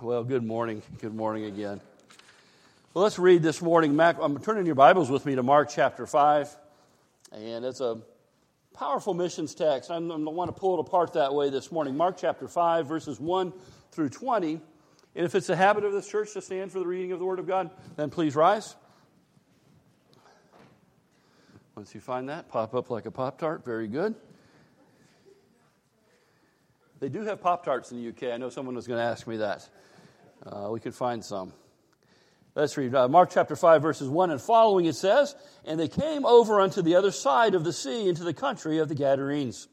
Well, 0.00 0.24
good 0.24 0.42
morning. 0.42 0.82
Good 1.00 1.14
morning 1.14 1.44
again. 1.44 1.80
Well, 2.92 3.04
let's 3.04 3.20
read 3.20 3.42
this 3.42 3.62
morning. 3.62 3.98
I'm 4.00 4.38
turning 4.40 4.66
your 4.66 4.74
Bibles 4.74 5.08
with 5.08 5.24
me 5.24 5.36
to 5.36 5.44
Mark 5.44 5.70
chapter 5.70 6.08
5. 6.08 6.56
And 7.30 7.64
it's 7.64 7.80
a 7.80 7.98
powerful 8.74 9.14
missions 9.14 9.54
text. 9.54 9.90
I'm, 9.90 10.10
I 10.10 10.16
want 10.16 10.52
to 10.52 10.58
pull 10.58 10.76
it 10.76 10.80
apart 10.80 11.12
that 11.12 11.32
way 11.32 11.50
this 11.50 11.70
morning. 11.70 11.96
Mark 11.96 12.16
chapter 12.18 12.48
5, 12.48 12.86
verses 12.86 13.20
1 13.20 13.52
through 13.92 14.08
20. 14.08 14.60
And 15.14 15.24
if 15.24 15.36
it's 15.36 15.50
a 15.50 15.56
habit 15.56 15.84
of 15.84 15.92
this 15.92 16.08
church 16.08 16.32
to 16.32 16.42
stand 16.42 16.72
for 16.72 16.80
the 16.80 16.86
reading 16.86 17.12
of 17.12 17.20
the 17.20 17.24
Word 17.24 17.38
of 17.38 17.46
God, 17.46 17.70
then 17.94 18.10
please 18.10 18.34
rise. 18.34 18.74
Once 21.76 21.94
you 21.94 22.00
find 22.00 22.28
that, 22.28 22.48
pop 22.48 22.74
up 22.74 22.90
like 22.90 23.06
a 23.06 23.12
Pop 23.12 23.38
Tart. 23.38 23.64
Very 23.64 23.86
good. 23.86 24.16
They 26.98 27.10
do 27.10 27.22
have 27.22 27.42
Pop 27.42 27.62
Tarts 27.62 27.92
in 27.92 28.02
the 28.02 28.08
UK. 28.08 28.32
I 28.32 28.38
know 28.38 28.48
someone 28.48 28.74
was 28.74 28.86
going 28.86 28.98
to 28.98 29.04
ask 29.04 29.26
me 29.26 29.36
that. 29.36 29.68
Uh, 30.46 30.68
we 30.70 30.80
could 30.80 30.94
find 30.94 31.22
some. 31.22 31.52
Let's 32.54 32.74
read 32.78 32.94
uh, 32.94 33.06
Mark 33.06 33.28
chapter 33.30 33.54
5, 33.54 33.82
verses 33.82 34.08
1 34.08 34.30
and 34.30 34.40
following. 34.40 34.86
It 34.86 34.94
says, 34.94 35.36
And 35.66 35.78
they 35.78 35.88
came 35.88 36.24
over 36.24 36.58
unto 36.58 36.80
the 36.80 36.94
other 36.94 37.10
side 37.10 37.54
of 37.54 37.64
the 37.64 37.72
sea 37.72 38.08
into 38.08 38.24
the 38.24 38.32
country 38.32 38.78
of 38.78 38.88
the 38.88 38.94
Gadarenes. 38.94 39.68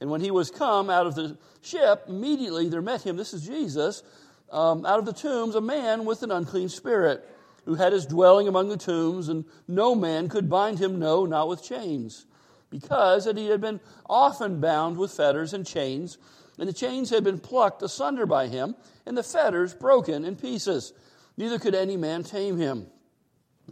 And 0.00 0.08
when 0.08 0.22
he 0.22 0.30
was 0.30 0.50
come 0.50 0.88
out 0.88 1.06
of 1.06 1.14
the 1.14 1.36
ship, 1.60 2.04
immediately 2.08 2.70
there 2.70 2.80
met 2.80 3.02
him, 3.02 3.18
this 3.18 3.34
is 3.34 3.46
Jesus, 3.46 4.02
um, 4.50 4.86
out 4.86 4.98
of 4.98 5.04
the 5.04 5.12
tombs, 5.12 5.54
a 5.54 5.60
man 5.60 6.06
with 6.06 6.22
an 6.22 6.30
unclean 6.30 6.70
spirit, 6.70 7.22
who 7.66 7.74
had 7.74 7.92
his 7.92 8.06
dwelling 8.06 8.48
among 8.48 8.70
the 8.70 8.78
tombs, 8.78 9.28
and 9.28 9.44
no 9.68 9.94
man 9.94 10.30
could 10.30 10.48
bind 10.48 10.78
him, 10.78 10.98
no, 10.98 11.26
not 11.26 11.48
with 11.48 11.62
chains, 11.62 12.24
because 12.70 13.26
that 13.26 13.36
he 13.36 13.48
had 13.48 13.60
been 13.60 13.78
often 14.08 14.58
bound 14.58 14.96
with 14.96 15.12
fetters 15.12 15.52
and 15.52 15.66
chains 15.66 16.16
and 16.62 16.68
the 16.68 16.72
chains 16.72 17.10
had 17.10 17.24
been 17.24 17.40
plucked 17.40 17.82
asunder 17.82 18.24
by 18.24 18.46
him, 18.46 18.76
and 19.04 19.16
the 19.16 19.24
fetters 19.24 19.74
broken 19.74 20.24
in 20.24 20.36
pieces. 20.36 20.92
Neither 21.36 21.58
could 21.58 21.74
any 21.74 21.96
man 21.96 22.22
tame 22.22 22.56
him. 22.56 22.86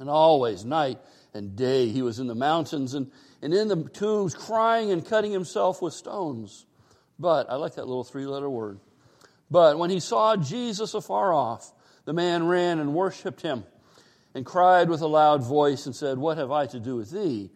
And 0.00 0.10
always, 0.10 0.64
night 0.64 0.98
and 1.32 1.54
day, 1.54 1.86
he 1.86 2.02
was 2.02 2.18
in 2.18 2.26
the 2.26 2.34
mountains 2.34 2.94
and, 2.94 3.12
and 3.42 3.54
in 3.54 3.68
the 3.68 3.84
tombs, 3.84 4.34
crying 4.34 4.90
and 4.90 5.06
cutting 5.06 5.30
himself 5.30 5.80
with 5.80 5.94
stones. 5.94 6.66
But, 7.16 7.48
I 7.48 7.54
like 7.54 7.76
that 7.76 7.86
little 7.86 8.02
three 8.02 8.26
letter 8.26 8.50
word. 8.50 8.80
But 9.52 9.78
when 9.78 9.90
he 9.90 10.00
saw 10.00 10.34
Jesus 10.34 10.92
afar 10.92 11.32
off, 11.32 11.72
the 12.06 12.12
man 12.12 12.48
ran 12.48 12.80
and 12.80 12.92
worshipped 12.92 13.42
him 13.42 13.62
and 14.34 14.44
cried 14.44 14.88
with 14.88 15.00
a 15.00 15.06
loud 15.06 15.44
voice 15.44 15.86
and 15.86 15.94
said, 15.94 16.18
What 16.18 16.38
have 16.38 16.50
I 16.50 16.66
to 16.66 16.80
do 16.80 16.96
with 16.96 17.12
thee, 17.12 17.50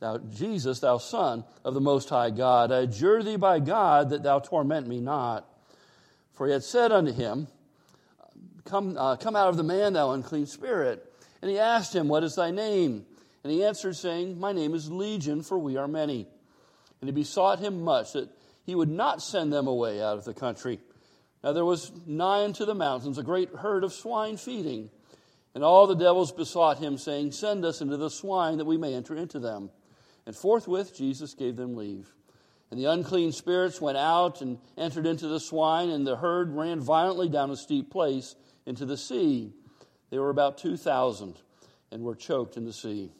Thou, 0.00 0.18
Jesus, 0.18 0.80
thou 0.80 0.96
Son 0.96 1.44
of 1.62 1.74
the 1.74 1.80
Most 1.80 2.08
High 2.08 2.30
God, 2.30 2.72
I 2.72 2.80
adjure 2.80 3.22
thee 3.22 3.36
by 3.36 3.60
God 3.60 4.10
that 4.10 4.22
thou 4.22 4.38
torment 4.38 4.88
me 4.88 4.98
not. 4.98 5.46
For 6.32 6.46
he 6.46 6.52
had 6.54 6.64
said 6.64 6.90
unto 6.90 7.12
him, 7.12 7.48
Come, 8.64 8.96
uh, 8.96 9.16
come 9.16 9.36
out 9.36 9.48
of 9.48 9.58
the 9.58 9.62
man, 9.62 9.92
thou 9.92 10.12
unclean 10.12 10.46
spirit. 10.46 11.04
And 11.42 11.50
he 11.50 11.58
asked 11.58 11.94
him, 11.94 12.08
What 12.08 12.24
is 12.24 12.34
thy 12.34 12.50
name? 12.50 13.04
And 13.44 13.52
he 13.52 13.62
answered, 13.64 13.96
saying, 13.96 14.40
My 14.40 14.52
name 14.52 14.74
is 14.74 14.90
Legion, 14.90 15.42
for 15.42 15.58
we 15.58 15.76
are 15.76 15.88
many. 15.88 16.26
And 17.00 17.08
he 17.08 17.12
besought 17.12 17.58
him 17.58 17.82
much 17.82 18.12
that 18.14 18.30
he 18.64 18.74
would 18.74 18.90
not 18.90 19.22
send 19.22 19.52
them 19.52 19.66
away 19.66 20.02
out 20.02 20.16
of 20.16 20.24
the 20.24 20.34
country. 20.34 20.80
Now 21.42 21.52
there 21.52 21.64
was 21.64 21.92
nigh 22.06 22.44
unto 22.44 22.64
the 22.64 22.74
mountains 22.74 23.18
a 23.18 23.22
great 23.22 23.54
herd 23.54 23.84
of 23.84 23.92
swine 23.92 24.36
feeding. 24.36 24.90
And 25.54 25.64
all 25.64 25.86
the 25.86 25.94
devils 25.94 26.32
besought 26.32 26.78
him, 26.78 26.96
saying, 26.96 27.32
Send 27.32 27.64
us 27.64 27.80
into 27.80 27.96
the 27.96 28.10
swine 28.10 28.58
that 28.58 28.66
we 28.66 28.76
may 28.76 28.94
enter 28.94 29.16
into 29.16 29.38
them. 29.38 29.70
And 30.26 30.36
forthwith 30.36 30.96
Jesus 30.96 31.34
gave 31.34 31.56
them 31.56 31.76
leave. 31.76 32.12
And 32.70 32.78
the 32.78 32.84
unclean 32.84 33.32
spirits 33.32 33.80
went 33.80 33.98
out 33.98 34.42
and 34.42 34.58
entered 34.78 35.06
into 35.06 35.26
the 35.26 35.40
swine, 35.40 35.90
and 35.90 36.06
the 36.06 36.16
herd 36.16 36.52
ran 36.52 36.80
violently 36.80 37.28
down 37.28 37.50
a 37.50 37.56
steep 37.56 37.90
place 37.90 38.36
into 38.64 38.86
the 38.86 38.96
sea. 38.96 39.52
They 40.10 40.18
were 40.18 40.30
about 40.30 40.58
2,000 40.58 41.36
and 41.90 42.02
were 42.02 42.14
choked 42.14 42.56
in 42.56 42.64
the 42.64 42.72
sea. 42.72 43.10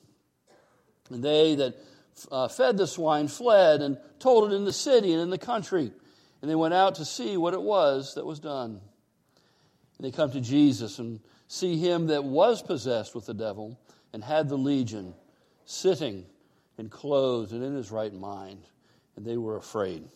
And 1.11 1.25
they 1.25 1.57
that 1.57 1.75
uh, 2.31 2.49
fed 2.49 2.77
the 2.77 2.87
swine 2.87 3.27
fled 3.29 3.83
and 3.83 3.99
told 4.21 4.53
it 4.53 4.55
in 4.55 4.65
the 4.65 4.73
city 4.73 5.13
and 5.13 5.21
in 5.21 5.31
the 5.31 5.39
country. 5.39 5.91
And 6.41 6.51
they 6.51 6.55
went 6.55 6.75
out 6.75 6.97
to 6.97 7.05
see 7.05 7.37
what 7.37 7.55
it 7.55 7.63
was 7.63 8.15
that 8.15 8.25
was 8.25 8.39
done. 8.39 8.81
And 9.99 10.07
they 10.07 10.11
come 10.11 10.31
to 10.33 10.41
Jesus 10.41 10.99
and 10.99 11.21
see 11.49 11.77
him 11.77 12.07
that 12.07 12.25
was 12.25 12.63
possessed 12.63 13.15
with 13.15 13.27
the 13.27 13.35
devil 13.35 13.79
and 14.13 14.23
had 14.23 14.49
the 14.49 14.57
legion 14.57 15.15
sitting 15.65 16.25
and 16.81 16.91
clothed 16.91 17.53
and 17.53 17.63
in 17.63 17.75
his 17.75 17.91
right 17.91 18.13
mind, 18.13 18.65
and 19.15 19.25
they 19.25 19.37
were 19.37 19.57
afraid. 19.57 20.09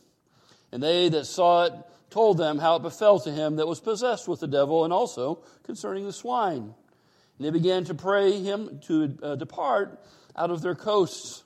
And 0.73 0.83
they 0.83 1.11
that 1.11 1.27
saw 1.27 1.67
it 1.67 1.75
told 2.09 2.39
them 2.39 2.59
how 2.59 2.77
it 2.77 2.83
befell 2.83 3.21
to 3.21 3.31
him 3.31 3.57
that 3.57 3.69
was 3.69 3.81
possessed 3.81 4.27
with 4.27 4.41
the 4.41 4.49
devil, 4.49 4.83
and 4.85 4.93
also 4.93 5.43
concerning 5.65 6.07
the 6.07 6.13
swine. 6.13 6.75
And 7.39 7.47
they 7.47 7.51
began 7.51 7.85
to 7.85 7.95
pray 7.95 8.41
him 8.41 8.81
to 8.87 9.17
uh, 9.23 9.37
depart 9.37 10.03
out 10.37 10.51
of 10.51 10.63
their 10.63 10.75
coasts. 10.75 11.45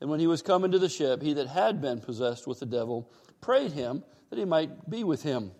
And 0.00 0.08
when 0.08 0.20
he 0.20 0.26
was 0.26 0.40
come 0.40 0.64
into 0.64 0.78
the 0.78 0.88
ship, 0.88 1.20
he 1.20 1.34
that 1.34 1.48
had 1.48 1.82
been 1.82 2.00
possessed 2.00 2.46
with 2.46 2.60
the 2.60 2.66
devil 2.66 3.12
prayed 3.42 3.72
him 3.72 4.02
that 4.30 4.38
he 4.38 4.46
might 4.46 4.88
be 4.88 5.04
with 5.04 5.22
him. 5.22 5.50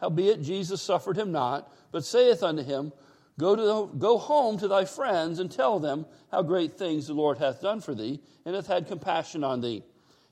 Howbeit 0.00 0.42
Jesus 0.42 0.80
suffered 0.80 1.16
him 1.16 1.32
not, 1.32 1.72
but 1.90 2.04
saith 2.04 2.42
unto 2.42 2.62
him, 2.62 2.92
Go, 3.38 3.56
to 3.56 3.62
the, 3.62 3.84
go 3.98 4.18
home 4.18 4.58
to 4.58 4.68
thy 4.68 4.84
friends 4.84 5.38
and 5.38 5.50
tell 5.50 5.80
them 5.80 6.06
how 6.30 6.42
great 6.42 6.78
things 6.78 7.06
the 7.06 7.14
Lord 7.14 7.38
hath 7.38 7.62
done 7.62 7.80
for 7.80 7.94
thee, 7.94 8.20
and 8.44 8.54
hath 8.54 8.66
had 8.66 8.86
compassion 8.86 9.42
on 9.42 9.60
thee. 9.60 9.82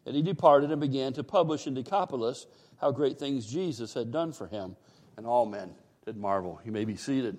And 0.06 0.14
he 0.14 0.22
departed 0.22 0.70
and 0.70 0.80
began 0.80 1.12
to 1.14 1.24
publish 1.24 1.66
in 1.66 1.74
Decapolis 1.74 2.46
how 2.80 2.90
great 2.90 3.18
things 3.18 3.46
Jesus 3.46 3.94
had 3.94 4.10
done 4.10 4.32
for 4.32 4.46
him. 4.46 4.76
And 5.16 5.26
all 5.26 5.46
men 5.46 5.74
did 6.04 6.16
marvel. 6.16 6.60
You 6.64 6.72
may 6.72 6.84
be 6.84 6.96
seated. 6.96 7.38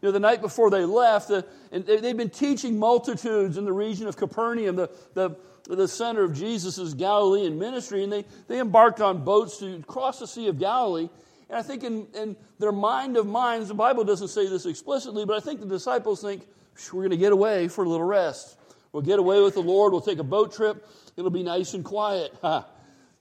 You 0.00 0.08
know, 0.08 0.12
the 0.12 0.20
night 0.20 0.40
before 0.40 0.70
they 0.70 0.84
left, 0.84 1.28
the, 1.28 1.46
and 1.72 1.84
they'd 1.86 2.16
been 2.16 2.30
teaching 2.30 2.78
multitudes 2.78 3.56
in 3.56 3.64
the 3.64 3.72
region 3.72 4.06
of 4.06 4.16
Capernaum, 4.16 4.76
the, 4.76 4.90
the, 5.14 5.36
the 5.66 5.88
center 5.88 6.22
of 6.22 6.34
Jesus' 6.34 6.94
Galilean 6.94 7.58
ministry, 7.58 8.04
and 8.04 8.12
they, 8.12 8.24
they 8.46 8.60
embarked 8.60 9.00
on 9.00 9.24
boats 9.24 9.58
to 9.58 9.82
cross 9.86 10.18
the 10.18 10.26
Sea 10.26 10.48
of 10.48 10.58
Galilee. 10.58 11.08
And 11.48 11.58
I 11.58 11.62
think 11.62 11.84
in, 11.84 12.06
in 12.14 12.36
their 12.58 12.72
mind 12.72 13.16
of 13.16 13.26
minds, 13.26 13.68
the 13.68 13.74
Bible 13.74 14.04
doesn't 14.04 14.28
say 14.28 14.48
this 14.48 14.66
explicitly, 14.66 15.24
but 15.24 15.36
I 15.36 15.40
think 15.40 15.60
the 15.60 15.66
disciples 15.66 16.22
think, 16.22 16.46
we're 16.92 17.02
going 17.02 17.10
to 17.10 17.16
get 17.16 17.32
away 17.32 17.68
for 17.68 17.84
a 17.84 17.88
little 17.88 18.06
rest. 18.06 18.58
We'll 18.92 19.02
get 19.02 19.18
away 19.18 19.40
with 19.40 19.54
the 19.54 19.62
Lord. 19.62 19.92
We'll 19.92 20.00
take 20.00 20.18
a 20.18 20.24
boat 20.24 20.52
trip. 20.52 20.88
It'll 21.16 21.30
be 21.30 21.42
nice 21.42 21.74
and 21.74 21.84
quiet. 21.84 22.32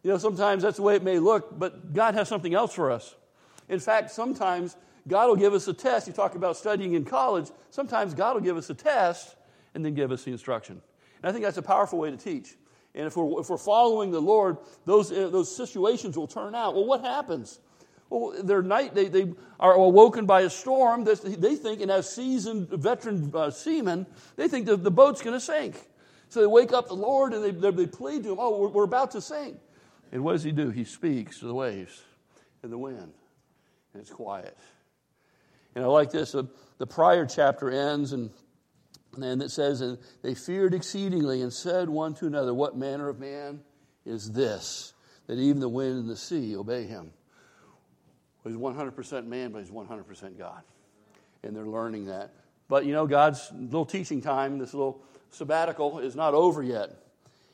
You 0.03 0.11
know, 0.11 0.17
sometimes 0.17 0.63
that's 0.63 0.75
the 0.75 0.83
way 0.83 0.97
it 0.97 1.03
may 1.03 1.17
look, 1.17 1.57
but 1.57 1.93
God 1.93 2.13
has 2.15 2.27
something 2.27 2.53
else 2.53 2.73
for 2.73 2.91
us. 2.91 3.15
In 3.69 3.79
fact, 3.79 4.11
sometimes 4.11 4.75
God 5.07 5.27
will 5.29 5.37
give 5.37 5.53
us 5.53 5.67
a 5.69 5.73
test. 5.73 6.07
You 6.07 6.13
talk 6.13 6.35
about 6.35 6.57
studying 6.57 6.93
in 6.93 7.05
college. 7.05 7.49
Sometimes 7.69 8.13
God 8.13 8.35
will 8.35 8.41
give 8.41 8.57
us 8.57 8.69
a 8.69 8.73
test 8.73 9.35
and 9.73 9.83
then 9.83 9.93
give 9.93 10.11
us 10.11 10.23
the 10.23 10.31
instruction. 10.31 10.81
And 11.21 11.29
I 11.29 11.31
think 11.31 11.45
that's 11.45 11.57
a 11.57 11.61
powerful 11.61 11.99
way 11.99 12.11
to 12.11 12.17
teach. 12.17 12.55
And 12.95 13.07
if 13.07 13.15
we're, 13.15 13.39
if 13.39 13.49
we're 13.49 13.57
following 13.57 14.11
the 14.11 14.21
Lord, 14.21 14.57
those, 14.85 15.11
uh, 15.11 15.29
those 15.29 15.55
situations 15.55 16.17
will 16.17 16.27
turn 16.27 16.53
out. 16.53 16.75
Well, 16.75 16.85
what 16.85 17.01
happens? 17.01 17.59
Their 18.43 18.61
night, 18.61 18.93
they, 18.93 19.07
they 19.07 19.33
are 19.59 19.73
awoken 19.73 20.25
by 20.25 20.41
a 20.41 20.49
storm. 20.49 21.03
That 21.05 21.23
they 21.23 21.55
think, 21.55 21.81
and 21.81 21.89
as 21.89 22.13
seasoned 22.13 22.69
veteran 22.69 23.31
uh, 23.33 23.49
seamen, 23.49 24.05
they 24.35 24.47
think 24.47 24.67
the, 24.67 24.77
the 24.77 24.91
boat's 24.91 25.21
going 25.21 25.35
to 25.35 25.39
sink. 25.39 25.89
So 26.29 26.39
they 26.39 26.47
wake 26.47 26.73
up 26.73 26.87
the 26.87 26.95
Lord 26.95 27.33
and 27.33 27.43
they, 27.43 27.71
they 27.71 27.87
plead 27.87 28.23
to 28.23 28.31
him, 28.33 28.37
Oh, 28.39 28.59
we're, 28.59 28.69
we're 28.69 28.83
about 28.83 29.11
to 29.11 29.21
sink. 29.21 29.57
And 30.11 30.23
what 30.23 30.33
does 30.33 30.43
he 30.43 30.51
do? 30.51 30.69
He 30.69 30.83
speaks 30.83 31.39
to 31.39 31.47
the 31.47 31.55
waves 31.55 32.01
and 32.61 32.71
the 32.71 32.77
wind, 32.77 33.13
and 33.93 34.01
it's 34.01 34.11
quiet. 34.11 34.57
And 35.75 35.83
I 35.83 35.87
like 35.87 36.11
this. 36.11 36.35
Uh, 36.35 36.43
the 36.77 36.85
prior 36.85 37.25
chapter 37.25 37.71
ends, 37.71 38.13
and, 38.13 38.29
and 39.19 39.41
it 39.41 39.49
says, 39.49 39.81
And 39.81 39.97
they 40.21 40.35
feared 40.35 40.73
exceedingly 40.73 41.41
and 41.41 41.51
said 41.51 41.89
one 41.89 42.13
to 42.15 42.27
another, 42.27 42.53
What 42.53 42.77
manner 42.77 43.09
of 43.09 43.19
man 43.19 43.61
is 44.05 44.31
this, 44.31 44.93
that 45.25 45.39
even 45.39 45.59
the 45.59 45.69
wind 45.69 45.99
and 45.99 46.09
the 46.09 46.17
sea 46.17 46.55
obey 46.55 46.85
him? 46.85 47.11
He's 48.43 48.55
100% 48.55 49.25
man, 49.25 49.51
but 49.51 49.59
he's 49.59 49.71
100% 49.71 50.37
God. 50.37 50.61
And 51.43 51.55
they're 51.55 51.65
learning 51.65 52.05
that. 52.05 52.33
But 52.67 52.85
you 52.85 52.93
know, 52.93 53.07
God's 53.07 53.51
little 53.53 53.85
teaching 53.85 54.21
time, 54.21 54.57
this 54.57 54.73
little 54.73 55.01
sabbatical, 55.29 55.99
is 55.99 56.15
not 56.15 56.33
over 56.33 56.63
yet. 56.63 56.91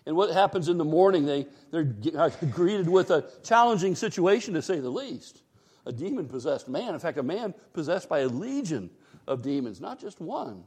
And 0.06 0.16
what 0.16 0.32
happens 0.32 0.70
in 0.70 0.78
the 0.78 0.86
morning, 0.86 1.26
they, 1.26 1.46
they're 1.72 1.94
uh, 2.18 2.30
greeted 2.52 2.90
with 2.90 3.12
a 3.12 3.30
challenging 3.44 3.96
situation, 3.96 4.54
to 4.56 4.62
say 4.62 4.80
the 4.80 4.90
least. 4.90 5.42
A 5.86 5.92
demon 5.92 6.28
possessed 6.28 6.68
man. 6.68 6.94
In 6.94 7.00
fact, 7.00 7.18
a 7.18 7.24
man 7.24 7.54
possessed 7.74 8.10
by 8.10 8.20
a 8.20 8.28
legion 8.28 8.90
of 9.28 9.42
demons, 9.42 9.80
not 9.80 10.00
just 10.00 10.20
one. 10.20 10.64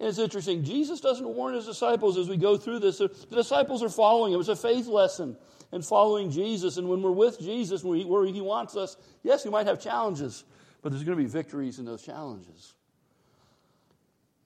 And 0.00 0.08
it's 0.08 0.18
interesting, 0.18 0.64
Jesus 0.64 1.00
doesn't 1.00 1.26
warn 1.26 1.54
his 1.54 1.66
disciples 1.66 2.18
as 2.18 2.28
we 2.28 2.36
go 2.36 2.56
through 2.56 2.80
this. 2.80 2.98
The 2.98 3.08
disciples 3.30 3.82
are 3.82 3.88
following 3.88 4.32
him. 4.32 4.40
It's 4.40 4.48
a 4.48 4.56
faith 4.56 4.86
lesson 4.86 5.36
and 5.74 5.84
following 5.84 6.30
Jesus. 6.30 6.76
And 6.76 6.88
when 6.88 7.02
we're 7.02 7.10
with 7.10 7.40
Jesus, 7.40 7.82
where 7.82 8.24
He 8.24 8.40
wants 8.40 8.76
us, 8.76 8.96
yes, 9.24 9.44
we 9.44 9.50
might 9.50 9.66
have 9.66 9.80
challenges, 9.80 10.44
but 10.82 10.92
there's 10.92 11.02
going 11.02 11.18
to 11.18 11.22
be 11.22 11.28
victories 11.28 11.80
in 11.80 11.84
those 11.84 12.02
challenges. 12.02 12.74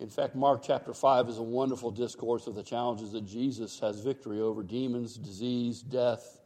In 0.00 0.08
fact, 0.08 0.34
Mark 0.34 0.62
chapter 0.64 0.94
5 0.94 1.28
is 1.28 1.38
a 1.38 1.42
wonderful 1.42 1.90
discourse 1.90 2.46
of 2.46 2.54
the 2.54 2.62
challenges 2.62 3.12
that 3.12 3.26
Jesus 3.26 3.78
has 3.80 4.00
victory 4.00 4.40
over 4.40 4.62
demons, 4.62 5.18
disease, 5.18 5.82
death, 5.82 6.40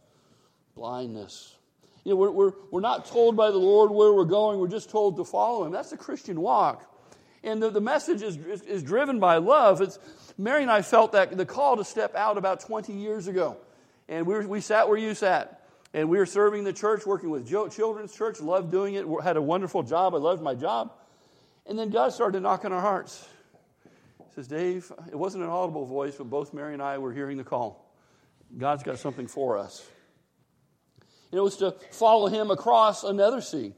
blindness. 0.75 1.55
You 2.03 2.13
know, 2.13 2.17
we're, 2.17 2.31
we're, 2.33 2.53
we're 2.73 2.81
not 2.81 3.07
told 3.07 3.37
by 3.37 3.53
the 3.53 3.59
Lord 3.59 3.93
where 3.93 4.13
we're 4.13 4.25
going, 4.25 4.59
we're 4.59 4.67
just 4.67 4.91
told 4.91 5.17
to 5.19 5.25
follow 5.25 5.65
Him. 5.65 5.71
That's 5.71 5.91
the 5.91 5.97
Christian 5.97 6.41
walk. 6.41 6.93
And 7.45 7.63
the, 7.63 7.71
the 7.71 7.81
message 7.81 8.23
is, 8.23 8.37
is, 8.37 8.63
is 8.63 8.83
driven 8.83 9.21
by 9.21 9.37
love. 9.37 9.81
It's, 9.81 10.01
Mary 10.37 10.63
and 10.63 10.71
I 10.73 10.83
felt 10.83 11.13
that 11.13 11.37
the 11.37 11.47
call 11.47 11.77
to 11.77 11.85
step 11.85 12.17
out 12.17 12.37
about 12.37 12.61
20 12.61 12.93
years 12.93 13.29
ago. 13.29 13.59
And 14.13 14.27
we, 14.27 14.35
were, 14.35 14.47
we 14.47 14.61
sat 14.61 14.91
where 14.91 14.99
you 14.99 15.15
sat. 15.15 15.63
And 15.95 16.11
we 16.11 16.19
were 16.19 16.27
serving 16.27 16.65
the 16.65 16.73
church, 16.73 17.07
working 17.07 17.31
with 17.31 17.49
children's 17.49 18.15
church, 18.15 18.41
loved 18.41 18.71
doing 18.71 18.95
it, 18.95 19.07
had 19.23 19.39
a 19.39 19.43
wonderful 19.43 19.83
job. 19.83 20.15
I 20.15 20.19
loved 20.19 20.43
my 20.43 20.55
job. 20.55 20.93
And 21.67 21.79
then 21.79 21.89
God 21.89 22.13
started 22.13 22.43
knocking 22.43 22.67
on 22.67 22.73
our 22.73 22.81
hearts. 22.83 23.27
He 24.19 24.35
says, 24.35 24.49
Dave, 24.49 24.93
it 25.11 25.17
wasn't 25.17 25.45
an 25.45 25.51
audible 25.51 25.87
voice, 25.87 26.17
but 26.17 26.29
both 26.29 26.53
Mary 26.53 26.75
and 26.75 26.83
I 26.83 26.99
were 26.99 27.13
hearing 27.13 27.39
the 27.39 27.45
call. 27.45 27.91
God's 28.57 28.83
got 28.83 28.99
something 28.99 29.27
for 29.27 29.57
us. 29.57 29.87
And 31.31 31.39
it 31.39 31.43
was 31.43 31.57
to 31.59 31.75
follow 31.91 32.29
him 32.29 32.51
across 32.51 33.05
another 33.05 33.41
sea. 33.41 33.73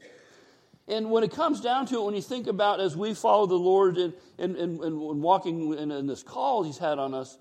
And 0.88 1.12
when 1.12 1.22
it 1.22 1.30
comes 1.30 1.60
down 1.60 1.86
to 1.86 2.00
it, 2.00 2.04
when 2.06 2.14
you 2.14 2.22
think 2.22 2.48
about 2.48 2.80
as 2.80 2.96
we 2.96 3.14
follow 3.14 3.46
the 3.46 3.54
Lord 3.54 3.98
and, 3.98 4.12
and, 4.38 4.56
and, 4.56 4.80
and 4.80 5.22
walking 5.22 5.74
in, 5.78 5.92
in 5.92 6.06
this 6.08 6.24
call 6.24 6.64
he's 6.64 6.78
had 6.78 6.98
on 6.98 7.14
us, 7.14 7.38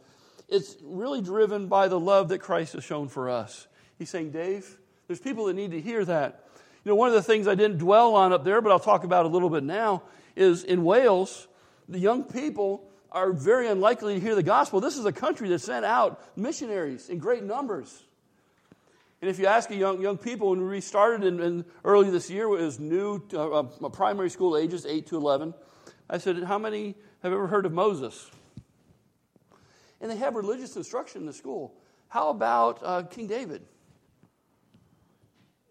it's 0.47 0.75
really 0.83 1.21
driven 1.21 1.67
by 1.67 1.87
the 1.87 1.99
love 1.99 2.29
that 2.29 2.39
Christ 2.39 2.73
has 2.73 2.83
shown 2.83 3.07
for 3.07 3.29
us. 3.29 3.67
He's 3.97 4.09
saying, 4.09 4.31
Dave, 4.31 4.77
there's 5.07 5.19
people 5.19 5.45
that 5.45 5.53
need 5.53 5.71
to 5.71 5.81
hear 5.81 6.03
that. 6.05 6.47
You 6.83 6.91
know, 6.91 6.95
one 6.95 7.07
of 7.07 7.13
the 7.13 7.23
things 7.23 7.47
I 7.47 7.55
didn't 7.55 7.77
dwell 7.77 8.15
on 8.15 8.33
up 8.33 8.43
there, 8.43 8.61
but 8.61 8.71
I'll 8.71 8.79
talk 8.79 9.03
about 9.03 9.25
a 9.25 9.29
little 9.29 9.49
bit 9.49 9.63
now, 9.63 10.03
is 10.35 10.63
in 10.63 10.83
Wales, 10.83 11.47
the 11.87 11.99
young 11.99 12.23
people 12.23 12.89
are 13.11 13.31
very 13.31 13.67
unlikely 13.67 14.15
to 14.15 14.19
hear 14.19 14.35
the 14.35 14.43
gospel. 14.43 14.81
This 14.81 14.97
is 14.97 15.05
a 15.05 15.11
country 15.11 15.49
that 15.49 15.59
sent 15.59 15.85
out 15.85 16.21
missionaries 16.35 17.09
in 17.09 17.19
great 17.19 17.43
numbers. 17.43 18.03
And 19.21 19.29
if 19.29 19.39
you 19.39 19.45
ask 19.45 19.69
a 19.69 19.75
young, 19.75 20.01
young 20.01 20.17
people, 20.17 20.49
when 20.49 20.67
we 20.67 20.81
started 20.81 21.25
in, 21.25 21.39
in 21.39 21.65
early 21.85 22.09
this 22.09 22.29
year, 22.29 22.45
it 22.45 22.61
was 22.61 22.79
new, 22.79 23.23
uh, 23.33 23.59
uh, 23.59 23.63
primary 23.89 24.29
school 24.29 24.57
ages, 24.57 24.85
8 24.85 25.07
to 25.07 25.17
11. 25.17 25.53
I 26.09 26.17
said, 26.17 26.43
How 26.43 26.57
many 26.57 26.95
have 27.21 27.31
ever 27.31 27.47
heard 27.47 27.65
of 27.65 27.71
Moses? 27.71 28.29
And 30.03 30.11
they 30.11 30.17
have 30.17 30.35
religious 30.35 30.75
instruction 30.75 31.21
in 31.21 31.25
the 31.25 31.33
school. 31.33 31.73
How 32.09 32.29
about 32.29 32.79
uh, 32.83 33.03
King 33.03 33.25
David? 33.25 33.63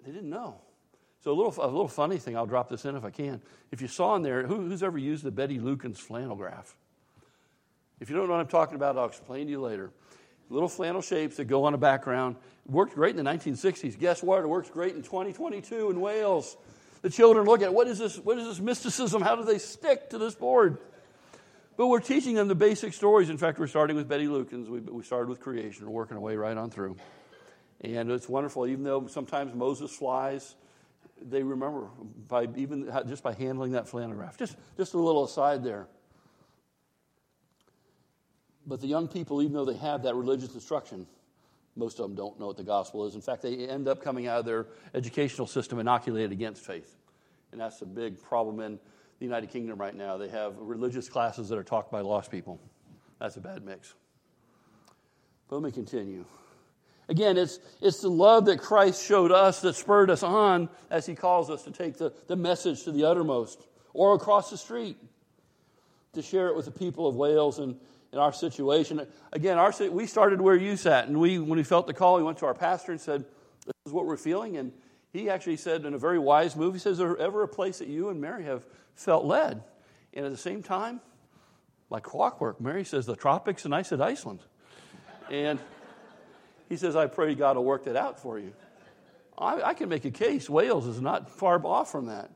They 0.07 0.11
didn't 0.11 0.31
know. 0.31 0.57
So 1.21 1.33
a 1.33 1.35
little, 1.35 1.55
a 1.63 1.67
little 1.67 1.87
funny 1.87 2.17
thing, 2.17 2.35
I'll 2.35 2.47
drop 2.47 2.71
this 2.71 2.87
in 2.87 2.97
if 2.97 3.05
I 3.05 3.11
can. 3.11 3.43
If 3.71 3.83
you 3.83 3.89
saw 3.89 4.17
in 4.17 4.23
there, 4.23 4.47
who, 4.47 4.57
who's 4.57 4.83
ever 4.83 4.97
used 4.97 5.23
the 5.23 5.31
Betty 5.31 5.59
Lukens 5.59 5.99
flannel 5.99 6.35
graph? 6.35 6.75
If 8.01 8.09
you 8.09 8.17
don't 8.17 8.27
know 8.27 8.33
what 8.33 8.41
I'm 8.41 8.49
talking 8.49 8.75
about, 8.75 8.97
I'll 8.97 9.05
explain 9.05 9.47
to 9.47 9.51
you 9.51 9.61
later. 9.61 9.91
Little 10.49 10.69
flannel 10.69 11.03
shapes 11.03 11.37
that 11.37 11.45
go 11.45 11.65
on 11.65 11.75
a 11.75 11.79
background. 11.79 12.37
Worked 12.67 12.95
great 12.95 13.15
in 13.15 13.23
the 13.23 13.31
1960s. 13.31 13.99
Guess 13.99 14.23
what? 14.23 14.43
It 14.43 14.49
works 14.49 14.71
great 14.71 14.97
in 14.97 15.03
2022 15.03 15.91
in 15.91 16.01
Wales. 16.01 16.57
The 17.03 17.11
children 17.11 17.45
look 17.45 17.61
at 17.61 17.67
it. 17.67 17.75
What 17.75 17.87
is 17.87 17.99
this? 17.99 18.17
What 18.17 18.39
is 18.39 18.47
this 18.47 18.61
mysticism? 18.61 19.21
How 19.21 19.37
do 19.37 19.45
they 19.45 19.59
stick 19.59 20.09
to 20.11 20.19
this 20.19 20.35
board? 20.35 20.79
But 21.77 21.87
we're 21.87 22.01
teaching 22.01 22.35
them 22.35 22.49
the 22.49 22.55
basic 22.55 22.93
stories. 22.93 23.31
In 23.31 23.39
fact, 23.39 23.59
we're 23.59 23.67
starting 23.67 23.97
with 23.97 24.09
Betty 24.09 24.27
Lukens. 24.27 24.69
We, 24.69 24.81
we 24.81 25.03
started 25.03 25.29
with 25.29 25.41
creation. 25.41 25.87
We're 25.87 25.93
working 25.93 26.17
our 26.17 26.23
way 26.23 26.37
right 26.37 26.57
on 26.57 26.71
through. 26.71 26.97
And 27.81 28.11
it's 28.11 28.29
wonderful, 28.29 28.67
even 28.67 28.85
though 28.85 29.07
sometimes 29.09 29.55
Moses 29.55 29.91
flies, 29.91 30.55
they 31.21 31.43
remember 31.43 31.89
by 32.29 32.47
even 32.57 32.91
just 33.09 33.23
by 33.23 33.33
handling 33.33 33.73
that 33.73 33.87
flannelgraph. 33.87 34.37
Just, 34.37 34.57
just 34.77 34.95
a 34.95 34.99
little 34.99 35.25
aside 35.25 35.65
there. 35.65 35.89
But 38.67 38.81
the 38.81 38.87
young 38.87 39.09
people, 39.09 39.43
even 39.43 39.55
though 39.55 39.65
they 39.65 39.77
have 39.77 40.05
that 40.05 40.15
religious 40.15 40.55
instruction, 40.55 41.07
most 41.75 41.99
of 41.99 42.05
them 42.05 42.15
don't 42.15 42.39
know 42.39 42.47
what 42.47 42.57
the 42.57 42.63
gospel 42.63 43.07
is. 43.07 43.15
In 43.15 43.21
fact, 43.21 43.43
they 43.43 43.67
end 43.67 43.89
up 43.89 44.03
coming 44.03 44.29
out 44.29 44.41
of 44.41 44.45
their 44.45 44.67
educational 44.95 45.47
system 45.47 45.79
inoculated 45.79 46.31
against 46.31 46.65
faith. 46.65 46.97
And 47.51 47.61
that's 47.61 47.83
a 47.83 47.87
big 47.87 48.23
problem 48.23 48.61
in 48.61 48.79
the 49.23 49.27
United 49.27 49.51
Kingdom 49.51 49.79
right 49.79 49.95
now. 49.95 50.17
They 50.17 50.29
have 50.31 50.59
religious 50.59 51.09
classes 51.09 51.49
that 51.49 51.57
are 51.57 51.63
taught 51.63 51.93
by 51.93 52.01
lost 52.01 52.29
people. 52.29 52.59
That's 53.21 53.37
a 53.37 53.41
bad 53.41 53.65
mix. 53.65 53.95
But 55.49 55.61
let 55.61 55.65
me 55.65 55.71
continue. 55.71 56.25
Again, 57.09 57.37
it's, 57.37 57.61
it's 57.81 58.01
the 58.01 58.09
love 58.09 58.47
that 58.47 58.59
Christ 58.59 59.01
showed 59.07 59.31
us 59.31 59.61
that 59.61 59.77
spurred 59.77 60.11
us 60.11 60.25
on 60.25 60.69
as 60.91 61.07
he 61.07 61.15
calls 61.15 61.51
us 61.51 61.63
to 61.63 61.71
take 61.71 61.99
the, 61.99 62.13
the 62.27 62.35
message 62.35 62.83
to 62.83 62.91
the 62.91 63.05
uttermost 63.05 63.69
or 63.95 64.17
across 64.17 64.51
the 64.51 64.59
street 64.59 64.97
to 66.15 66.21
share 66.23 66.49
it 66.49 66.57
with 66.57 66.65
the 66.65 66.73
people 66.73 67.07
of 67.07 67.15
Wales 67.15 67.61
and 67.61 67.77
in 68.13 68.19
our 68.19 68.33
situation. 68.33 69.07
Again, 69.33 69.57
our, 69.57 69.73
we 69.93 70.09
started 70.09 70.41
where 70.41 70.57
you 70.57 70.77
sat, 70.77 71.07
and 71.07 71.21
we, 71.21 71.39
when 71.39 71.59
we 71.59 71.63
felt 71.63 71.87
the 71.87 71.95
call, 71.95 72.17
we 72.17 72.25
went 72.25 72.39
to 72.39 72.47
our 72.47 72.55
pastor 72.55 72.91
and 72.91 73.01
said, 73.01 73.25
This 73.67 73.75
is 73.87 73.93
what 73.93 74.05
we're 74.05 74.17
feeling. 74.17 74.57
And 74.57 74.73
he 75.13 75.29
actually 75.29 75.59
said 75.59 75.85
in 75.85 75.95
a 75.95 75.99
very 75.99 76.19
wise 76.19 76.57
move, 76.57 76.75
he 76.75 76.81
says, 76.81 76.93
Is 76.93 76.99
there 76.99 77.17
ever 77.19 77.43
a 77.43 77.49
place 77.49 77.79
that 77.79 77.89
you 77.89 78.09
and 78.09 78.21
Mary 78.21 78.45
have 78.45 78.65
felt 78.95 79.25
led? 79.25 79.63
And 80.15 80.25
at 80.25 80.31
the 80.31 80.39
same 80.39 80.63
time, 80.63 81.01
like 81.91 82.03
clockwork, 82.03 82.61
Mary 82.61 82.85
says 82.85 83.05
the 83.05 83.17
tropics, 83.17 83.65
and 83.65 83.75
I 83.75 83.83
said 83.83 84.01
Iceland. 84.01 84.41
And 85.31 85.59
he 86.69 86.77
says, 86.77 86.97
I 86.97 87.07
pray 87.07 87.35
God 87.35 87.57
will 87.57 87.65
work 87.65 87.85
that 87.85 87.97
out 87.97 88.19
for 88.19 88.39
you. 88.39 88.53
I, 89.37 89.63
I 89.63 89.75
can 89.75 89.89
make 89.89 90.05
a 90.05 90.11
case. 90.11 90.49
Wales 90.49 90.87
is 90.87 91.01
not 91.01 91.31
far 91.31 91.65
off 91.67 91.93
from 91.93 92.07
that. 92.07 92.31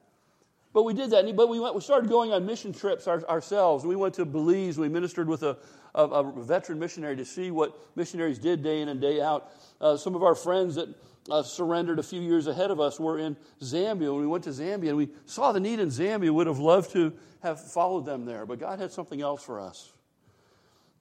But 0.75 0.83
we 0.83 0.93
did 0.93 1.11
that. 1.11 1.35
But 1.35 1.49
we, 1.49 1.59
went, 1.59 1.75
we 1.75 1.81
started 1.81 2.11
going 2.11 2.33
on 2.33 2.45
mission 2.45 2.73
trips 2.75 3.07
our, 3.07 3.27
ourselves. 3.29 3.87
We 3.87 3.97
went 3.97 4.15
to 4.15 4.27
Belize. 4.27 4.77
We 4.77 4.91
ministered 4.91 5.27
with 5.27 5.43
a, 5.43 5.57
a, 5.95 6.03
a, 6.03 6.43
veteran 6.43 6.79
missionary 6.79 7.17
to 7.17 7.25
see 7.25 7.51
what 7.51 7.79
missionaries 7.97 8.39
did 8.39 8.63
day 8.63 8.83
in 8.83 8.91
and 8.91 9.01
day 9.01 9.23
out. 9.23 9.51
Uh, 9.81 9.97
some 9.97 10.15
of 10.15 10.23
our 10.23 10.35
friends 10.35 10.75
that 10.75 10.89
uh, 11.31 11.43
surrendered 11.43 11.99
a 11.99 12.03
few 12.03 12.21
years 12.21 12.47
ahead 12.47 12.71
of 12.71 12.81
us 12.81 13.01
were 13.01 13.19
in 13.19 13.37
Zambia. 13.61 14.13
When 14.13 14.21
we 14.21 14.27
went 14.27 14.45
to 14.45 14.51
Zambia 14.51 14.89
and 14.89 14.97
we 14.97 15.09
saw 15.25 15.53
the 15.53 15.61
need 15.61 15.81
in 15.81 15.89
Zambia, 15.89 16.31
would 16.31 16.47
have 16.47 16.59
loved 16.59 16.93
to 16.93 17.13
have 17.43 17.61
followed 17.61 18.07
them 18.07 18.25
there. 18.25 18.47
But 18.47 18.59
God 18.59 18.79
had 18.79 18.93
something 18.93 19.21
else 19.21 19.43
for 19.43 19.61
us. 19.61 19.93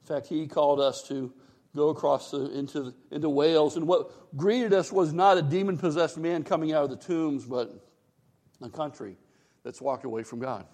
In 0.04 0.08
fact, 0.16 0.28
He 0.28 0.48
called 0.48 0.80
us 0.80 1.08
to 1.08 1.34
go 1.76 1.90
across 1.90 2.32
the, 2.32 2.58
into, 2.58 2.94
into 3.12 3.30
Wales. 3.30 3.76
And 3.76 3.88
what 3.88 4.36
greeted 4.38 4.74
us 4.74 4.92
was 4.92 5.14
not 5.14 5.38
a 5.38 5.42
demon 5.42 5.78
possessed 5.78 6.18
man 6.18 6.44
coming 6.44 6.72
out 6.72 6.86
of 6.86 6.90
the 6.90 6.96
tombs, 6.96 7.46
but 7.46 7.76
a 8.62 8.70
country 8.70 9.18
that's 9.64 9.82
walked 9.82 10.06
away 10.06 10.24
from 10.24 10.40
God. 10.40 10.66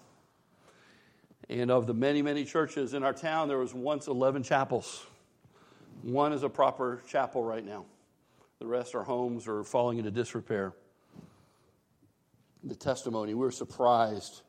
And 1.48 1.70
of 1.70 1.86
the 1.86 1.94
many, 1.94 2.22
many 2.22 2.44
churches 2.44 2.94
in 2.94 3.02
our 3.02 3.12
town, 3.12 3.48
there 3.48 3.58
was 3.58 3.74
once 3.74 4.06
11 4.06 4.44
chapels. 4.44 5.04
One 6.02 6.32
is 6.32 6.42
a 6.42 6.48
proper 6.48 7.02
chapel 7.08 7.42
right 7.42 7.64
now. 7.64 7.84
The 8.62 8.68
rest 8.68 8.94
are 8.94 9.02
homes 9.02 9.48
are 9.48 9.64
falling 9.64 9.98
into 9.98 10.12
disrepair. 10.12 10.72
The 12.62 12.76
testimony, 12.76 13.34
we 13.34 13.40
were 13.40 13.50
surprised 13.50 14.42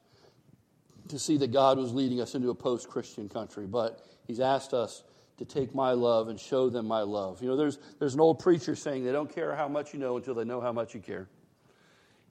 to 1.07 1.17
see 1.17 1.37
that 1.37 1.51
God 1.51 1.79
was 1.79 1.95
leading 1.95 2.21
us 2.21 2.35
into 2.35 2.51
a 2.51 2.55
post 2.55 2.87
Christian 2.87 3.27
country, 3.27 3.65
but 3.65 4.05
He's 4.27 4.39
asked 4.39 4.71
us 4.71 5.03
to 5.37 5.45
take 5.45 5.73
my 5.73 5.93
love 5.93 6.27
and 6.27 6.39
show 6.39 6.69
them 6.69 6.87
my 6.87 7.01
love. 7.01 7.41
You 7.41 7.47
know, 7.47 7.55
there's, 7.55 7.79
there's 7.97 8.13
an 8.13 8.19
old 8.19 8.37
preacher 8.37 8.75
saying 8.75 9.03
they 9.03 9.11
don't 9.11 9.33
care 9.33 9.55
how 9.55 9.67
much 9.67 9.95
you 9.95 9.99
know 9.99 10.15
until 10.15 10.35
they 10.35 10.45
know 10.45 10.61
how 10.61 10.71
much 10.71 10.93
you 10.93 10.99
care 10.99 11.27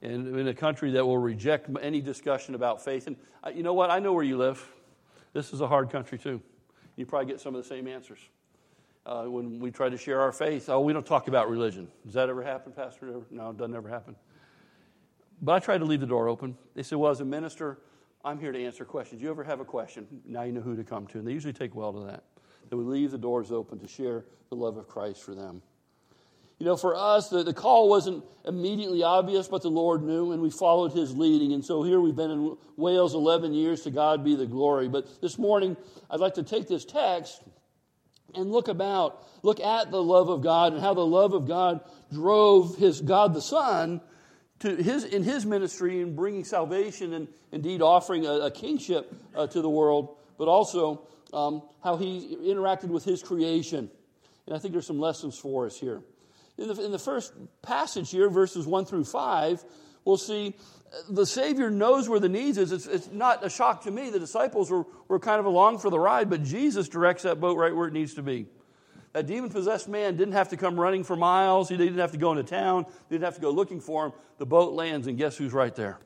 and 0.03 0.37
in 0.37 0.47
a 0.47 0.55
country 0.55 0.93
that 0.93 1.05
will 1.05 1.19
reject 1.19 1.69
any 1.81 2.01
discussion 2.01 2.55
about 2.55 2.85
faith. 2.85 3.09
And 3.09 3.17
uh, 3.43 3.51
you 3.51 3.65
know 3.65 3.75
what? 3.75 3.91
I 3.91 3.99
know 3.99 4.13
where 4.13 4.25
you 4.25 4.37
live. 4.37 4.65
This 5.33 5.53
is 5.53 5.61
a 5.61 5.67
hard 5.67 5.91
country, 5.91 6.17
too. 6.17 6.41
You 6.95 7.07
probably 7.07 7.27
get 7.27 7.41
some 7.41 7.57
of 7.57 7.63
the 7.63 7.69
same 7.69 7.89
answers. 7.89 8.21
Uh, 9.05 9.25
when 9.25 9.59
we 9.59 9.71
try 9.71 9.89
to 9.89 9.99
share 9.99 10.21
our 10.21 10.31
faith, 10.31 10.69
oh, 10.69 10.81
we 10.81 10.93
don't 10.93 11.07
talk 11.07 11.27
about 11.27 11.51
religion. 11.51 11.89
Does 12.05 12.15
that 12.15 12.29
ever 12.29 12.43
happen, 12.43 12.73
Pastor? 12.73 13.21
No, 13.31 13.51
it 13.51 13.57
doesn't 13.57 13.75
ever 13.75 13.89
happen. 13.89 14.15
But 15.41 15.55
I 15.55 15.59
try 15.59 15.77
to 15.77 15.85
leave 15.85 16.01
the 16.01 16.07
door 16.07 16.29
open. 16.29 16.57
They 16.75 16.85
say, 16.85 16.95
well, 16.95 17.11
as 17.11 17.21
a 17.21 17.25
minister, 17.25 17.79
I'm 18.25 18.39
here 18.39 18.53
to 18.53 18.65
answer 18.65 18.85
questions. 18.85 19.21
You 19.21 19.31
ever 19.31 19.43
have 19.43 19.59
a 19.59 19.65
question? 19.65 20.07
Now 20.25 20.43
you 20.43 20.53
know 20.53 20.61
who 20.61 20.77
to 20.77 20.85
come 20.85 21.09
to. 21.09 21.19
And 21.19 21.27
they 21.27 21.33
usually 21.33 21.53
take 21.53 21.75
well 21.75 21.93
to 21.93 22.01
that. 22.07 22.23
That 22.71 22.77
we 22.77 22.85
leave 22.85 23.11
the 23.11 23.19
doors 23.19 23.51
open 23.51 23.81
to 23.81 23.89
share 23.89 24.25
the 24.51 24.55
love 24.55 24.77
of 24.77 24.87
Christ 24.87 25.25
for 25.25 25.35
them. 25.35 25.63
You 26.61 26.67
know, 26.67 26.77
for 26.77 26.95
us, 26.95 27.29
the, 27.29 27.43
the 27.43 27.53
call 27.53 27.89
wasn't 27.89 28.23
immediately 28.45 29.03
obvious, 29.03 29.49
but 29.49 29.63
the 29.63 29.69
Lord 29.69 30.05
knew, 30.05 30.31
and 30.31 30.41
we 30.41 30.49
followed 30.49 30.93
his 30.93 31.17
leading. 31.17 31.55
And 31.55 31.65
so 31.65 31.83
here 31.83 32.01
we've 32.01 32.15
been 32.15 32.31
in 32.31 32.57
Wales 32.77 33.15
11 33.15 33.53
years, 33.53 33.81
to 33.81 33.91
God 33.91 34.23
be 34.23 34.37
the 34.37 34.47
glory. 34.47 34.87
But 34.89 35.21
this 35.21 35.39
morning, 35.39 35.77
I'd 36.09 36.21
like 36.21 36.35
to 36.35 36.45
take 36.45 36.69
this 36.69 36.85
text 36.85 37.43
and 38.35 38.51
look 38.51 38.69
about, 38.69 39.27
look 39.43 39.61
at 39.61 39.91
the 39.91 40.03
love 40.03 40.29
of 40.29 40.43
God 40.43 40.73
and 40.73 40.83
how 40.83 40.95
the 40.95 41.07
love 41.07 41.33
of 41.33 41.47
God 41.47 41.81
drove 42.13 42.77
his 42.77 43.01
God 43.01 43.35
the 43.35 43.43
Son 43.43 44.01
to 44.61 44.77
his, 44.77 45.05
in 45.05 45.23
his 45.23 45.45
ministry 45.45 46.01
in 46.01 46.15
bringing 46.15 46.45
salvation 46.45 47.13
and 47.15 47.29
indeed 47.51 47.83
offering 47.83 48.27
a, 48.27 48.33
a 48.33 48.51
kingship 48.51 49.13
uh, 49.35 49.47
to 49.49 49.61
the 49.61 49.71
world, 49.71 50.17
but 50.39 50.49
also 50.49 51.07
um, 51.33 51.63
how 51.83 51.97
he 51.97 52.37
interacted 52.43 52.89
with 52.89 53.05
his 53.05 53.23
creation. 53.23 53.91
And 54.47 54.57
I 54.57 54.59
think 54.59 54.73
there's 54.73 54.87
some 54.87 55.01
lessons 55.01 55.37
for 55.39 55.67
us 55.67 55.79
here 55.79 56.03
in 56.59 56.69
the, 56.69 56.85
in 56.85 56.93
the 56.93 56.99
first 56.99 57.33
passage 57.63 58.11
here, 58.11 58.29
verses 58.29 58.67
1 58.67 58.85
through 58.87 59.05
5, 59.05 59.65
we'll 60.05 60.17
see 60.17 60.55
the 61.09 61.27
Savior 61.27 61.71
knows 61.71 62.09
where 62.09 62.21
the 62.21 62.29
needs 62.29 62.59
is. 62.59 62.73
It's, 62.73 62.87
it's 62.87 63.11
not 63.11 63.45
a 63.45 63.51
shock 63.51 63.85
to 63.85 63.91
me. 63.91 64.11
The 64.11 64.19
disciples 64.19 64.71
were, 64.71 64.85
were 65.09 65.19
kind 65.19 65.41
of 65.41 65.47
along 65.47 65.79
for 65.79 65.91
the 65.91 65.99
ride, 65.99 66.29
but 66.29 66.43
Jesus 66.43 66.89
directs 66.89 67.23
that 67.23 67.41
boat 67.41 67.57
right 67.57 67.75
where 67.75 67.89
it 67.89 67.93
needs 67.93 68.15
to 68.15 68.23
be. 68.23 68.47
That 69.13 69.27
demon 69.27 69.51
possessed 69.51 69.89
man 69.89 70.17
didn't 70.17 70.33
have 70.33 70.49
to 70.51 70.57
come 70.57 70.79
running 70.79 71.05
for 71.05 71.17
miles. 71.17 71.69
He 71.69 71.77
didn't 71.77 71.99
have 71.99 72.13
to 72.13 72.19
go 72.19 72.31
into 72.31 72.45
town. 72.45 72.85
He 72.85 73.15
didn't 73.15 73.25
have 73.25 73.35
to 73.35 73.41
go 73.41 73.51
looking 73.51 73.81
for 73.81 74.07
him. 74.07 74.13
The 74.39 74.47
boat 74.47 74.73
lands, 74.73 75.07
and 75.07 75.19
guess 75.19 75.37
who's 75.37 75.53
right 75.53 75.75
there? 75.75 75.99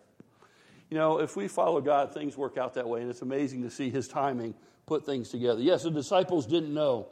You 0.90 0.96
know, 0.96 1.20
if 1.20 1.36
we 1.36 1.48
follow 1.48 1.80
God, 1.80 2.12
things 2.12 2.36
work 2.36 2.58
out 2.58 2.74
that 2.74 2.88
way, 2.88 3.00
and 3.00 3.10
it's 3.10 3.22
amazing 3.22 3.62
to 3.62 3.70
see 3.70 3.90
his 3.90 4.08
timing 4.08 4.54
put 4.86 5.04
things 5.04 5.30
together. 5.30 5.60
Yes, 5.60 5.82
the 5.82 5.90
disciples 5.90 6.46
didn't 6.46 6.72
know, 6.72 7.08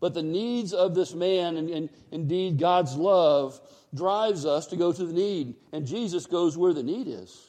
but 0.00 0.14
the 0.14 0.22
needs 0.22 0.72
of 0.72 0.94
this 0.94 1.14
man, 1.14 1.56
and, 1.56 1.70
and 1.70 1.88
indeed 2.10 2.58
God's 2.58 2.94
love, 2.96 3.60
drives 3.94 4.44
us 4.44 4.66
to 4.68 4.76
go 4.76 4.92
to 4.92 5.04
the 5.04 5.12
need, 5.12 5.54
and 5.72 5.86
Jesus 5.86 6.26
goes 6.26 6.56
where 6.56 6.72
the 6.72 6.82
need 6.82 7.08
is. 7.08 7.48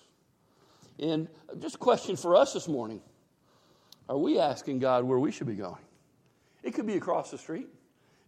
And 1.00 1.28
just 1.60 1.76
a 1.76 1.80
question 1.80 2.16
for 2.16 2.36
us 2.36 2.54
this 2.54 2.68
morning 2.68 3.02
are 4.10 4.18
we 4.18 4.40
asking 4.40 4.80
God 4.80 5.04
where 5.04 5.20
we 5.20 5.32
should 5.32 5.48
be 5.48 5.56
going? 5.56 5.82
It 6.64 6.74
could 6.74 6.88
be 6.88 6.96
across 6.96 7.30
the 7.30 7.38
street. 7.38 7.68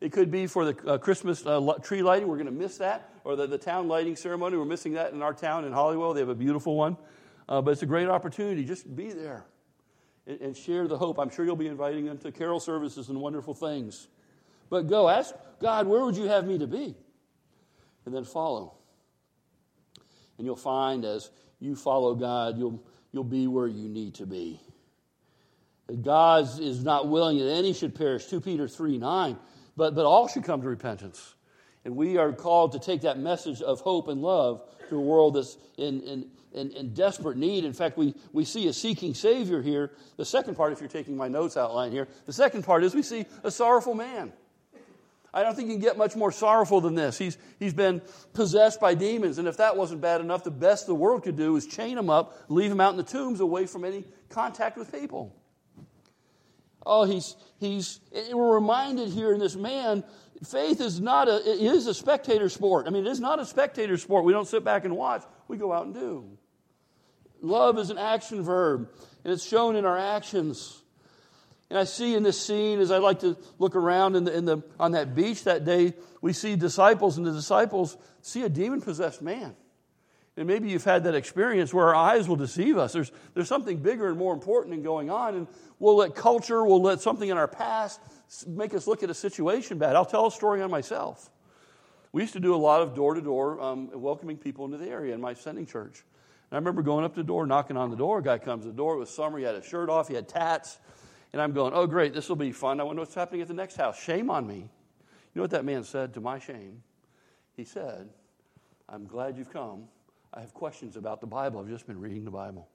It 0.02 0.12
could 0.12 0.30
be 0.30 0.48
for 0.48 0.66
the 0.66 0.92
uh, 0.92 0.98
Christmas 0.98 1.46
uh, 1.46 1.74
tree 1.82 2.04
lighting. 2.04 2.28
We're 2.28 2.36
going 2.36 2.48
to 2.48 2.52
miss 2.52 2.78
that. 2.78 3.10
Or 3.24 3.36
the, 3.36 3.48
the 3.48 3.58
town 3.58 3.88
lighting 3.88 4.16
ceremony. 4.16 4.58
We're 4.58 4.66
missing 4.66 4.94
that 4.94 5.14
in 5.14 5.22
our 5.22 5.34
town 5.34 5.66
in 5.66 5.72
Holywell. 5.72 6.14
They 6.14 6.22
have 6.22 6.30
a 6.30 6.36
beautiful 6.36 6.76
one. 6.76 6.98
Uh, 7.48 7.62
but 7.62 7.72
it's 7.72 7.82
a 7.82 7.86
great 7.86 8.08
opportunity. 8.08 8.64
Just 8.64 8.94
be 8.94 9.12
there 9.12 9.46
and, 10.28 10.42
and 10.42 10.58
share 10.58 10.88
the 10.88 10.98
hope. 10.98 11.20
I'm 11.20 11.30
sure 11.30 11.46
you'll 11.46 11.56
be 11.56 11.68
inviting 11.68 12.06
them 12.06 12.18
to 12.20 12.32
carol 12.32 12.60
services 12.60 13.10
and 13.10 13.20
wonderful 13.20 13.54
things. 13.54 14.08
But 14.70 14.88
go, 14.88 15.10
ask 15.10 15.34
God, 15.60 15.88
where 15.88 16.04
would 16.04 16.16
you 16.16 16.26
have 16.26 16.46
me 16.46 16.58
to 16.60 16.68
be? 16.68 16.96
And 18.06 18.16
then 18.16 18.24
follow. 18.24 18.76
And 20.38 20.46
you'll 20.46 20.56
find 20.56 21.06
as 21.06 21.30
you 21.60 21.76
follow 21.76 22.16
God, 22.16 22.58
you'll, 22.58 22.84
you'll 23.12 23.24
be 23.24 23.48
where 23.48 23.68
you 23.68 23.90
need 23.90 24.16
to 24.16 24.26
be. 24.26 24.60
God 26.02 26.48
is 26.60 26.84
not 26.84 27.08
willing 27.08 27.40
that 27.40 27.52
any 27.52 27.74
should 27.74 27.96
perish, 27.96 28.28
2 28.28 28.42
Peter 28.42 28.68
3 28.68 28.98
9, 29.00 29.38
but, 29.76 29.96
but 29.96 30.06
all 30.06 30.28
should 30.28 30.44
come 30.44 30.62
to 30.62 30.68
repentance. 30.68 31.34
And 31.84 31.96
we 31.96 32.18
are 32.18 32.32
called 32.32 32.74
to 32.74 32.80
take 32.80 33.02
that 33.02 33.18
message 33.18 33.62
of 33.62 33.80
hope 33.82 34.08
and 34.08 34.22
love 34.22 34.62
to 34.90 34.98
a 34.98 35.02
world 35.02 35.36
that's 35.36 35.58
in, 35.78 36.02
in, 36.02 36.28
in, 36.53 36.72
in, 36.72 36.94
desperate 36.94 37.38
need. 37.38 37.63
In 37.63 37.74
fact, 37.74 37.98
we, 37.98 38.15
we 38.34 38.46
see 38.46 38.68
a 38.68 38.74
seeking 38.74 39.13
Savior 39.13 39.62
here. 39.62 39.91
The 40.18 40.25
second 40.25 40.56
part, 40.56 40.74
if 40.74 40.79
you're 40.79 40.89
taking 40.89 41.15
my 41.15 41.27
notes 41.27 41.58
outline 41.58 41.91
here, 41.91 42.08
the 42.25 42.34
second 42.34 42.63
part 42.63 42.84
is 42.84 42.96
we 42.96 43.03
see 43.03 43.25
a 43.44 43.51
sorrowful 43.51 43.94
man. 43.94 44.34
I 45.34 45.44
don't 45.44 45.56
think 45.56 45.68
you 45.68 45.75
can 45.75 45.82
get 45.82 45.98
much 45.98 46.15
more 46.15 46.32
sorrowful 46.32 46.82
than 46.82 46.96
this. 46.96 47.18
He's, 47.18 47.38
he's 47.60 47.74
been 47.74 48.01
possessed 48.34 48.82
by 48.82 48.96
demons, 48.96 49.38
and 49.38 49.48
if 49.48 49.58
that 49.58 49.77
wasn't 49.77 50.01
bad 50.01 50.22
enough, 50.22 50.44
the 50.44 50.51
best 50.51 50.88
the 50.88 50.96
world 50.96 51.24
could 51.24 51.36
do 51.36 51.56
is 51.56 51.68
chain 51.68 51.98
him 51.98 52.10
up, 52.10 52.36
leave 52.50 52.72
him 52.72 52.82
out 52.82 52.91
in 52.91 52.98
the 52.98 53.03
tombs 53.03 53.39
away 53.39 53.68
from 53.68 53.86
any 53.86 54.06
contact 54.29 54.75
with 54.77 54.91
people. 54.91 55.36
Oh, 56.84 57.03
he's, 57.03 57.36
he's, 57.60 58.00
we're 58.32 58.56
reminded 58.56 59.10
here 59.10 59.34
in 59.34 59.39
this 59.39 59.56
man, 59.56 60.03
faith 60.44 60.82
is 60.82 61.00
not 61.00 61.27
a, 61.27 61.38
it 61.38 61.62
is 61.62 61.86
a 61.86 61.94
spectator 61.94 62.50
sport. 62.50 62.88
I 62.88 62.89
mean, 62.89 63.06
it 63.06 63.10
is 63.10 63.20
not 63.20 63.39
a 63.39 63.46
spectator 63.46 63.98
sport. 63.98 64.25
We 64.25 64.34
don't 64.34 64.48
sit 64.48 64.63
back 64.63 64.86
and 64.86 64.98
watch, 64.98 65.24
we 65.48 65.58
go 65.58 65.72
out 65.72 65.86
and 65.86 65.94
do. 65.94 66.38
Love 67.41 67.77
is 67.77 67.89
an 67.89 67.98
action 67.98 68.41
verb, 68.43 68.89
and 69.24 69.34
it's 69.34 69.46
shown 69.46 69.75
in 69.75 69.86
our 69.86 69.98
actions. 69.98 70.81
And 71.69 71.77
I 71.77 71.84
see 71.84 72.15
in 72.15 72.24
this 72.24 72.39
scene, 72.39 72.79
as 72.79 72.91
I 72.91 72.98
like 72.98 73.19
to 73.19 73.38
look 73.60 73.75
around 73.75 74.15
in 74.15 74.24
the, 74.24 74.36
in 74.36 74.46
the, 74.46 74.63
on 74.79 74.93
that 74.93 75.15
beach 75.15 75.43
that 75.43 75.65
day, 75.65 75.93
we 76.22 76.34
see 76.34 76.55
disciples, 76.55 77.17
and 77.17 77.25
the 77.25 77.31
disciples 77.31 77.96
see 78.22 78.43
a 78.43 78.50
demon 78.50 78.81
possessed 78.81 79.22
man. 79.22 79.55
And 80.36 80.48
maybe 80.48 80.69
you've 80.69 80.86
had 80.86 81.03
that 81.03 81.15
experience 81.15 81.74
where 81.74 81.88
our 81.88 81.96
eyes 81.96 82.27
will 82.27 82.38
deceive 82.38 82.77
us. 82.77 82.93
There's, 82.93 83.12
there's 83.34 83.50
something 83.50 83.77
bigger 83.77 84.08
and 84.08 84.17
more 84.17 84.34
important 84.34 84.74
than 84.74 84.84
going 84.84 85.10
on, 85.10 85.36
and 85.36 85.48
we'll 85.79 85.98
let 85.98 86.15
culture, 86.15 86.63
we'll 86.65 86.81
let 86.81 87.01
something 87.01 87.29
in 87.29 87.38
our 87.38 87.48
past 87.48 88.00
make 88.48 88.74
us 88.74 88.88
look 88.88 89.03
at 89.03 89.10
a 89.10 89.13
situation 89.13 89.77
bad. 89.77 89.96
I'll 89.96 90.05
tell 90.05 90.27
a 90.27 90.31
story 90.31 90.62
on 90.62 90.72
myself. 90.72 91.29
We 92.12 92.22
used 92.22 92.34
to 92.34 92.39
do 92.39 92.55
a 92.55 92.58
lot 92.58 92.81
of 92.81 92.96
door 92.96 93.13
to 93.13 93.22
door 93.22 93.58
welcoming 93.93 94.38
people 94.38 94.65
into 94.65 94.77
the 94.77 94.88
area 94.88 95.13
in 95.13 95.22
my 95.22 95.34
sending 95.34 95.65
church. 95.65 96.03
And 96.51 96.56
I 96.56 96.60
remember 96.60 96.82
going 96.82 97.06
up 97.06 97.13
to 97.13 97.22
the 97.22 97.27
door, 97.27 97.46
knocking 97.46 97.77
on 97.77 97.89
the 97.89 97.96
door. 97.96 98.20
A 98.20 98.24
guy 98.24 98.38
comes 98.39 98.63
to 98.63 98.72
the 98.72 98.77
door. 98.77 98.96
It 98.96 99.00
was 99.00 99.10
summer. 99.10 99.38
He 99.38 99.44
had 99.44 99.56
a 99.56 99.63
shirt 99.63 99.89
off. 99.89 100.08
He 100.08 100.15
had 100.15 100.27
tats. 100.27 100.79
And 101.32 101.41
I'm 101.41 101.51
going, 101.53 101.74
oh, 101.74 101.86
great, 101.86 102.13
this 102.13 102.27
will 102.27 102.36
be 102.36 102.51
fun. 102.51 102.79
I 102.79 102.84
wonder 102.84 103.01
what's 103.01 103.13
happening 103.13 103.41
at 103.41 103.48
the 103.48 103.53
next 103.53 103.75
house. 103.75 104.01
Shame 104.01 104.32
on 104.32 104.48
me. 104.48 104.56
You 104.56 105.36
know 105.36 105.44
what 105.44 105.51
that 105.51 105.63
man 105.63 105.84
said 105.84 106.15
to 106.15 106.22
my 106.22 106.39
shame? 106.39 106.82
He 107.56 107.65
said, 107.65 108.10
I'm 108.88 109.06
glad 109.06 109.38
you've 109.38 109.53
come. 109.53 109.84
I 110.34 110.39
have 110.39 110.53
questions 110.53 110.96
about 110.96 111.22
the 111.22 111.27
Bible. 111.27 111.60
I've 111.60 111.70
just 111.70 111.86
been 111.86 112.00
reading 112.00 112.25
the 112.25 112.32
Bible. 112.32 112.68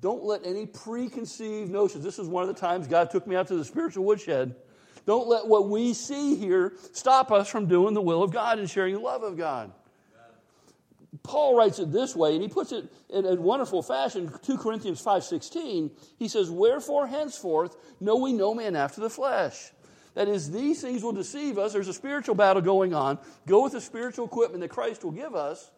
Don't 0.00 0.22
let 0.22 0.46
any 0.46 0.66
preconceived 0.66 1.70
notions. 1.70 2.04
This 2.04 2.18
is 2.18 2.28
one 2.28 2.42
of 2.42 2.48
the 2.48 2.60
times 2.60 2.86
God 2.86 3.10
took 3.10 3.26
me 3.26 3.36
out 3.36 3.48
to 3.48 3.56
the 3.56 3.64
spiritual 3.64 4.04
woodshed. 4.04 4.54
Don't 5.06 5.26
let 5.28 5.46
what 5.46 5.68
we 5.68 5.94
see 5.94 6.36
here 6.36 6.74
stop 6.92 7.32
us 7.32 7.48
from 7.48 7.66
doing 7.66 7.94
the 7.94 8.02
will 8.02 8.22
of 8.22 8.32
God 8.32 8.58
and 8.58 8.68
sharing 8.68 8.94
the 8.94 9.00
love 9.00 9.22
of 9.22 9.36
God. 9.36 9.72
Paul 11.22 11.56
writes 11.56 11.78
it 11.78 11.92
this 11.92 12.16
way, 12.16 12.34
and 12.34 12.42
he 12.42 12.48
puts 12.48 12.72
it 12.72 12.92
in 13.08 13.24
a 13.24 13.34
wonderful 13.36 13.82
fashion. 13.82 14.32
2 14.42 14.58
Corinthians 14.58 15.02
5.16, 15.02 15.90
he 16.18 16.28
says, 16.28 16.50
Wherefore 16.50 17.06
henceforth 17.06 17.76
know 18.00 18.16
we 18.16 18.32
no 18.32 18.54
man 18.54 18.74
after 18.74 19.00
the 19.00 19.10
flesh. 19.10 19.70
That 20.14 20.28
is, 20.28 20.50
these 20.50 20.82
things 20.82 21.02
will 21.02 21.12
deceive 21.12 21.58
us. 21.58 21.72
There's 21.72 21.88
a 21.88 21.94
spiritual 21.94 22.34
battle 22.34 22.60
going 22.60 22.92
on. 22.92 23.18
Go 23.46 23.62
with 23.62 23.72
the 23.72 23.80
spiritual 23.80 24.26
equipment 24.26 24.60
that 24.60 24.68
Christ 24.68 25.04
will 25.04 25.12
give 25.12 25.34
us, 25.34 25.70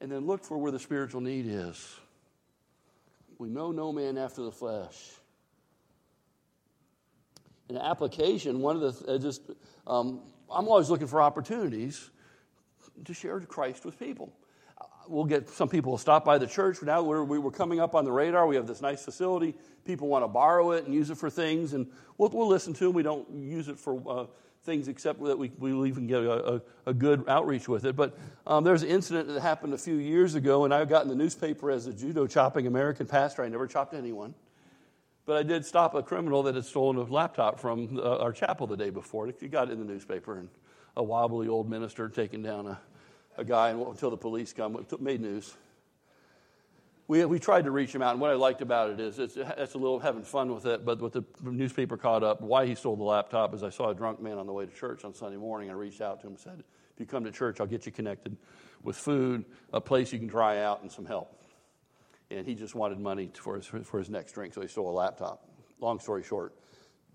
and 0.00 0.10
then 0.10 0.26
look 0.26 0.42
for 0.42 0.56
where 0.56 0.72
the 0.72 0.78
spiritual 0.78 1.20
need 1.20 1.46
is. 1.46 1.96
We 3.38 3.50
know 3.50 3.70
no 3.70 3.92
man 3.92 4.16
after 4.16 4.42
the 4.42 4.50
flesh. 4.50 4.96
In 7.68 7.76
application, 7.76 8.60
one 8.60 8.82
of 8.82 8.98
the, 8.98 9.12
uh, 9.12 9.18
just, 9.18 9.42
um, 9.86 10.20
I'm 10.50 10.66
always 10.66 10.88
looking 10.88 11.06
for 11.06 11.20
opportunities 11.20 12.10
to 13.04 13.12
share 13.12 13.38
Christ 13.40 13.84
with 13.84 13.98
people 13.98 14.32
we'll 15.08 15.24
get 15.24 15.48
some 15.48 15.68
people 15.68 15.92
will 15.92 15.98
stop 15.98 16.24
by 16.24 16.38
the 16.38 16.46
church. 16.46 16.82
Now 16.82 17.02
we're, 17.02 17.24
we 17.24 17.38
were 17.38 17.50
coming 17.50 17.80
up 17.80 17.94
on 17.94 18.04
the 18.04 18.12
radar. 18.12 18.46
We 18.46 18.56
have 18.56 18.66
this 18.66 18.80
nice 18.80 19.04
facility. 19.04 19.54
People 19.84 20.08
want 20.08 20.24
to 20.24 20.28
borrow 20.28 20.72
it 20.72 20.84
and 20.84 20.94
use 20.94 21.10
it 21.10 21.16
for 21.16 21.30
things, 21.30 21.72
and 21.72 21.86
we'll, 22.18 22.30
we'll 22.30 22.48
listen 22.48 22.74
to 22.74 22.84
them. 22.84 22.92
We 22.92 23.02
don't 23.02 23.28
use 23.30 23.68
it 23.68 23.78
for 23.78 24.02
uh, 24.08 24.26
things 24.64 24.88
except 24.88 25.22
that 25.24 25.38
we, 25.38 25.50
we 25.58 25.88
even 25.88 26.06
get 26.06 26.22
a, 26.22 26.54
a, 26.54 26.62
a 26.86 26.94
good 26.94 27.24
outreach 27.28 27.68
with 27.68 27.84
it. 27.84 27.96
But 27.96 28.18
um, 28.46 28.64
there's 28.64 28.82
an 28.82 28.90
incident 28.90 29.28
that 29.28 29.40
happened 29.40 29.72
a 29.72 29.78
few 29.78 29.96
years 29.96 30.34
ago, 30.34 30.64
and 30.64 30.74
I 30.74 30.84
got 30.84 31.02
in 31.02 31.08
the 31.08 31.14
newspaper 31.16 31.70
as 31.70 31.86
a 31.86 31.92
judo 31.92 32.26
chopping 32.26 32.66
American 32.66 33.06
pastor. 33.06 33.42
I 33.42 33.48
never 33.48 33.66
chopped 33.66 33.94
anyone. 33.94 34.34
But 35.24 35.36
I 35.36 35.42
did 35.42 35.66
stop 35.66 35.94
a 35.94 36.02
criminal 36.02 36.42
that 36.44 36.54
had 36.54 36.64
stolen 36.64 36.96
a 36.96 37.02
laptop 37.02 37.60
from 37.60 37.98
uh, 37.98 38.16
our 38.16 38.32
chapel 38.32 38.66
the 38.66 38.78
day 38.78 38.88
before. 38.88 39.28
It 39.28 39.50
got 39.50 39.70
in 39.70 39.78
the 39.78 39.84
newspaper, 39.84 40.38
and 40.38 40.48
a 40.96 41.02
wobbly 41.02 41.48
old 41.48 41.68
minister 41.68 42.08
taking 42.08 42.42
down 42.42 42.66
a 42.66 42.80
a 43.38 43.44
guy 43.44 43.70
until 43.70 44.10
the 44.10 44.16
police 44.16 44.52
come. 44.52 44.84
Made 45.00 45.20
news. 45.20 45.56
We, 47.06 47.24
we 47.24 47.38
tried 47.38 47.64
to 47.64 47.70
reach 47.70 47.94
him 47.94 48.02
out, 48.02 48.12
and 48.12 48.20
what 48.20 48.30
I 48.30 48.34
liked 48.34 48.60
about 48.60 48.90
it 48.90 49.00
is 49.00 49.18
it's, 49.18 49.36
it's 49.38 49.74
a 49.74 49.78
little 49.78 49.98
having 49.98 50.22
fun 50.22 50.54
with 50.54 50.66
it, 50.66 50.84
but 50.84 51.00
what 51.00 51.12
the 51.12 51.24
newspaper 51.42 51.96
caught 51.96 52.22
up, 52.22 52.42
why 52.42 52.66
he 52.66 52.74
stole 52.74 52.96
the 52.96 53.04
laptop 53.04 53.54
is 53.54 53.62
I 53.62 53.70
saw 53.70 53.88
a 53.88 53.94
drunk 53.94 54.20
man 54.20 54.36
on 54.36 54.46
the 54.46 54.52
way 54.52 54.66
to 54.66 54.72
church 54.74 55.04
on 55.04 55.14
Sunday 55.14 55.38
morning. 55.38 55.70
I 55.70 55.72
reached 55.72 56.02
out 56.02 56.20
to 56.20 56.26
him 56.26 56.32
and 56.32 56.40
said, 56.40 56.64
If 56.92 57.00
you 57.00 57.06
come 57.06 57.24
to 57.24 57.30
church, 57.30 57.60
I'll 57.60 57.66
get 57.66 57.86
you 57.86 57.92
connected 57.92 58.36
with 58.82 58.96
food, 58.96 59.46
a 59.72 59.80
place 59.80 60.12
you 60.12 60.18
can 60.18 60.28
dry 60.28 60.58
out, 60.58 60.82
and 60.82 60.92
some 60.92 61.06
help. 61.06 61.42
And 62.30 62.46
he 62.46 62.54
just 62.54 62.74
wanted 62.74 63.00
money 63.00 63.30
for 63.32 63.56
his, 63.56 63.66
for 63.66 63.98
his 63.98 64.10
next 64.10 64.32
drink, 64.32 64.52
so 64.52 64.60
he 64.60 64.68
stole 64.68 64.90
a 64.90 64.92
laptop. 64.92 65.48
Long 65.80 65.98
story 66.00 66.22
short, 66.22 66.54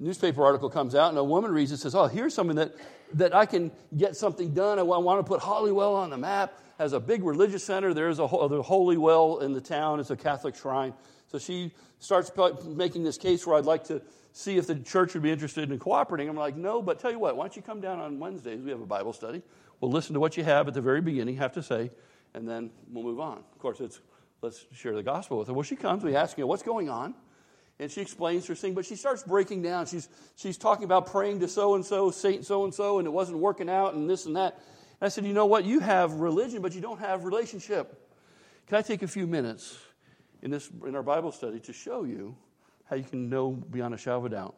newspaper 0.03 0.43
article 0.43 0.69
comes 0.69 0.95
out 0.95 1.09
and 1.09 1.17
a 1.17 1.23
woman 1.23 1.51
reads 1.51 1.71
it 1.71 1.77
says, 1.77 1.95
Oh, 1.95 2.05
here's 2.05 2.33
something 2.33 2.57
that, 2.57 2.75
that 3.13 3.33
I 3.33 3.45
can 3.45 3.71
get 3.95 4.15
something 4.15 4.53
done. 4.53 4.77
I 4.77 4.83
want 4.83 5.19
to 5.19 5.23
put 5.23 5.39
Holywell 5.39 5.95
on 5.95 6.09
the 6.09 6.17
map 6.17 6.59
as 6.77 6.93
a 6.93 6.99
big 6.99 7.23
religious 7.23 7.63
center. 7.63 7.93
There's 7.93 8.19
a, 8.19 8.27
the 8.27 8.61
Holy 8.61 8.97
Well 8.97 9.39
in 9.39 9.53
the 9.53 9.61
town, 9.61 9.99
it's 9.99 10.09
a 10.09 10.15
Catholic 10.15 10.55
shrine. 10.55 10.93
So 11.27 11.39
she 11.39 11.71
starts 11.99 12.31
making 12.65 13.03
this 13.03 13.17
case 13.17 13.47
where 13.47 13.57
I'd 13.57 13.65
like 13.65 13.85
to 13.85 14.01
see 14.33 14.57
if 14.57 14.67
the 14.67 14.75
church 14.75 15.13
would 15.13 15.23
be 15.23 15.31
interested 15.31 15.71
in 15.71 15.79
cooperating. 15.79 16.27
I'm 16.29 16.35
like, 16.35 16.57
No, 16.57 16.81
but 16.81 16.99
tell 16.99 17.11
you 17.11 17.19
what, 17.19 17.37
why 17.37 17.45
don't 17.45 17.55
you 17.55 17.61
come 17.61 17.81
down 17.81 17.99
on 17.99 18.19
Wednesdays? 18.19 18.61
We 18.61 18.71
have 18.71 18.81
a 18.81 18.85
Bible 18.85 19.13
study. 19.13 19.41
We'll 19.79 19.91
listen 19.91 20.13
to 20.13 20.19
what 20.19 20.37
you 20.37 20.43
have 20.43 20.67
at 20.67 20.73
the 20.73 20.81
very 20.81 21.01
beginning, 21.01 21.37
have 21.37 21.53
to 21.53 21.63
say, 21.63 21.91
and 22.33 22.47
then 22.47 22.71
we'll 22.91 23.03
move 23.03 23.19
on. 23.19 23.37
Of 23.37 23.59
course, 23.59 23.79
it's 23.79 24.01
let's 24.41 24.65
share 24.73 24.93
the 24.95 25.03
gospel 25.03 25.39
with 25.39 25.47
her. 25.47 25.53
Well, 25.53 25.63
she 25.63 25.75
comes, 25.75 26.03
we 26.03 26.15
ask 26.15 26.37
her, 26.37 26.45
What's 26.45 26.63
going 26.63 26.89
on? 26.89 27.15
And 27.83 27.91
she 27.91 27.99
explains 27.99 28.47
her 28.47 28.55
thing, 28.55 28.73
but 28.73 28.85
she 28.85 28.95
starts 28.95 29.23
breaking 29.23 29.61
down. 29.61 29.85
She's, 29.85 30.07
she's 30.37 30.57
talking 30.57 30.85
about 30.85 31.07
praying 31.07 31.41
to 31.41 31.49
so 31.49 31.75
and 31.75 31.85
so, 31.85 32.11
Saint 32.11 32.45
so 32.45 32.63
and 32.63 32.73
so, 32.73 32.99
and 32.99 33.05
it 33.05 33.11
wasn't 33.11 33.39
working 33.39 33.69
out, 33.69 33.93
and 33.93 34.09
this 34.09 34.25
and 34.25 34.37
that. 34.37 34.53
And 34.53 35.05
I 35.05 35.09
said, 35.09 35.25
You 35.25 35.33
know 35.33 35.45
what? 35.45 35.65
You 35.65 35.79
have 35.81 36.13
religion, 36.13 36.61
but 36.61 36.73
you 36.73 36.79
don't 36.79 36.99
have 36.99 37.25
relationship. 37.25 38.09
Can 38.67 38.77
I 38.77 38.81
take 38.81 39.03
a 39.03 39.07
few 39.07 39.27
minutes 39.27 39.77
in, 40.41 40.49
this, 40.49 40.69
in 40.87 40.95
our 40.95 41.03
Bible 41.03 41.33
study 41.33 41.59
to 41.59 41.73
show 41.73 42.05
you 42.05 42.37
how 42.85 42.95
you 42.95 43.03
can 43.03 43.29
know 43.29 43.51
beyond 43.51 43.93
a 43.93 43.97
shadow 43.97 44.19
of 44.19 44.25
a 44.25 44.29
doubt 44.29 44.55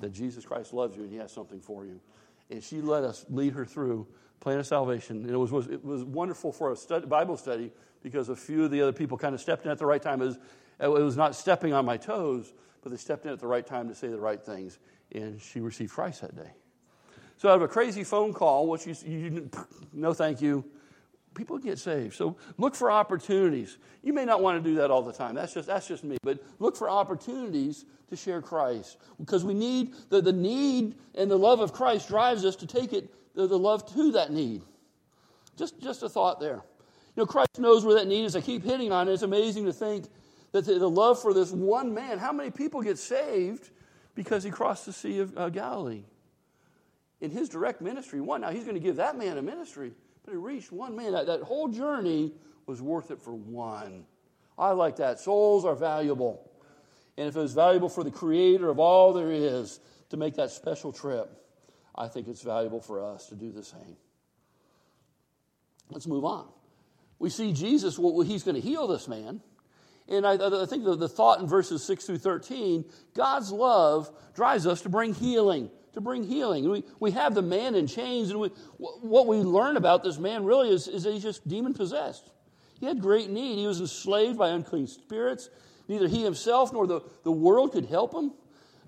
that 0.00 0.12
Jesus 0.12 0.44
Christ 0.44 0.72
loves 0.72 0.96
you 0.96 1.02
and 1.02 1.10
He 1.10 1.18
has 1.18 1.32
something 1.32 1.60
for 1.60 1.84
you? 1.84 2.00
And 2.50 2.62
she 2.62 2.80
let 2.80 3.02
us 3.02 3.26
lead 3.28 3.52
her 3.54 3.64
through 3.64 4.06
plan 4.38 4.60
of 4.60 4.66
salvation. 4.66 5.24
And 5.24 5.30
it 5.30 5.36
was, 5.36 5.50
was, 5.50 5.66
it 5.66 5.84
was 5.84 6.04
wonderful 6.04 6.52
for 6.52 6.70
a 6.70 6.76
study, 6.76 7.06
Bible 7.06 7.36
study 7.36 7.72
because 8.04 8.28
a 8.28 8.36
few 8.36 8.64
of 8.64 8.70
the 8.70 8.80
other 8.80 8.92
people 8.92 9.18
kind 9.18 9.34
of 9.34 9.40
stepped 9.40 9.64
in 9.64 9.72
at 9.72 9.78
the 9.78 9.86
right 9.86 10.00
time. 10.00 10.20
Was, 10.20 10.38
Uh, 10.80 10.94
it 10.94 11.02
was 11.02 11.16
not 11.16 11.34
stepping 11.34 11.72
on 11.72 11.84
my 11.84 11.96
toes, 11.96 12.52
but 12.82 12.90
they 12.90 12.98
stepped 12.98 13.26
in 13.26 13.32
at 13.32 13.40
the 13.40 13.46
right 13.46 13.66
time 13.66 13.88
to 13.88 13.94
say 13.94 14.08
the 14.08 14.18
right 14.18 14.42
things. 14.42 14.78
And 15.12 15.40
she 15.40 15.60
received 15.60 15.92
Christ 15.92 16.22
that 16.22 16.36
day. 16.36 16.50
So 17.36 17.48
out 17.48 17.56
of 17.56 17.62
a 17.62 17.68
crazy 17.68 18.04
phone 18.04 18.32
call, 18.32 18.68
which 18.68 18.86
you, 18.86 18.94
you 19.06 19.50
no 19.92 20.12
thank 20.12 20.40
you, 20.40 20.64
people 21.34 21.58
get 21.58 21.78
saved. 21.78 22.14
So 22.14 22.36
look 22.58 22.74
for 22.74 22.90
opportunities. 22.90 23.78
You 24.02 24.12
may 24.12 24.24
not 24.24 24.42
want 24.42 24.62
to 24.62 24.70
do 24.70 24.76
that 24.76 24.90
all 24.90 25.02
the 25.02 25.12
time. 25.12 25.34
That's 25.34 25.54
just 25.54 25.68
that's 25.68 25.86
just 25.86 26.04
me. 26.04 26.18
But 26.22 26.42
look 26.58 26.76
for 26.76 26.88
opportunities 26.88 27.84
to 28.10 28.16
share 28.16 28.42
Christ 28.42 28.98
because 29.18 29.44
we 29.44 29.54
need 29.54 29.94
the, 30.10 30.20
the 30.20 30.32
need 30.32 30.96
and 31.14 31.30
the 31.30 31.38
love 31.38 31.60
of 31.60 31.72
Christ 31.72 32.08
drives 32.08 32.44
us 32.44 32.56
to 32.56 32.66
take 32.66 32.92
it 32.92 33.08
the, 33.34 33.46
the 33.46 33.58
love 33.58 33.86
to 33.94 34.12
that 34.12 34.32
need. 34.32 34.62
Just 35.56 35.80
just 35.80 36.02
a 36.02 36.08
thought 36.08 36.40
there. 36.40 36.62
You 37.16 37.22
know, 37.22 37.26
Christ 37.26 37.58
knows 37.58 37.84
where 37.84 37.96
that 37.96 38.06
need 38.06 38.24
is. 38.24 38.36
I 38.36 38.40
keep 38.40 38.64
hitting 38.64 38.92
on 38.92 39.08
it. 39.08 39.12
It's 39.12 39.22
amazing 39.22 39.64
to 39.64 39.72
think 39.72 40.06
that 40.52 40.64
the, 40.66 40.78
the 40.78 40.90
love 40.90 41.20
for 41.20 41.32
this 41.32 41.50
one 41.50 41.94
man. 41.94 42.18
How 42.18 42.32
many 42.32 42.50
people 42.50 42.82
get 42.82 42.98
saved 42.98 43.70
because 44.14 44.42
he 44.44 44.50
crossed 44.50 44.86
the 44.86 44.92
Sea 44.92 45.20
of 45.20 45.36
uh, 45.36 45.48
Galilee? 45.48 46.04
In 47.20 47.30
his 47.30 47.48
direct 47.48 47.80
ministry, 47.80 48.20
one. 48.20 48.40
Now 48.40 48.50
he's 48.50 48.64
going 48.64 48.74
to 48.74 48.80
give 48.80 48.96
that 48.96 49.16
man 49.16 49.38
a 49.38 49.42
ministry 49.42 49.92
but 50.24 50.34
it 50.34 50.38
reached 50.38 50.72
one 50.72 50.96
man. 50.96 51.12
That, 51.12 51.26
that 51.26 51.42
whole 51.42 51.68
journey 51.68 52.32
was 52.66 52.80
worth 52.80 53.10
it 53.10 53.20
for 53.20 53.32
one. 53.32 54.04
I 54.58 54.70
like 54.70 54.96
that. 54.96 55.18
Souls 55.18 55.64
are 55.64 55.74
valuable. 55.74 56.50
And 57.16 57.28
if 57.28 57.36
it 57.36 57.40
was 57.40 57.52
valuable 57.52 57.88
for 57.88 58.04
the 58.04 58.10
creator 58.10 58.68
of 58.68 58.78
all 58.78 59.12
there 59.12 59.32
is 59.32 59.80
to 60.10 60.16
make 60.16 60.36
that 60.36 60.50
special 60.50 60.92
trip, 60.92 61.28
I 61.94 62.08
think 62.08 62.28
it's 62.28 62.42
valuable 62.42 62.80
for 62.80 63.04
us 63.04 63.26
to 63.28 63.34
do 63.34 63.50
the 63.50 63.64
same. 63.64 63.96
Let's 65.90 66.06
move 66.06 66.24
on. 66.24 66.46
We 67.18 67.30
see 67.30 67.52
Jesus, 67.52 67.98
well, 67.98 68.20
he's 68.20 68.44
going 68.44 68.54
to 68.54 68.60
heal 68.60 68.86
this 68.86 69.08
man. 69.08 69.40
And 70.10 70.26
I, 70.26 70.34
I 70.34 70.66
think 70.66 70.84
the, 70.84 70.96
the 70.96 71.08
thought 71.08 71.40
in 71.40 71.46
verses 71.46 71.84
6 71.84 72.04
through 72.04 72.18
13 72.18 72.84
God's 73.14 73.52
love 73.52 74.10
drives 74.34 74.66
us 74.66 74.82
to 74.82 74.88
bring 74.88 75.14
healing 75.14 75.70
to 75.92 76.00
bring 76.00 76.24
healing. 76.24 76.68
We, 76.68 76.84
we 76.98 77.10
have 77.12 77.34
the 77.34 77.42
man 77.42 77.74
in 77.74 77.86
chains, 77.86 78.30
and 78.30 78.40
we, 78.40 78.48
what 78.78 79.26
we 79.26 79.38
learn 79.38 79.76
about 79.76 80.02
this 80.02 80.18
man 80.18 80.44
really 80.44 80.70
is, 80.70 80.86
is 80.88 81.02
that 81.02 81.12
he's 81.12 81.22
just 81.22 81.46
demon 81.48 81.74
possessed. 81.74 82.30
He 82.78 82.86
had 82.86 83.00
great 83.00 83.30
need. 83.30 83.58
He 83.58 83.66
was 83.66 83.80
enslaved 83.80 84.38
by 84.38 84.50
unclean 84.50 84.86
spirits. 84.86 85.50
Neither 85.88 86.08
he 86.08 86.22
himself 86.22 86.72
nor 86.72 86.86
the, 86.86 87.00
the 87.24 87.32
world 87.32 87.72
could 87.72 87.86
help 87.86 88.14
him. 88.14 88.32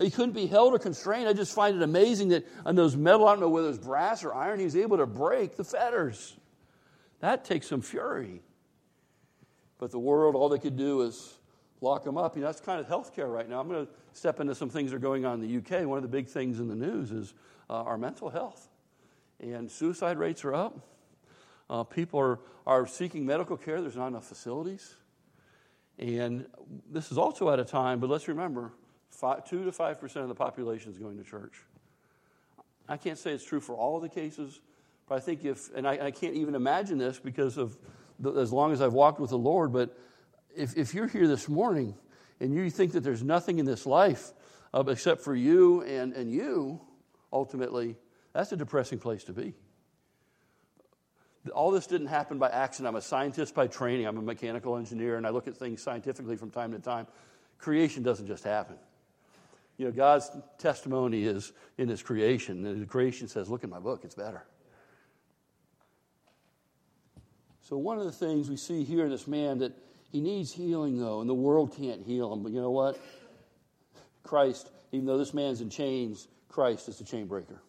He 0.00 0.11
couldn't 0.11 0.33
be 0.33 0.47
held 0.47 0.73
or 0.75 0.79
constrained. 0.79 1.29
I 1.29 1.33
just 1.33 1.55
find 1.55 1.76
it 1.76 1.83
amazing 1.83 2.29
that 2.29 2.47
on 2.64 2.75
those 2.75 2.97
metal, 2.97 3.29
I 3.29 3.33
don't 3.33 3.41
know 3.41 3.49
whether 3.49 3.69
it's 3.69 3.79
brass 3.79 4.25
or 4.25 4.35
iron, 4.35 4.59
he's 4.59 4.76
able 4.76 4.97
to 4.97 5.07
break 5.07 5.57
the 5.57 5.64
fetters. 5.64 6.37
That 7.21 7.45
takes 7.45 7.69
some 7.69 7.83
fury. 7.83 8.43
But 9.82 9.90
the 9.90 9.98
world, 9.98 10.36
all 10.36 10.48
they 10.48 10.60
could 10.60 10.76
do 10.76 11.02
is 11.02 11.34
lock 11.80 12.04
them 12.04 12.16
up. 12.16 12.36
You 12.36 12.42
know, 12.42 12.46
that's 12.46 12.60
kind 12.60 12.78
of 12.78 12.86
healthcare 12.86 13.28
right 13.28 13.48
now. 13.48 13.58
I'm 13.58 13.66
going 13.66 13.84
to 13.84 13.92
step 14.12 14.38
into 14.38 14.54
some 14.54 14.70
things 14.70 14.92
that 14.92 14.96
are 14.98 15.00
going 15.00 15.24
on 15.24 15.42
in 15.42 15.48
the 15.48 15.56
UK. 15.56 15.84
One 15.88 15.98
of 15.98 16.02
the 16.02 16.08
big 16.08 16.28
things 16.28 16.60
in 16.60 16.68
the 16.68 16.76
news 16.76 17.10
is 17.10 17.34
uh, 17.68 17.82
our 17.82 17.98
mental 17.98 18.30
health. 18.30 18.68
And 19.40 19.68
suicide 19.68 20.18
rates 20.18 20.44
are 20.44 20.54
up. 20.54 20.78
Uh, 21.68 21.82
people 21.82 22.20
are, 22.20 22.38
are 22.64 22.86
seeking 22.86 23.26
medical 23.26 23.56
care. 23.56 23.80
There's 23.80 23.96
not 23.96 24.06
enough 24.06 24.24
facilities. 24.24 24.94
And 25.98 26.46
this 26.88 27.10
is 27.10 27.18
also 27.18 27.50
at 27.50 27.58
a 27.58 27.64
time, 27.64 27.98
but 27.98 28.08
let's 28.08 28.28
remember, 28.28 28.70
five, 29.10 29.44
2 29.48 29.64
to 29.64 29.72
5% 29.72 30.16
of 30.18 30.28
the 30.28 30.34
population 30.36 30.92
is 30.92 30.98
going 30.98 31.18
to 31.18 31.24
church. 31.24 31.54
I 32.88 32.96
can't 32.96 33.18
say 33.18 33.32
it's 33.32 33.44
true 33.44 33.58
for 33.58 33.74
all 33.74 33.96
of 33.96 34.02
the 34.02 34.08
cases, 34.08 34.60
but 35.08 35.16
I 35.16 35.18
think 35.18 35.44
if, 35.44 35.74
and 35.74 35.88
I, 35.88 36.06
I 36.06 36.10
can't 36.12 36.34
even 36.34 36.54
imagine 36.54 36.98
this 36.98 37.18
because 37.18 37.58
of 37.58 37.76
as 38.37 38.52
long 38.52 38.73
as 38.73 38.81
I've 38.81 38.92
walked 38.92 39.21
with 39.21 39.31
the 39.31 39.38
Lord, 39.38 39.73
but 39.73 39.97
if, 40.54 40.76
if 40.76 40.95
you're 40.95 41.07
here 41.07 41.26
this 41.26 41.49
morning 41.49 41.95
and 42.40 42.54
you 42.54 42.71
think 42.71 42.92
that 42.92 43.00
there's 43.00 43.23
nothing 43.23 43.59
in 43.59 43.66
this 43.66 43.87
life 43.87 44.33
uh, 44.75 44.85
except 44.88 45.23
for 45.23 45.35
you 45.35 45.83
and, 45.83 46.12
and 46.12 46.31
you, 46.31 46.81
ultimately, 47.33 47.97
that's 48.33 48.52
a 48.52 48.57
depressing 48.57 48.99
place 48.99 49.25
to 49.25 49.33
be. 49.33 49.54
All 51.54 51.71
this 51.71 51.87
didn't 51.87 52.07
happen 52.07 52.38
by 52.38 52.49
accident. 52.50 52.88
I'm 52.88 52.97
a 52.97 53.02
scientist 53.02 53.54
by 53.54 53.66
training, 53.66 54.07
I'm 54.07 54.16
a 54.16 54.23
mechanical 54.23 54.76
engineer, 54.76 55.16
and 55.16 55.26
I 55.26 55.31
look 55.31 55.49
at 55.49 55.57
things 55.57 55.83
scientifically 55.83 56.37
from 56.37 56.50
time 56.50 56.71
to 56.73 56.78
time. 56.78 57.07
Creation 57.58 58.02
doesn't 58.02 58.26
just 58.26 58.45
happen. 58.45 58.76
You 59.76 59.86
know, 59.86 59.93
God's 59.93 60.30
testimony 60.58 61.25
is 61.25 61.52
in 61.78 61.89
His 61.89 62.02
creation, 62.02 62.80
the 62.80 62.86
creation 62.86 63.26
says, 63.26 63.49
Look 63.49 63.65
at 63.65 63.71
my 63.71 63.80
book, 63.80 64.02
it's 64.04 64.15
better. 64.15 64.45
So, 67.62 67.78
one 67.78 67.98
of 67.98 68.04
the 68.04 68.12
things 68.12 68.50
we 68.50 68.56
see 68.56 68.82
here 68.82 69.04
in 69.04 69.10
this 69.10 69.28
man 69.28 69.58
that 69.58 69.72
he 70.10 70.20
needs 70.20 70.52
healing, 70.52 70.98
though, 70.98 71.20
and 71.20 71.30
the 71.30 71.34
world 71.34 71.75
can't 71.76 72.02
heal 72.02 72.32
him. 72.32 72.42
But 72.42 72.52
you 72.52 72.60
know 72.60 72.70
what? 72.70 73.00
Christ, 74.22 74.70
even 74.90 75.06
though 75.06 75.16
this 75.16 75.32
man's 75.32 75.60
in 75.60 75.70
chains, 75.70 76.28
Christ 76.48 76.88
is 76.88 76.98
the 76.98 77.04
chain 77.04 77.26
breaker. 77.26 77.62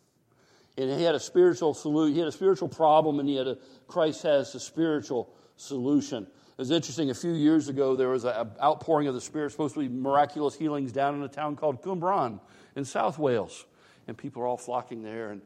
And 0.78 0.90
he 0.90 1.04
had 1.04 1.16
a 1.16 1.20
spiritual 1.20 1.74
solution. 1.74 2.14
He 2.14 2.20
had 2.20 2.28
a 2.28 2.34
spiritual 2.34 2.68
problem, 2.68 3.20
and 3.20 3.30
he 3.30 3.36
had 3.36 3.48
a 3.48 3.58
Christ 3.88 4.24
has 4.24 4.54
a 4.56 4.60
spiritual 4.60 5.34
solution. 5.56 6.24
It 6.24 6.58
was 6.58 6.72
interesting. 6.72 7.12
A 7.12 7.16
few 7.16 7.34
years 7.34 7.70
ago, 7.70 7.96
there 7.96 8.10
was 8.10 8.26
an 8.26 8.50
outpouring 8.62 9.08
of 9.08 9.14
the 9.14 9.22
Spirit, 9.22 9.52
supposed 9.52 9.76
to 9.76 9.80
be 9.80 9.90
miraculous 9.90 10.56
healings 10.56 10.92
down 10.92 11.16
in 11.16 11.22
a 11.22 11.28
town 11.28 11.56
called 11.56 11.84
Cwmbran 11.84 12.40
in 12.76 12.84
South 12.84 13.20
Wales, 13.20 13.66
and 14.08 14.18
people 14.18 14.42
are 14.42 14.48
all 14.48 14.58
flocking 14.58 15.04
there. 15.04 15.32
And 15.32 15.42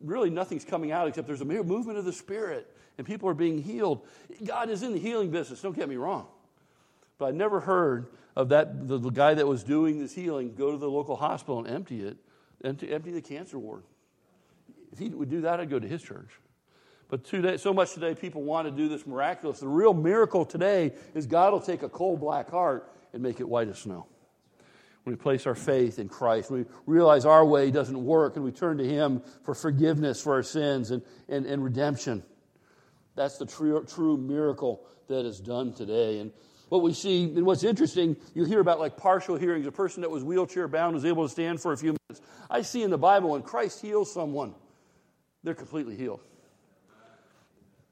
really, 0.00 0.30
nothing's 0.30 0.64
coming 0.64 0.90
out 0.90 1.06
except 1.06 1.26
there's 1.28 1.40
a 1.40 1.44
movement 1.44 1.96
of 1.96 2.04
the 2.04 2.12
Spirit, 2.12 2.68
and 2.98 3.06
people 3.06 3.28
are 3.28 3.34
being 3.34 3.62
healed. 3.62 4.06
God 4.44 4.70
is 4.70 4.82
in 4.82 4.92
the 4.92 4.98
healing 4.98 5.30
business. 5.30 5.60
Don't 5.60 5.76
get 5.76 5.88
me 5.88 5.96
wrong. 5.96 6.26
But 7.18 7.26
I 7.26 7.30
never 7.30 7.60
heard 7.60 8.08
of 8.36 8.48
that, 8.48 8.88
the, 8.88 8.98
the, 8.98 9.10
guy 9.10 9.34
that 9.34 9.46
was 9.46 9.62
doing 9.62 9.98
this 9.98 10.12
healing 10.12 10.54
go 10.54 10.72
to 10.72 10.78
the 10.78 10.90
local 10.90 11.16
hospital 11.16 11.58
and 11.60 11.68
empty 11.68 12.02
it, 12.02 12.16
empty, 12.64 12.92
empty 12.92 13.12
the 13.12 13.22
cancer 13.22 13.58
ward. 13.58 13.84
If 14.92 14.98
he 14.98 15.08
would 15.08 15.30
do 15.30 15.42
that, 15.42 15.60
I'd 15.60 15.70
go 15.70 15.78
to 15.78 15.86
his 15.86 16.02
church. 16.02 16.30
But 17.08 17.24
today, 17.24 17.56
so 17.58 17.72
much 17.72 17.94
today, 17.94 18.14
people 18.14 18.42
want 18.42 18.66
to 18.66 18.72
do 18.72 18.88
this 18.88 19.06
miraculous. 19.06 19.60
The 19.60 19.68
real 19.68 19.94
miracle 19.94 20.44
today 20.44 20.92
is 21.14 21.26
God 21.26 21.52
will 21.52 21.60
take 21.60 21.82
a 21.82 21.88
cold 21.88 22.20
black 22.20 22.50
heart 22.50 22.90
and 23.12 23.22
make 23.22 23.40
it 23.40 23.48
white 23.48 23.68
as 23.68 23.78
snow. 23.78 24.06
When 25.04 25.14
we 25.14 25.20
place 25.20 25.46
our 25.46 25.54
faith 25.54 25.98
in 25.98 26.08
Christ, 26.08 26.50
we 26.50 26.64
realize 26.86 27.26
our 27.26 27.44
way 27.44 27.70
doesn't 27.70 28.04
work, 28.04 28.36
and 28.36 28.44
we 28.44 28.52
turn 28.52 28.78
to 28.78 28.88
Him 28.88 29.22
for 29.42 29.54
forgiveness 29.54 30.20
for 30.20 30.32
our 30.32 30.42
sins 30.42 30.90
and, 30.90 31.02
and, 31.28 31.44
and 31.44 31.62
redemption. 31.62 32.22
That's 33.16 33.38
the 33.38 33.46
true, 33.46 33.84
true 33.84 34.16
miracle 34.16 34.84
that 35.08 35.24
is 35.24 35.40
done 35.40 35.72
today. 35.72 36.18
And 36.18 36.32
what 36.68 36.82
we 36.82 36.92
see, 36.92 37.24
and 37.24 37.46
what's 37.46 37.62
interesting, 37.62 38.16
you 38.34 38.44
hear 38.44 38.60
about 38.60 38.80
like 38.80 38.96
partial 38.96 39.36
hearings, 39.36 39.66
a 39.66 39.72
person 39.72 40.00
that 40.00 40.10
was 40.10 40.24
wheelchair 40.24 40.66
bound 40.66 40.94
was 40.94 41.04
able 41.04 41.24
to 41.24 41.28
stand 41.28 41.60
for 41.60 41.72
a 41.72 41.76
few 41.76 41.94
minutes. 42.08 42.26
I 42.50 42.62
see 42.62 42.82
in 42.82 42.90
the 42.90 42.98
Bible 42.98 43.30
when 43.30 43.42
Christ 43.42 43.80
heals 43.80 44.12
someone, 44.12 44.54
they're 45.42 45.54
completely 45.54 45.96
healed. 45.96 46.20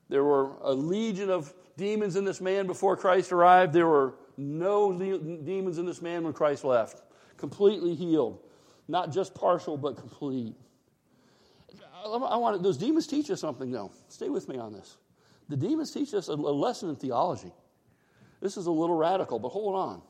There 0.08 0.24
were 0.24 0.56
a 0.62 0.72
legion 0.72 1.30
of 1.30 1.54
demons 1.76 2.16
in 2.16 2.24
this 2.24 2.40
man 2.40 2.66
before 2.66 2.96
Christ 2.96 3.32
arrived. 3.32 3.72
There 3.72 3.87
were 3.87 4.14
no 4.37 4.92
demons 4.98 5.78
in 5.78 5.87
this 5.87 6.02
man 6.02 6.24
when 6.24 6.32
Christ 6.32 6.64
left. 6.64 7.02
Completely 7.37 7.94
healed. 7.94 8.40
Not 8.88 9.12
just 9.12 9.35
partial, 9.35 9.76
but 9.76 9.96
complete. 9.96 10.54
I 12.04 12.37
want 12.37 12.62
those 12.62 12.76
demons 12.76 13.06
teach 13.06 13.30
us 13.30 13.40
something, 13.40 13.70
though. 13.70 13.92
Stay 14.08 14.28
with 14.28 14.48
me 14.48 14.58
on 14.58 14.72
this. 14.72 14.96
The 15.52 15.58
demons 15.58 15.90
teach 15.90 16.14
us 16.14 16.28
a 16.28 16.34
lesson 16.34 16.88
in 16.88 16.96
theology. 16.96 17.52
This 18.40 18.56
is 18.56 18.64
a 18.64 18.70
little 18.70 18.96
radical, 18.96 19.38
but 19.38 19.50
hold 19.50 19.74
on. 19.74 20.00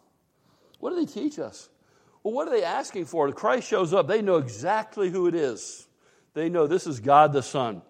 What 0.79 0.91
do 0.91 1.05
they 1.05 1.13
teach 1.13 1.41
us? 1.41 1.69
Well, 2.23 2.33
what 2.33 2.47
are 2.47 2.53
they 2.53 2.63
asking 2.63 3.07
for? 3.07 3.29
Christ 3.33 3.67
shows 3.67 3.93
up, 3.93 4.07
they 4.07 4.23
know 4.23 4.37
exactly 4.37 5.11
who 5.11 5.27
it 5.27 5.35
is. 5.35 5.89
They 6.35 6.49
know 6.49 6.69
this 6.69 6.87
is 6.87 7.01
God 7.01 7.33
the 7.33 7.43
Son. 7.43 7.83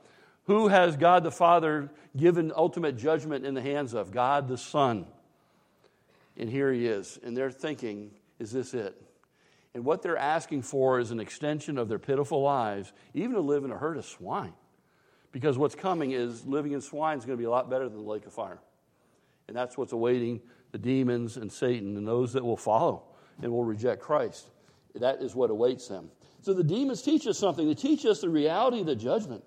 Who 0.44 0.68
has 0.68 0.96
God 0.96 1.24
the 1.24 1.30
Father 1.30 1.90
given 2.16 2.54
ultimate 2.56 2.96
judgment 2.96 3.44
in 3.44 3.52
the 3.52 3.60
hands 3.60 3.92
of? 3.92 4.12
God 4.12 4.48
the 4.48 4.56
Son. 4.56 5.04
And 6.38 6.48
here 6.48 6.72
he 6.72 6.86
is. 6.86 7.18
And 7.22 7.36
they're 7.36 7.50
thinking, 7.50 8.12
is 8.38 8.50
this 8.50 8.72
it? 8.72 8.98
And 9.74 9.84
what 9.84 10.00
they're 10.00 10.16
asking 10.16 10.62
for 10.62 11.00
is 11.00 11.10
an 11.10 11.20
extension 11.20 11.76
of 11.76 11.90
their 11.90 11.98
pitiful 11.98 12.40
lives, 12.40 12.94
even 13.12 13.34
to 13.34 13.42
live 13.42 13.62
in 13.62 13.70
a 13.70 13.76
herd 13.76 13.98
of 13.98 14.06
swine. 14.06 14.54
Because 15.32 15.56
what's 15.56 15.74
coming 15.74 16.12
is 16.12 16.46
living 16.46 16.72
in 16.72 16.80
swine 16.80 17.18
is 17.18 17.24
going 17.24 17.36
to 17.36 17.40
be 17.40 17.46
a 17.46 17.50
lot 17.50 17.70
better 17.70 17.88
than 17.88 17.98
the 17.98 18.10
lake 18.10 18.26
of 18.26 18.32
fire. 18.32 18.60
And 19.48 19.56
that's 19.56 19.76
what's 19.76 19.92
awaiting 19.92 20.40
the 20.70 20.78
demons 20.78 21.36
and 21.36 21.50
Satan 21.50 21.96
and 21.96 22.06
those 22.06 22.32
that 22.34 22.44
will 22.44 22.56
follow 22.56 23.02
and 23.42 23.50
will 23.50 23.64
reject 23.64 24.02
Christ. 24.02 24.50
That 24.94 25.22
is 25.22 25.34
what 25.34 25.50
awaits 25.50 25.88
them. 25.88 26.10
So 26.42 26.52
the 26.52 26.64
demons 26.64 27.02
teach 27.02 27.26
us 27.26 27.38
something. 27.38 27.66
They 27.66 27.74
teach 27.74 28.04
us 28.04 28.20
the 28.20 28.28
reality 28.28 28.80
of 28.80 28.86
the 28.86 28.96
judgment. 28.96 29.42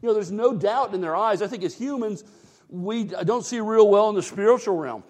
You 0.00 0.08
know, 0.08 0.14
there's 0.14 0.30
no 0.30 0.54
doubt 0.54 0.94
in 0.94 1.00
their 1.00 1.16
eyes. 1.16 1.42
I 1.42 1.46
think 1.46 1.64
as 1.64 1.74
humans, 1.74 2.24
we 2.68 3.04
don't 3.04 3.44
see 3.44 3.60
real 3.60 3.88
well 3.88 4.08
in 4.10 4.14
the 4.14 4.22
spiritual 4.22 4.76
realm. 4.76 5.02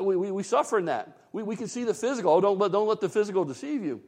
We, 0.00 0.16
we, 0.16 0.30
we 0.30 0.42
suffer 0.42 0.78
in 0.78 0.84
that. 0.84 1.16
We, 1.32 1.42
we 1.42 1.56
can 1.56 1.66
see 1.66 1.84
the 1.84 1.94
physical. 1.94 2.32
Oh, 2.32 2.40
don't, 2.40 2.58
don't 2.70 2.86
let 2.86 3.00
the 3.00 3.08
physical 3.08 3.44
deceive 3.44 3.82
you. 3.82 4.02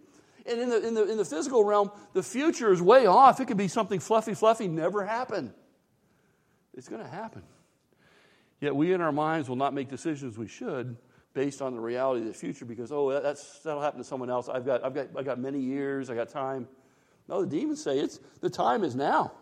And 0.46 0.61
in 0.61 0.68
the, 0.68 0.87
in, 0.87 0.94
the, 0.94 1.11
in 1.11 1.16
the 1.16 1.24
physical 1.24 1.64
realm, 1.64 1.90
the 2.14 2.22
future 2.22 2.72
is 2.72 2.83
way 2.83 3.07
off. 3.07 3.40
It 3.40 3.46
could 3.46 3.57
be 3.57 3.68
something 3.68 4.00
fluffy, 4.00 4.35
fluffy, 4.35 4.68
never 4.68 5.05
happen. 5.05 5.55
It's 6.74 6.88
going 6.88 7.02
to 7.02 7.09
happen. 7.09 7.42
Yet 8.61 8.74
we 8.74 8.92
in 8.92 9.00
our 9.00 9.12
minds 9.12 9.48
will 9.48 9.57
not 9.57 9.74
make 9.74 9.88
decisions 9.88 10.38
we 10.38 10.48
should 10.48 10.96
based 11.35 11.62
on 11.62 11.74
the 11.74 11.81
reality 11.81 12.20
of 12.22 12.26
the 12.28 12.35
future 12.35 12.64
because, 12.64 12.92
oh, 12.92 13.20
that's, 13.20 13.61
that'll 13.61 13.83
happen 13.83 13.98
to 13.98 14.05
someone 14.05 14.31
else. 14.31 14.48
I've 14.48 14.66
got, 14.66 14.85
I've, 14.85 14.94
got, 14.94 15.09
I've 15.16 15.24
got 15.24 15.38
many 15.38 15.61
years, 15.61 16.11
I 16.11 16.14
got 16.14 16.28
time. 16.28 16.68
No, 17.28 17.42
the 17.44 17.46
demons 17.46 17.83
say 17.83 17.98
it's 17.98 18.20
the 18.40 18.50
time 18.50 18.85
is 18.85 18.94
now. 18.94 19.33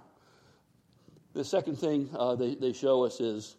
The 1.33 1.45
second 1.45 1.77
thing 1.77 2.11
uh, 2.17 2.35
they, 2.35 2.55
they 2.55 2.73
show 2.73 3.05
us 3.05 3.21
is 3.21 3.57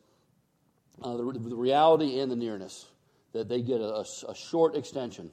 uh, 1.01 1.15
the, 1.17 1.23
the, 1.23 1.56
reality 1.56 2.19
and 2.19 2.32
the 2.32 2.36
nearness, 2.36 2.88
that 3.34 3.47
they 3.47 3.62
get 3.62 3.82
a, 3.82 4.06
a 4.27 4.36
short 4.36 4.75
extension. 4.75 5.32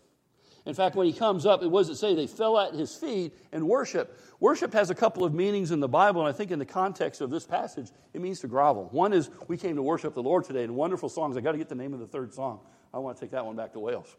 In 0.69 0.75
fact, 0.75 0.97
when 0.97 1.07
he 1.07 1.15
comes 1.15 1.47
up, 1.47 1.63
it 1.63 1.71
was 1.71 1.89
it 1.89 1.97
say? 1.97 2.15
They 2.15 2.27
fell 2.27 2.59
at 2.59 2.75
his 2.75 2.95
feet 2.95 3.35
and 3.53 3.67
worship. 3.67 4.21
Worship 4.39 4.75
has 4.75 4.91
a 4.91 4.95
couple 4.95 5.25
of 5.25 5.33
meanings 5.33 5.71
in 5.71 5.81
the 5.81 5.89
Bible, 5.89 6.21
and 6.21 6.29
I 6.29 6.37
think 6.37 6.51
in 6.51 6.59
the 6.59 6.67
context 6.67 7.23
of 7.23 7.31
this 7.31 7.47
passage, 7.47 7.89
it 8.13 8.21
means 8.21 8.41
to 8.41 8.49
grovel. 8.49 8.91
One 8.93 9.15
is 9.15 9.31
we 9.49 9.57
came 9.57 9.77
to 9.77 9.83
worship 9.83 10.13
the 10.13 10.23
Lord 10.23 10.45
today, 10.45 10.65
and 10.65 10.77
wonderful 10.77 11.09
songs. 11.09 11.39
I 11.39 11.41
got 11.41 11.53
to 11.53 11.59
get 11.59 11.71
the 11.71 11.75
name 11.75 11.95
of 11.95 12.01
the 12.01 12.07
third 12.07 12.35
song. 12.35 12.61
I 12.93 12.99
want 12.99 13.17
to 13.17 13.21
take 13.23 13.31
that 13.31 13.47
one 13.47 13.57
back 13.57 13.73
to 13.73 13.81
Wales. 13.81 14.15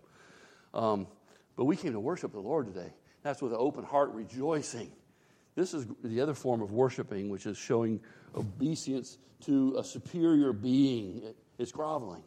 Um, 0.74 1.06
but 1.56 1.66
we 1.66 1.76
came 1.76 1.94
to 1.94 2.00
worship 2.00 2.32
the 2.32 2.40
Lord 2.40 2.66
today. 2.66 2.92
That's 3.22 3.44
with 3.44 3.52
an 3.52 3.60
open 3.62 3.84
heart, 3.84 4.10
rejoicing. 4.14 4.92
This 5.54 5.76
is 5.76 5.86
the 6.04 6.20
other 6.20 6.34
form 6.34 6.64
of 6.64 6.72
worshiping, 6.72 7.30
which 7.30 7.46
is 7.46 7.60
showing 7.60 8.00
obeisance 8.36 9.20
to 9.42 9.76
a 9.78 9.84
superior 9.84 10.52
being. 10.52 11.22
It's 11.60 11.72
groveling. 11.72 12.24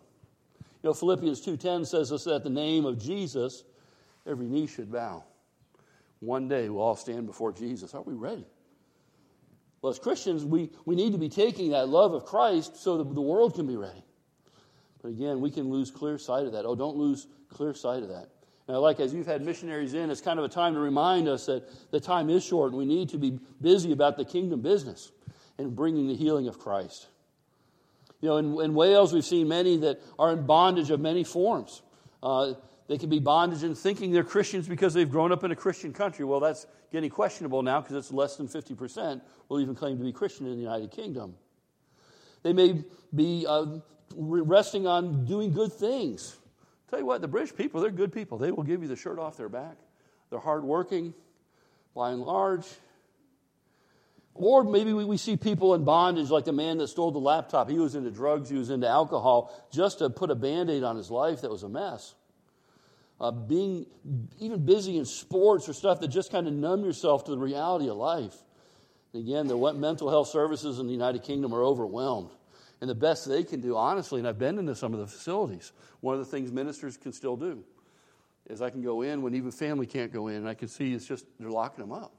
You 0.61 0.91
know, 0.91 0.95
Philippians 0.95 1.45
2.10 1.45 1.89
says 1.89 2.13
us 2.13 2.23
that 2.23 2.45
the 2.45 2.51
name 2.51 2.85
of 2.85 3.01
Jesus, 3.01 3.65
every 4.27 4.47
knee 4.47 4.67
should 4.67 4.91
bow. 4.91 5.25
One 6.21 6.49
day 6.49 6.69
we'll 6.69 6.83
all 6.83 6.97
stand 6.97 7.27
before 7.27 7.53
Jesus. 7.53 7.95
Are 7.95 8.03
we 8.03 8.15
ready? 8.15 8.47
Well, 9.81 9.91
as 9.91 9.99
Christians, 9.99 10.45
we, 10.45 10.71
we 10.85 10.95
need 10.95 11.13
to 11.13 11.19
be 11.19 11.29
taking 11.29 11.71
that 11.73 11.89
love 11.89 12.15
of 12.15 12.25
Christ 12.25 12.77
so 12.77 12.99
that 12.99 13.15
the 13.15 13.21
world 13.21 13.55
can 13.55 13.67
be 13.67 13.77
ready. 13.77 14.05
But 15.03 15.09
again, 15.09 15.41
we 15.41 15.51
can 15.51 15.69
lose 15.69 15.91
clear 15.91 16.19
sight 16.19 16.47
of 16.47 16.53
that. 16.53 16.65
Oh, 16.65 16.77
don't 16.77 16.97
lose 16.97 17.27
clear 17.49 17.75
sight 17.75 18.05
of 18.05 18.09
that. 18.11 18.29
Now, 18.69 18.79
like 18.79 19.01
as 19.01 19.13
you've 19.13 19.27
had 19.27 19.43
missionaries 19.43 19.95
in, 19.95 20.09
it's 20.11 20.21
kind 20.21 20.39
of 20.39 20.45
a 20.45 20.49
time 20.49 20.75
to 20.75 20.81
remind 20.81 21.29
us 21.29 21.47
that 21.47 21.69
the 21.91 21.99
time 21.99 22.31
is 22.31 22.45
short 22.45 22.71
and 22.71 22.79
we 22.79 22.85
need 22.85 23.09
to 23.09 23.19
be 23.19 23.41
busy 23.61 23.91
about 23.91 24.17
the 24.17 24.25
kingdom 24.25 24.61
business 24.61 25.11
and 25.59 25.75
bringing 25.75 26.07
the 26.07 26.15
healing 26.15 26.47
of 26.47 26.61
Christ. 26.61 27.09
You 28.21 28.29
know, 28.29 28.37
in, 28.37 28.61
in 28.61 28.75
Wales, 28.75 29.13
we've 29.13 29.25
seen 29.25 29.49
many 29.49 29.79
that 29.79 30.01
are 30.17 30.33
in 30.33 30.47
bondage 30.47 30.91
of 30.91 31.01
many 31.01 31.25
forms. 31.25 31.83
Uh, 32.23 32.55
they 32.93 32.99
can 32.99 33.09
be 33.09 33.21
bondage 33.21 33.63
in 33.63 33.75
thinking 33.75 34.13
they're 34.13 34.23
Christians 34.23 34.69
because 34.69 34.93
they've 34.93 35.11
grown 35.11 35.33
up 35.33 35.45
in 35.45 35.51
a 35.51 35.57
Christian 35.57 35.95
country. 35.95 36.27
Well, 36.27 36.41
that's 36.41 36.67
getting 36.93 37.09
questionable 37.09 37.63
now 37.63 37.81
because 37.81 37.97
it's 37.97 38.13
less 38.13 38.37
than 38.37 38.49
50% 38.49 39.23
will 39.49 39.61
even 39.61 39.75
claim 39.75 39.97
to 39.97 40.05
be 40.05 40.13
Christian 40.13 40.45
in 40.45 40.57
the 40.57 40.61
United 40.61 40.91
Kingdom. 40.91 41.35
They 42.43 42.53
may 42.53 42.85
be 43.15 43.47
uh, 43.49 43.79
resting 44.15 44.87
on 44.87 45.25
doing 45.25 45.55
good 45.55 45.73
things. 45.73 46.37
Tell 46.91 46.99
you 46.99 47.07
what, 47.07 47.23
the 47.23 47.29
British 47.29 47.57
people, 47.57 47.81
they're 47.81 47.91
good 47.91 48.13
people. 48.13 48.37
They 48.37 48.53
will 48.53 48.63
give 48.63 48.83
you 48.83 48.89
the 48.89 48.97
shirt 48.97 49.19
off 49.19 49.39
their 49.39 49.49
back. 49.49 49.79
They're 50.29 50.39
hardworking, 50.39 51.15
by 51.95 52.11
and 52.11 52.21
large. 52.21 52.67
Or 54.35 54.65
maybe 54.65 54.93
we, 54.93 55.07
we 55.07 55.17
see 55.17 55.39
people 55.39 55.75
in 55.75 55.85
bondage, 55.85 56.29
like 56.29 56.45
the 56.45 56.53
man 56.53 56.77
that 56.77 56.89
stole 56.89 57.11
the 57.11 57.19
laptop. 57.19 57.71
He 57.71 57.79
was 57.79 57.95
into 57.95 58.11
drugs, 58.11 58.51
he 58.51 58.59
was 58.59 58.69
into 58.69 58.87
alcohol, 58.87 59.51
just 59.73 60.01
to 60.01 60.11
put 60.11 60.31
a 60.31 60.35
band 60.35 60.69
aid 60.69 60.83
on 60.83 60.99
his 60.99 61.11
life 61.11 61.41
that 61.41 61.51
was 61.51 61.63
a 61.63 61.71
mess. 61.71 62.15
Uh, 63.23 63.31
being 63.31 63.87
even 64.41 64.65
busy 64.65 64.99
in 64.99 65.05
sports 65.05 65.69
or 65.69 65.73
stuff 65.73 66.01
that 66.01 66.09
just 66.09 66.33
kind 66.33 66.49
of 66.49 66.53
numb 66.53 66.85
yourself 66.85 67.23
to 67.25 67.31
the 67.31 67.39
reality 67.39 67.89
of 67.89 67.97
life. 67.97 68.35
And 69.13 69.23
again, 69.23 69.47
the 69.47 69.57
mental 69.75 70.11
health 70.11 70.27
services 70.27 70.81
in 70.81 70.89
the 70.89 70.93
United 70.93 71.23
Kingdom 71.23 71.55
are 71.55 71.63
overwhelmed. 71.63 72.31
And 72.81 72.91
the 72.91 72.97
best 72.97 73.29
they 73.29 73.45
can 73.45 73.61
do, 73.61 73.77
honestly, 73.77 74.19
and 74.19 74.27
I've 74.27 74.41
been 74.41 74.59
into 74.59 74.75
some 74.75 74.93
of 74.93 74.99
the 74.99 75.07
facilities, 75.07 75.71
one 76.01 76.15
of 76.15 76.19
the 76.19 76.27
things 76.27 76.51
ministers 76.51 76.97
can 76.97 77.13
still 77.13 77.37
do 77.37 77.63
is 78.51 78.61
I 78.61 78.71
can 78.71 78.83
go 78.83 79.03
in 79.03 79.23
when 79.23 79.37
even 79.37 79.53
family 79.53 79.87
can't 79.87 80.13
go 80.13 80.27
in, 80.27 80.35
and 80.39 80.49
I 80.49 80.55
can 80.55 80.67
see 80.67 80.93
it's 80.93 81.07
just 81.07 81.25
they're 81.39 81.49
locking 81.49 81.85
them 81.85 81.93
up. 81.93 82.13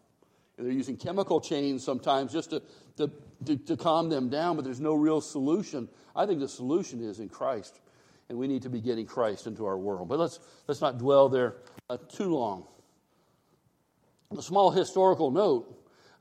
And 0.57 0.65
they're 0.65 0.73
using 0.73 0.95
chemical 0.95 1.41
chains 1.41 1.83
sometimes 1.83 2.31
just 2.31 2.51
to, 2.51 2.61
to, 2.95 3.11
to, 3.45 3.57
to 3.57 3.75
calm 3.75 4.07
them 4.07 4.29
down, 4.29 4.55
but 4.55 4.63
there's 4.63 4.79
no 4.79 4.93
real 4.93 5.19
solution. 5.19 5.89
I 6.15 6.25
think 6.25 6.39
the 6.39 6.47
solution 6.47 7.03
is 7.03 7.19
in 7.19 7.27
Christ, 7.27 7.81
and 8.29 8.37
we 8.37 8.47
need 8.47 8.61
to 8.63 8.69
be 8.69 8.81
getting 8.81 9.05
Christ 9.05 9.47
into 9.47 9.65
our 9.65 9.77
world. 9.77 10.07
But 10.07 10.19
let's, 10.19 10.39
let's 10.67 10.81
not 10.81 10.97
dwell 10.97 11.29
there 11.29 11.57
uh, 11.89 11.97
too 12.09 12.35
long. 12.35 12.65
A 14.37 14.41
small 14.41 14.71
historical 14.71 15.29
note 15.29 15.73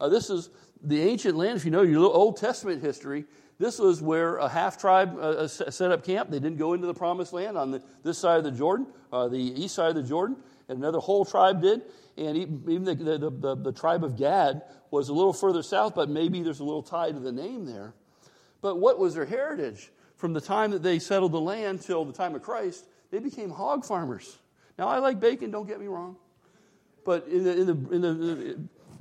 uh, 0.02 0.08
this 0.08 0.30
is 0.30 0.50
the 0.82 1.00
ancient 1.00 1.36
land, 1.36 1.56
if 1.56 1.64
you 1.64 1.70
know 1.70 1.82
your 1.82 2.12
Old 2.12 2.36
Testament 2.36 2.82
history, 2.82 3.24
this 3.60 3.78
was 3.78 4.02
where 4.02 4.38
a 4.38 4.48
half 4.48 4.76
tribe 4.76 5.16
uh, 5.16 5.44
uh 5.44 5.46
set 5.46 5.92
up 5.92 6.04
camp. 6.04 6.28
They 6.28 6.40
didn't 6.40 6.58
go 6.58 6.72
into 6.72 6.88
the 6.88 6.94
promised 6.94 7.32
land 7.32 7.56
on 7.56 7.70
the, 7.70 7.82
this 8.02 8.18
side 8.18 8.38
of 8.38 8.44
the 8.44 8.50
Jordan, 8.50 8.88
uh, 9.12 9.28
the 9.28 9.38
east 9.38 9.76
side 9.76 9.90
of 9.90 9.94
the 9.94 10.02
Jordan, 10.02 10.36
and 10.68 10.78
another 10.78 10.98
whole 10.98 11.24
tribe 11.24 11.62
did. 11.62 11.82
And 12.16 12.36
even 12.36 12.82
the, 12.82 12.94
the, 12.96 13.30
the, 13.30 13.54
the, 13.54 13.72
tribe 13.72 14.02
of 14.02 14.18
Gad 14.18 14.62
was 14.90 15.08
a 15.08 15.12
little 15.14 15.32
further 15.32 15.62
south, 15.62 15.94
but 15.94 16.10
maybe 16.10 16.42
there's 16.42 16.60
a 16.60 16.64
little 16.64 16.82
tie 16.82 17.12
to 17.12 17.20
the 17.20 17.32
name 17.32 17.64
there. 17.64 17.94
But 18.60 18.80
what 18.80 18.98
was 18.98 19.14
their 19.14 19.24
heritage? 19.24 19.92
From 20.22 20.34
the 20.34 20.40
time 20.40 20.70
that 20.70 20.84
they 20.84 21.00
settled 21.00 21.32
the 21.32 21.40
land 21.40 21.82
till 21.82 22.04
the 22.04 22.12
time 22.12 22.36
of 22.36 22.42
Christ, 22.42 22.86
they 23.10 23.18
became 23.18 23.50
hog 23.50 23.84
farmers. 23.84 24.38
Now, 24.78 24.86
I 24.86 24.98
like 24.98 25.18
bacon, 25.18 25.50
don't 25.50 25.66
get 25.66 25.80
me 25.80 25.88
wrong. 25.88 26.14
But 27.04 27.26
in 27.26 27.42
the, 27.42 27.60
in 27.60 27.66
the, 27.66 27.72
in 27.92 28.00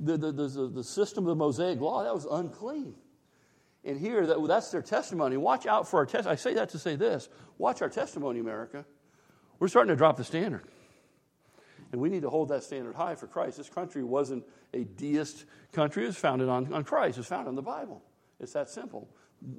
the, 0.00 0.16
the, 0.16 0.32
the, 0.32 0.66
the, 0.66 0.82
system 0.82 1.22
of 1.22 1.28
the 1.28 1.36
Mosaic 1.36 1.80
law, 1.80 2.02
that 2.02 2.12
was 2.12 2.24
unclean. 2.24 2.96
And 3.84 4.00
here, 4.00 4.26
that, 4.26 4.44
that's 4.48 4.72
their 4.72 4.82
testimony. 4.82 5.36
Watch 5.36 5.64
out 5.64 5.86
for 5.86 5.98
our 5.98 6.06
test. 6.06 6.26
I 6.26 6.34
say 6.34 6.54
that 6.54 6.70
to 6.70 6.78
say 6.80 6.96
this 6.96 7.28
watch 7.56 7.82
our 7.82 7.88
testimony, 7.88 8.40
America. 8.40 8.84
We're 9.60 9.68
starting 9.68 9.90
to 9.90 9.96
drop 9.96 10.16
the 10.16 10.24
standard. 10.24 10.64
And 11.92 12.00
we 12.00 12.08
need 12.08 12.22
to 12.22 12.30
hold 12.30 12.48
that 12.48 12.64
standard 12.64 12.96
high 12.96 13.14
for 13.14 13.28
Christ. 13.28 13.58
This 13.58 13.68
country 13.68 14.02
wasn't 14.02 14.42
a 14.74 14.82
deist 14.82 15.44
country, 15.70 16.02
it 16.02 16.08
was 16.08 16.16
founded 16.16 16.48
on, 16.48 16.74
on 16.74 16.82
Christ, 16.82 17.16
it 17.16 17.20
was 17.20 17.28
founded 17.28 17.46
on 17.46 17.54
the 17.54 17.62
Bible. 17.62 18.02
It's 18.40 18.54
that 18.54 18.68
simple. 18.68 19.08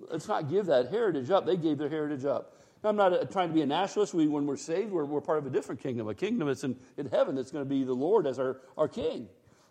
Let's 0.10 0.28
not 0.28 0.50
give 0.50 0.68
that 0.68 0.90
heritage 0.90 1.30
up. 1.30 1.46
They 1.46 1.58
gave 1.58 1.78
their 1.78 1.90
heritage 1.90 2.26
up. 2.26 2.58
Now, 2.84 2.90
I'm 2.90 2.96
not 2.96 3.14
a, 3.14 3.26
trying 3.26 3.50
to 3.50 3.54
be 3.54 3.62
a 3.62 3.66
nationalist. 3.66 4.14
We, 4.14 4.28
when 4.28 4.46
we're 4.46 4.58
saved, 4.58 4.92
we're, 4.92 5.06
we're 5.06 5.22
part 5.22 5.38
of 5.38 5.46
a 5.46 5.50
different 5.50 5.82
kingdom, 5.82 6.08
a 6.08 6.14
kingdom 6.14 6.48
that's 6.48 6.64
in, 6.64 6.76
in 6.98 7.08
heaven 7.08 7.36
that's 7.36 7.52
going 7.52 7.64
to 7.64 7.70
be 7.70 7.84
the 7.84 7.94
Lord 7.94 8.28
as 8.28 8.40
our, 8.40 8.58
our 8.78 8.88
king. 8.88 9.28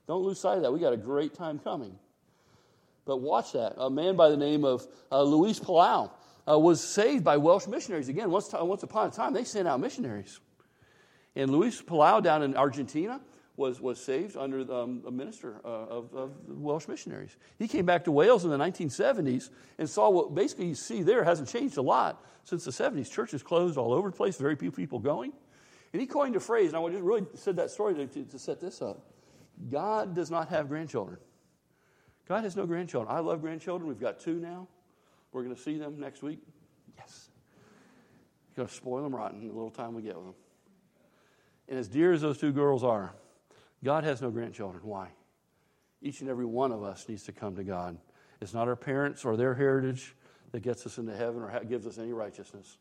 Don't 0.06 0.22
lose 0.22 0.40
sight 0.40 0.56
of 0.56 0.62
that. 0.62 0.72
We 0.72 0.80
got 0.80 0.92
a 0.92 0.98
great 0.98 1.34
time 1.34 1.58
coming. 1.58 1.96
But 3.04 3.18
watch 3.18 3.52
that. 3.52 3.74
A 3.76 3.90
man 3.90 4.16
by 4.16 4.30
the 4.30 4.36
name 4.36 4.64
of 4.64 4.86
uh, 5.10 5.22
Luis 5.22 5.58
Palau 5.58 6.10
uh, 6.48 6.58
was 6.58 6.82
saved 6.82 7.24
by 7.24 7.36
Welsh 7.36 7.66
missionaries. 7.66 8.08
Again, 8.08 8.30
once, 8.30 8.52
once 8.52 8.82
upon 8.82 9.08
a 9.08 9.10
time, 9.10 9.32
they 9.32 9.44
sent 9.44 9.68
out 9.68 9.80
missionaries. 9.80 10.40
And 11.34 11.50
Luis 11.50 11.80
Palau 11.80 12.22
down 12.22 12.42
in 12.42 12.56
Argentina 12.56 13.20
was, 13.56 13.80
was 13.80 14.02
saved 14.02 14.36
under 14.36 14.64
the, 14.64 14.74
um, 14.74 15.02
a 15.06 15.10
minister 15.10 15.60
uh, 15.64 15.68
of, 15.68 16.14
of 16.14 16.32
Welsh 16.48 16.88
missionaries. 16.88 17.36
He 17.58 17.68
came 17.68 17.84
back 17.84 18.04
to 18.04 18.12
Wales 18.12 18.44
in 18.44 18.50
the 18.50 18.56
1970s 18.56 19.50
and 19.78 19.88
saw 19.88 20.08
what 20.08 20.34
basically 20.34 20.68
you 20.68 20.74
see 20.74 21.02
there 21.02 21.22
hasn't 21.22 21.48
changed 21.48 21.76
a 21.76 21.82
lot 21.82 22.24
since 22.44 22.64
the 22.64 22.70
70s. 22.70 23.10
Churches 23.10 23.42
closed 23.42 23.76
all 23.76 23.92
over 23.92 24.10
the 24.10 24.16
place, 24.16 24.36
very 24.36 24.56
few 24.56 24.72
people 24.72 24.98
going. 24.98 25.32
And 25.92 26.00
he 26.00 26.06
coined 26.06 26.34
a 26.36 26.40
phrase, 26.40 26.72
and 26.72 26.82
I 26.82 26.88
just 26.88 27.02
really 27.02 27.26
said 27.34 27.56
that 27.56 27.70
story 27.70 27.94
to, 27.94 28.06
to, 28.06 28.24
to 28.24 28.38
set 28.38 28.60
this 28.60 28.80
up 28.80 29.06
God 29.70 30.14
does 30.14 30.30
not 30.30 30.48
have 30.48 30.68
grandchildren. 30.68 31.18
God 32.26 32.44
has 32.44 32.56
no 32.56 32.66
grandchildren. 32.66 33.14
I 33.14 33.20
love 33.20 33.42
grandchildren. 33.42 33.88
We've 33.88 34.00
got 34.00 34.18
two 34.18 34.36
now. 34.36 34.68
We're 35.32 35.42
going 35.42 35.54
to 35.54 35.60
see 35.60 35.76
them 35.76 36.00
next 36.00 36.22
week. 36.22 36.38
Yes. 36.96 37.28
You're 38.48 38.64
going 38.64 38.68
to 38.68 38.74
spoil 38.74 39.02
them 39.02 39.14
rotten 39.14 39.46
the 39.46 39.52
little 39.52 39.70
time 39.70 39.94
we 39.94 40.02
get 40.02 40.16
with 40.16 40.26
them. 40.26 40.34
And 41.68 41.78
as 41.78 41.88
dear 41.88 42.12
as 42.12 42.20
those 42.20 42.38
two 42.38 42.52
girls 42.52 42.82
are, 42.84 43.14
God 43.84 44.04
has 44.04 44.22
no 44.22 44.30
grandchildren. 44.30 44.82
Why? 44.84 45.08
Each 46.00 46.20
and 46.20 46.30
every 46.30 46.44
one 46.44 46.72
of 46.72 46.82
us 46.82 47.08
needs 47.08 47.24
to 47.24 47.32
come 47.32 47.56
to 47.56 47.64
God. 47.64 47.96
It's 48.40 48.54
not 48.54 48.68
our 48.68 48.76
parents 48.76 49.24
or 49.24 49.36
their 49.36 49.54
heritage 49.54 50.14
that 50.52 50.60
gets 50.60 50.84
us 50.86 50.98
into 50.98 51.14
heaven 51.14 51.42
or 51.42 51.64
gives 51.64 51.86
us 51.86 51.98
any 51.98 52.12
righteousness. 52.12 52.78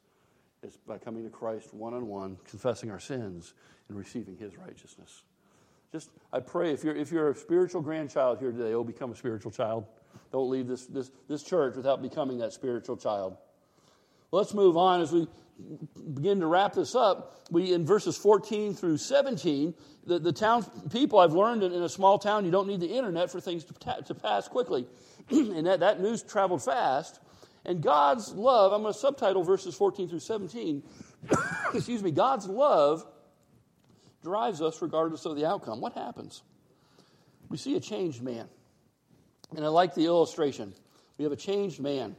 It's 0.63 0.77
by 0.77 0.97
coming 0.97 1.23
to 1.23 1.29
Christ 1.29 1.73
one 1.73 1.93
on 1.93 2.07
one, 2.07 2.37
confessing 2.47 2.91
our 2.91 2.99
sins, 2.99 3.53
and 3.89 3.97
receiving 3.97 4.37
his 4.37 4.57
righteousness. 4.57 5.23
Just, 5.91 6.09
I 6.31 6.39
pray 6.39 6.71
if 6.71 6.83
you're, 6.83 6.95
if 6.95 7.11
you're 7.11 7.31
a 7.31 7.35
spiritual 7.35 7.81
grandchild 7.81 8.39
here 8.39 8.51
today, 8.51 8.73
oh, 8.73 8.83
become 8.83 9.11
a 9.11 9.15
spiritual 9.15 9.51
child. 9.51 9.85
Don't 10.31 10.49
leave 10.49 10.67
this, 10.67 10.85
this, 10.85 11.11
this 11.27 11.43
church 11.43 11.75
without 11.75 12.01
becoming 12.01 12.37
that 12.39 12.53
spiritual 12.53 12.95
child. 12.95 13.37
Let's 14.31 14.53
move 14.53 14.77
on 14.77 15.01
as 15.01 15.11
we 15.11 15.27
begin 16.13 16.39
to 16.39 16.47
wrap 16.47 16.73
this 16.73 16.95
up. 16.95 17.41
We, 17.49 17.73
in 17.73 17.85
verses 17.85 18.17
14 18.17 18.73
through 18.73 18.97
17, 18.97 19.73
the, 20.05 20.19
the 20.19 20.31
town 20.31 20.65
people, 20.91 21.19
I've 21.19 21.33
learned 21.33 21.63
in, 21.63 21.73
in 21.73 21.83
a 21.83 21.89
small 21.89 22.17
town, 22.17 22.45
you 22.45 22.51
don't 22.51 22.67
need 22.67 22.79
the 22.79 22.95
internet 22.95 23.31
for 23.31 23.39
things 23.39 23.63
to, 23.65 23.73
ta- 23.73 24.01
to 24.01 24.15
pass 24.15 24.47
quickly. 24.47 24.87
and 25.29 25.67
that, 25.67 25.81
that 25.81 26.01
news 26.01 26.23
traveled 26.23 26.63
fast. 26.63 27.19
And 27.65 27.81
God's 27.81 28.31
love, 28.33 28.73
I'm 28.73 28.81
going 28.81 28.93
to 28.93 28.99
subtitle 28.99 29.43
verses 29.43 29.75
14 29.75 30.09
through 30.09 30.19
17. 30.19 30.83
Excuse 31.73 32.01
me, 32.01 32.11
God's 32.11 32.47
love 32.47 33.05
drives 34.23 34.61
us 34.61 34.81
regardless 34.81 35.25
of 35.25 35.35
the 35.35 35.45
outcome. 35.45 35.81
What 35.81 35.93
happens? 35.93 36.41
We 37.49 37.57
see 37.57 37.75
a 37.75 37.79
changed 37.79 38.21
man. 38.21 38.47
And 39.55 39.65
I 39.65 39.67
like 39.67 39.93
the 39.93 40.05
illustration. 40.05 40.73
We 41.17 41.23
have 41.23 41.31
a 41.31 41.37
changed 41.37 41.79
man. 41.79 42.15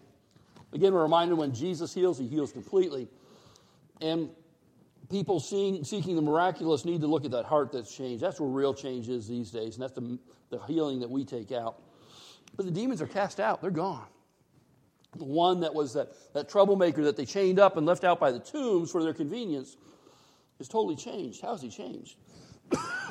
Again, 0.72 0.94
we're 0.94 1.02
reminded 1.02 1.36
when 1.36 1.54
Jesus 1.54 1.92
heals, 1.92 2.18
he 2.18 2.26
heals 2.28 2.52
completely. 2.52 3.08
And 4.00 4.30
people 5.10 5.38
seeing, 5.38 5.84
seeking 5.84 6.16
the 6.16 6.22
miraculous 6.22 6.84
need 6.84 7.02
to 7.02 7.06
look 7.06 7.24
at 7.24 7.30
that 7.32 7.44
heart 7.44 7.72
that's 7.72 7.94
changed. 7.94 8.22
That's 8.22 8.40
where 8.40 8.48
real 8.48 8.74
change 8.74 9.08
is 9.08 9.28
these 9.28 9.50
days, 9.50 9.74
and 9.74 9.82
that's 9.82 9.92
the, 9.92 10.18
the 10.50 10.58
healing 10.66 11.00
that 11.00 11.10
we 11.10 11.24
take 11.24 11.52
out. 11.52 11.82
But 12.56 12.66
the 12.66 12.72
demons 12.72 13.00
are 13.02 13.06
cast 13.06 13.38
out, 13.38 13.60
they're 13.60 13.70
gone. 13.70 14.06
The 15.16 15.24
one 15.24 15.60
that 15.60 15.74
was 15.74 15.92
that, 15.92 16.08
that 16.32 16.48
troublemaker 16.48 17.04
that 17.04 17.16
they 17.16 17.26
chained 17.26 17.58
up 17.58 17.76
and 17.76 17.86
left 17.86 18.02
out 18.02 18.18
by 18.18 18.32
the 18.32 18.40
tombs 18.40 18.90
for 18.90 19.02
their 19.02 19.12
convenience 19.12 19.76
is 20.58 20.68
totally 20.68 20.96
changed. 20.96 21.42
How 21.42 21.52
has 21.52 21.60
he 21.60 21.68
changed? 21.68 22.16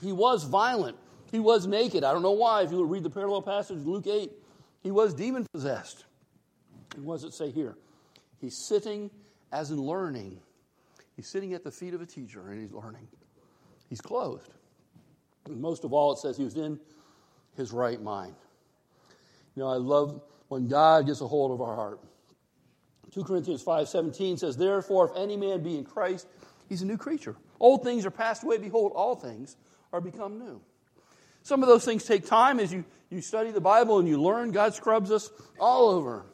he 0.00 0.12
was 0.12 0.44
violent. 0.44 0.96
He 1.30 1.40
was 1.40 1.66
naked. 1.66 2.04
I 2.04 2.12
don't 2.12 2.22
know 2.22 2.32
why. 2.32 2.62
If 2.62 2.72
you 2.72 2.82
read 2.84 3.02
the 3.02 3.10
parallel 3.10 3.42
passage, 3.42 3.84
Luke 3.84 4.06
8, 4.06 4.32
he 4.82 4.90
was 4.90 5.12
demon 5.12 5.46
possessed. 5.52 6.06
Does 7.04 7.24
it 7.24 7.34
say 7.34 7.50
here? 7.50 7.76
He's 8.40 8.56
sitting 8.56 9.10
as 9.52 9.70
in 9.70 9.80
learning. 9.80 10.40
He's 11.16 11.26
sitting 11.26 11.54
at 11.54 11.64
the 11.64 11.70
feet 11.70 11.94
of 11.94 12.00
a 12.00 12.06
teacher 12.06 12.50
and 12.50 12.60
he's 12.60 12.72
learning. 12.72 13.08
He's 13.88 14.00
clothed. 14.00 14.50
And 15.46 15.60
most 15.60 15.84
of 15.84 15.92
all, 15.92 16.12
it 16.12 16.18
says 16.18 16.36
he 16.36 16.44
was 16.44 16.56
in 16.56 16.78
his 17.56 17.72
right 17.72 18.00
mind. 18.00 18.34
You 19.54 19.62
know, 19.62 19.68
I 19.68 19.76
love 19.76 20.20
when 20.48 20.68
God 20.68 21.06
gets 21.06 21.20
a 21.20 21.26
hold 21.26 21.52
of 21.52 21.60
our 21.60 21.74
heart. 21.74 22.00
2 23.10 23.24
Corinthians 23.24 23.62
5:17 23.62 24.36
says, 24.36 24.56
"Therefore, 24.56 25.06
if 25.06 25.16
any 25.16 25.36
man 25.36 25.62
be 25.62 25.76
in 25.76 25.84
Christ, 25.84 26.26
he's 26.68 26.82
a 26.82 26.86
new 26.86 26.98
creature. 26.98 27.36
Old 27.58 27.82
things 27.82 28.04
are 28.04 28.10
passed 28.10 28.44
away; 28.44 28.58
behold, 28.58 28.92
all 28.94 29.16
things 29.16 29.56
are 29.92 30.00
become 30.00 30.38
new." 30.38 30.60
Some 31.42 31.62
of 31.62 31.68
those 31.68 31.84
things 31.84 32.04
take 32.04 32.26
time 32.26 32.60
as 32.60 32.72
you, 32.72 32.84
you 33.08 33.22
study 33.22 33.50
the 33.50 33.60
Bible 33.60 33.98
and 33.98 34.06
you 34.06 34.20
learn. 34.20 34.52
God 34.52 34.74
scrubs 34.74 35.10
us 35.10 35.30
all 35.58 35.88
over. 35.88 36.26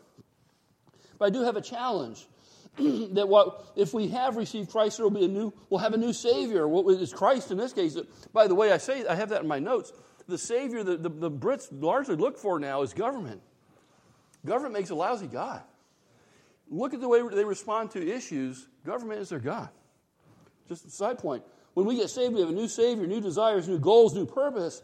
But 1.19 1.27
I 1.27 1.31
do 1.31 1.43
have 1.43 1.57
a 1.57 1.61
challenge 1.61 2.27
that 3.13 3.29
what 3.29 3.73
if 3.77 3.95
we 3.95 4.09
have 4.09 4.37
received 4.37 4.71
Christ, 4.71 4.97
there 4.97 5.05
will 5.05 5.19
be 5.19 5.25
a 5.25 5.29
new. 5.29 5.53
We'll 5.71 5.81
have 5.81 5.95
a 5.95 5.99
new 5.99 6.13
Savior. 6.13 6.67
What 6.67 6.87
is 7.01 7.13
Christ 7.13 7.51
in 7.51 7.57
this 7.57 7.73
case? 7.73 7.97
By 8.33 8.49
the 8.49 8.55
way, 8.55 8.73
I 8.73 8.79
say 8.79 9.07
I 9.07 9.15
have 9.15 9.29
that 9.29 9.43
in 9.43 9.49
my 9.49 9.61
notes. 9.61 9.93
The 10.27 10.39
Savior 10.39 10.83
that 10.83 11.03
the, 11.03 11.09
the 11.09 11.31
Brits 11.31 11.69
largely 11.71 12.17
look 12.17 12.39
for 12.39 12.59
now 12.59 12.83
is 12.83 12.93
government. 12.95 13.43
Government 14.45 14.75
makes 14.75 14.91
a 14.91 14.95
lousy 14.95 15.27
God. 15.27 15.63
Look 16.69 16.95
at 16.95 17.01
the 17.01 17.09
way 17.09 17.23
they 17.33 17.45
respond 17.45 17.93
to 17.93 18.07
issues. 18.07 18.67
Government 18.85 19.21
is 19.21 19.29
their 19.29 19.39
God. 19.39 19.69
Just 20.69 20.87
a 20.87 20.91
side 20.91 21.19
point. 21.19 21.45
When 21.75 21.87
we 21.87 21.97
get 21.97 22.09
saved, 22.09 22.35
we 22.35 22.41
have 22.41 22.51
a 22.51 22.55
new 22.55 22.69
Savior, 22.69 23.07
new 23.07 23.21
desires, 23.21 23.69
new 23.69 23.79
goals, 23.79 24.15
new 24.15 24.27
purpose. 24.27 24.83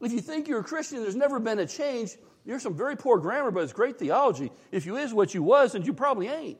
If 0.00 0.12
you 0.12 0.20
think 0.20 0.48
you're 0.48 0.60
a 0.60 0.64
Christian, 0.64 1.02
there's 1.02 1.16
never 1.16 1.38
been 1.38 1.58
a 1.58 1.66
change. 1.66 2.16
You're 2.44 2.60
some 2.60 2.76
very 2.76 2.96
poor 2.96 3.18
grammar, 3.18 3.50
but 3.50 3.62
it's 3.62 3.72
great 3.72 3.98
theology. 3.98 4.50
If 4.72 4.84
you 4.84 4.96
is 4.96 5.14
what 5.14 5.32
you 5.32 5.42
was, 5.42 5.72
then 5.72 5.82
you 5.82 5.92
probably 5.92 6.28
ain't. 6.28 6.58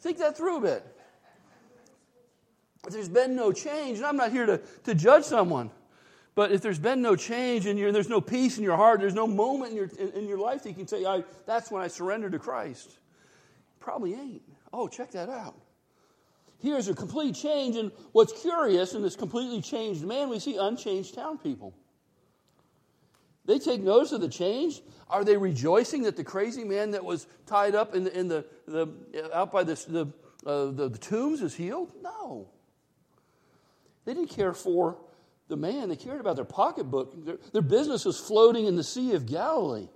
Think 0.00 0.18
that 0.18 0.36
through 0.36 0.58
a 0.58 0.60
bit. 0.60 0.86
If 2.86 2.92
there's 2.92 3.08
been 3.08 3.34
no 3.34 3.52
change, 3.52 3.98
and 3.98 4.06
I'm 4.06 4.16
not 4.16 4.30
here 4.30 4.46
to, 4.46 4.58
to 4.84 4.94
judge 4.94 5.24
someone, 5.24 5.70
but 6.34 6.52
if 6.52 6.62
there's 6.62 6.78
been 6.78 7.02
no 7.02 7.16
change 7.16 7.66
and 7.66 7.78
there's 7.92 8.08
no 8.08 8.20
peace 8.20 8.58
in 8.58 8.64
your 8.64 8.76
heart, 8.76 9.00
there's 9.00 9.14
no 9.14 9.26
moment 9.26 9.72
in 9.72 9.76
your, 9.76 9.90
in, 9.98 10.10
in 10.12 10.28
your 10.28 10.38
life 10.38 10.62
that 10.62 10.68
you 10.68 10.74
can 10.76 10.86
say, 10.86 11.04
I, 11.04 11.24
that's 11.46 11.70
when 11.70 11.82
I 11.82 11.88
surrendered 11.88 12.32
to 12.32 12.38
Christ. 12.38 12.98
Probably 13.80 14.14
ain't. 14.14 14.42
Oh, 14.72 14.86
check 14.86 15.10
that 15.10 15.28
out. 15.28 15.56
Here's 16.60 16.88
a 16.88 16.94
complete 16.94 17.34
change. 17.34 17.76
And 17.76 17.90
what's 18.12 18.40
curious 18.40 18.94
in 18.94 19.02
this 19.02 19.16
completely 19.16 19.60
changed 19.60 20.04
man, 20.04 20.28
we 20.28 20.38
see 20.38 20.56
unchanged 20.56 21.14
town 21.14 21.38
people. 21.38 21.74
They 23.48 23.58
take 23.58 23.80
notice 23.80 24.12
of 24.12 24.20
the 24.20 24.28
change. 24.28 24.82
Are 25.08 25.24
they 25.24 25.38
rejoicing 25.38 26.02
that 26.02 26.16
the 26.16 26.22
crazy 26.22 26.64
man 26.64 26.90
that 26.90 27.02
was 27.02 27.26
tied 27.46 27.74
up 27.74 27.94
in 27.94 28.04
the, 28.04 28.16
in 28.16 28.28
the, 28.28 28.44
the 28.66 29.30
out 29.32 29.50
by 29.50 29.64
this, 29.64 29.86
the, 29.86 30.06
uh, 30.44 30.66
the, 30.66 30.90
the 30.90 30.98
tombs 30.98 31.40
is 31.40 31.54
healed? 31.54 31.90
No. 32.02 32.50
They 34.04 34.12
didn't 34.12 34.28
care 34.28 34.52
for 34.52 34.98
the 35.48 35.56
man, 35.56 35.88
they 35.88 35.96
cared 35.96 36.20
about 36.20 36.36
their 36.36 36.44
pocketbook. 36.44 37.24
Their, 37.24 37.38
their 37.54 37.62
business 37.62 38.04
was 38.04 38.20
floating 38.20 38.66
in 38.66 38.76
the 38.76 38.84
Sea 38.84 39.14
of 39.14 39.24
Galilee. 39.24 39.88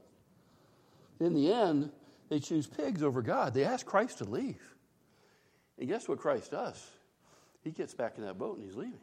In 1.21 1.35
the 1.35 1.53
end, 1.53 1.91
they 2.31 2.41
choose 2.41 2.67
pigs 2.67 3.03
over 3.03 3.21
God. 3.21 3.53
They 3.53 3.65
ask 3.65 3.85
Christ 3.85 4.19
to 4.19 4.25
leave. 4.25 4.63
And 5.79 5.91
guess 5.91 6.09
what 6.09 6.19
Christ 6.19 6.53
does? 6.53 6.83
He 7.63 7.71
gets 7.71 7.93
back 7.93 8.15
in 8.17 8.25
that 8.25 8.39
boat 8.39 8.57
and 8.57 8.65
he's 8.65 8.77
leaving. 8.77 8.95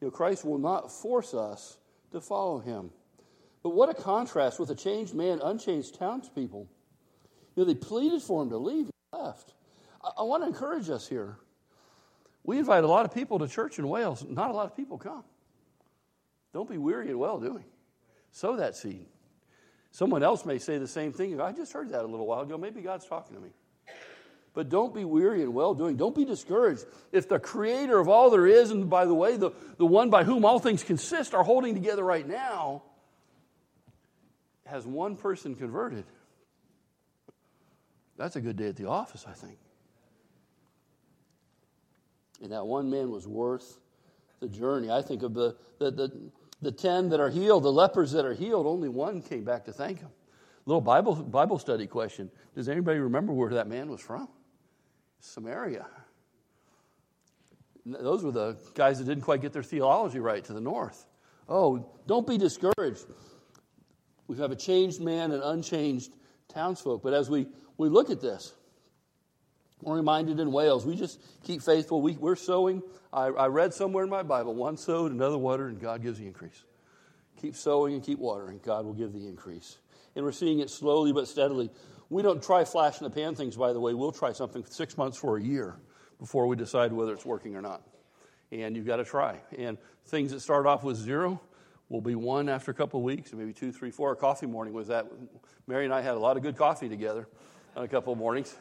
You 0.00 0.06
know, 0.06 0.10
Christ 0.10 0.42
will 0.42 0.56
not 0.56 0.90
force 0.90 1.34
us 1.34 1.76
to 2.12 2.22
follow 2.22 2.60
him. 2.60 2.90
But 3.62 3.70
what 3.70 3.88
a 3.88 3.94
contrast 3.94 4.58
with 4.58 4.70
a 4.70 4.74
changed 4.74 5.14
man, 5.14 5.40
unchanged 5.42 5.98
townspeople. 5.98 6.68
You 7.54 7.62
know, 7.62 7.64
they 7.64 7.74
pleaded 7.74 8.22
for 8.22 8.42
him 8.42 8.50
to 8.50 8.56
leave. 8.56 8.86
He 8.86 9.18
left. 9.18 9.54
I, 10.02 10.10
I 10.18 10.22
want 10.22 10.42
to 10.42 10.48
encourage 10.48 10.88
us 10.88 11.06
here. 11.06 11.36
We 12.42 12.58
invite 12.58 12.84
a 12.84 12.88
lot 12.88 13.04
of 13.04 13.12
people 13.12 13.38
to 13.40 13.48
church 13.48 13.78
in 13.78 13.88
Wales. 13.88 14.24
Not 14.26 14.50
a 14.50 14.54
lot 14.54 14.66
of 14.66 14.76
people 14.76 14.96
come. 14.96 15.24
Don't 16.52 16.68
be 16.68 16.78
weary 16.78 17.10
in 17.10 17.18
well 17.18 17.38
doing. 17.38 17.64
Sow 18.32 18.56
that 18.56 18.76
seed. 18.76 19.06
Someone 19.92 20.22
else 20.22 20.46
may 20.46 20.58
say 20.58 20.78
the 20.78 20.88
same 20.88 21.12
thing. 21.12 21.40
I 21.40 21.52
just 21.52 21.72
heard 21.72 21.90
that 21.90 22.04
a 22.04 22.06
little 22.06 22.26
while 22.26 22.40
ago. 22.40 22.56
Maybe 22.56 22.80
God's 22.80 23.06
talking 23.06 23.36
to 23.36 23.42
me. 23.42 23.50
But 24.52 24.68
don't 24.68 24.94
be 24.94 25.04
weary 25.04 25.42
in 25.42 25.52
well 25.52 25.74
doing. 25.74 25.96
Don't 25.96 26.14
be 26.14 26.24
discouraged. 26.24 26.84
If 27.12 27.28
the 27.28 27.38
creator 27.38 27.98
of 27.98 28.08
all 28.08 28.30
there 28.30 28.46
is, 28.46 28.70
and 28.70 28.88
by 28.90 29.04
the 29.04 29.14
way, 29.14 29.36
the, 29.36 29.50
the 29.78 29.86
one 29.86 30.10
by 30.10 30.24
whom 30.24 30.44
all 30.44 30.58
things 30.58 30.82
consist, 30.82 31.34
are 31.34 31.44
holding 31.44 31.74
together 31.74 32.02
right 32.02 32.26
now, 32.26 32.82
has 34.70 34.86
one 34.86 35.16
person 35.16 35.54
converted, 35.54 36.04
that's 38.16 38.36
a 38.36 38.40
good 38.40 38.56
day 38.56 38.68
at 38.68 38.76
the 38.76 38.88
office, 38.88 39.24
I 39.28 39.32
think. 39.32 39.58
And 42.42 42.52
that 42.52 42.66
one 42.66 42.90
man 42.90 43.10
was 43.10 43.26
worth 43.26 43.78
the 44.40 44.48
journey. 44.48 44.90
I 44.90 45.02
think 45.02 45.22
of 45.22 45.34
the, 45.34 45.56
the, 45.78 45.90
the, 45.90 46.30
the 46.62 46.72
10 46.72 47.10
that 47.10 47.20
are 47.20 47.30
healed, 47.30 47.62
the 47.62 47.72
lepers 47.72 48.12
that 48.12 48.24
are 48.24 48.34
healed, 48.34 48.66
only 48.66 48.88
one 48.88 49.22
came 49.22 49.44
back 49.44 49.64
to 49.66 49.72
thank 49.72 50.00
him. 50.00 50.08
Little 50.66 50.80
Bible, 50.80 51.14
Bible 51.16 51.58
study 51.58 51.86
question. 51.86 52.30
Does 52.54 52.68
anybody 52.68 52.98
remember 52.98 53.32
where 53.32 53.50
that 53.50 53.68
man 53.68 53.90
was 53.90 54.00
from? 54.00 54.28
Samaria. 55.20 55.86
Those 57.84 58.22
were 58.22 58.32
the 58.32 58.56
guys 58.74 58.98
that 58.98 59.04
didn't 59.04 59.24
quite 59.24 59.40
get 59.40 59.52
their 59.52 59.62
theology 59.62 60.20
right 60.20 60.44
to 60.44 60.52
the 60.52 60.60
north. 60.60 61.06
Oh, 61.48 61.90
don't 62.06 62.26
be 62.26 62.38
discouraged. 62.38 63.06
We 64.30 64.36
have 64.36 64.52
a 64.52 64.56
changed 64.56 65.00
man 65.00 65.32
and 65.32 65.42
unchanged 65.42 66.12
townsfolk. 66.46 67.02
But 67.02 67.14
as 67.14 67.28
we, 67.28 67.48
we 67.76 67.88
look 67.88 68.10
at 68.10 68.20
this, 68.20 68.54
we're 69.82 69.96
reminded 69.96 70.38
in 70.38 70.52
Wales, 70.52 70.86
we 70.86 70.94
just 70.94 71.20
keep 71.42 71.62
faithful. 71.62 72.00
We, 72.00 72.12
we're 72.12 72.36
sowing. 72.36 72.80
I, 73.12 73.24
I 73.24 73.46
read 73.48 73.74
somewhere 73.74 74.04
in 74.04 74.10
my 74.10 74.22
Bible 74.22 74.54
one 74.54 74.76
sowed, 74.76 75.10
another 75.10 75.36
watered, 75.36 75.72
and 75.72 75.80
God 75.80 76.00
gives 76.00 76.20
the 76.20 76.28
increase. 76.28 76.62
Keep 77.42 77.56
sowing 77.56 77.94
and 77.94 78.04
keep 78.04 78.20
watering. 78.20 78.60
God 78.62 78.84
will 78.84 78.92
give 78.92 79.12
the 79.12 79.26
increase. 79.26 79.78
And 80.14 80.24
we're 80.24 80.30
seeing 80.30 80.60
it 80.60 80.70
slowly 80.70 81.12
but 81.12 81.26
steadily. 81.26 81.68
We 82.08 82.22
don't 82.22 82.40
try 82.40 82.64
flash 82.64 83.00
in 83.00 83.04
the 83.04 83.10
pan 83.10 83.34
things, 83.34 83.56
by 83.56 83.72
the 83.72 83.80
way. 83.80 83.94
We'll 83.94 84.12
try 84.12 84.30
something 84.30 84.64
six 84.64 84.96
months 84.96 85.18
for 85.18 85.38
a 85.38 85.42
year 85.42 85.74
before 86.20 86.46
we 86.46 86.54
decide 86.54 86.92
whether 86.92 87.12
it's 87.12 87.26
working 87.26 87.56
or 87.56 87.62
not. 87.62 87.82
And 88.52 88.76
you've 88.76 88.86
got 88.86 88.98
to 88.98 89.04
try. 89.04 89.40
And 89.58 89.76
things 90.06 90.30
that 90.30 90.38
start 90.38 90.66
off 90.66 90.84
with 90.84 90.98
zero 90.98 91.40
will 91.90 92.00
be 92.00 92.14
one 92.14 92.48
after 92.48 92.70
a 92.70 92.74
couple 92.74 93.00
of 93.00 93.04
weeks, 93.04 93.32
maybe 93.34 93.52
two, 93.52 93.72
three, 93.72 93.90
four. 93.90 94.08
Our 94.08 94.16
coffee 94.16 94.46
morning 94.46 94.72
was 94.72 94.88
that. 94.88 95.06
Mary 95.66 95.84
and 95.84 95.92
I 95.92 96.00
had 96.00 96.14
a 96.14 96.18
lot 96.18 96.38
of 96.38 96.42
good 96.42 96.56
coffee 96.56 96.88
together 96.88 97.28
on 97.76 97.84
a 97.84 97.88
couple 97.88 98.12
of 98.12 98.18
mornings. 98.18 98.56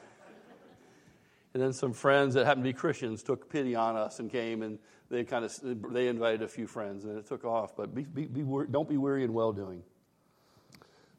And 1.54 1.64
then 1.64 1.74
some 1.74 1.94
friends 1.94 2.34
that 2.36 2.46
happened 2.46 2.66
to 2.66 2.70
be 2.70 2.74
Christians 2.74 3.24
took 3.24 3.50
pity 3.50 3.76
on 3.76 3.96
us 3.96 4.20
and 4.20 4.30
came 4.30 4.62
and 4.62 4.78
they 5.10 5.24
kind 5.24 5.44
of 5.44 5.60
they 5.92 6.08
invited 6.08 6.44
a 6.44 6.48
few 6.48 6.68
friends 6.68 7.06
and 7.06 7.18
it 7.18 7.28
took 7.28 7.44
off. 7.44 7.76
But 7.76 7.96
be, 7.96 8.04
be, 8.04 8.26
be, 8.26 8.44
don't 8.70 8.88
be 8.88 8.98
weary 8.98 9.24
in 9.24 9.34
well 9.34 9.52
doing. 9.52 9.84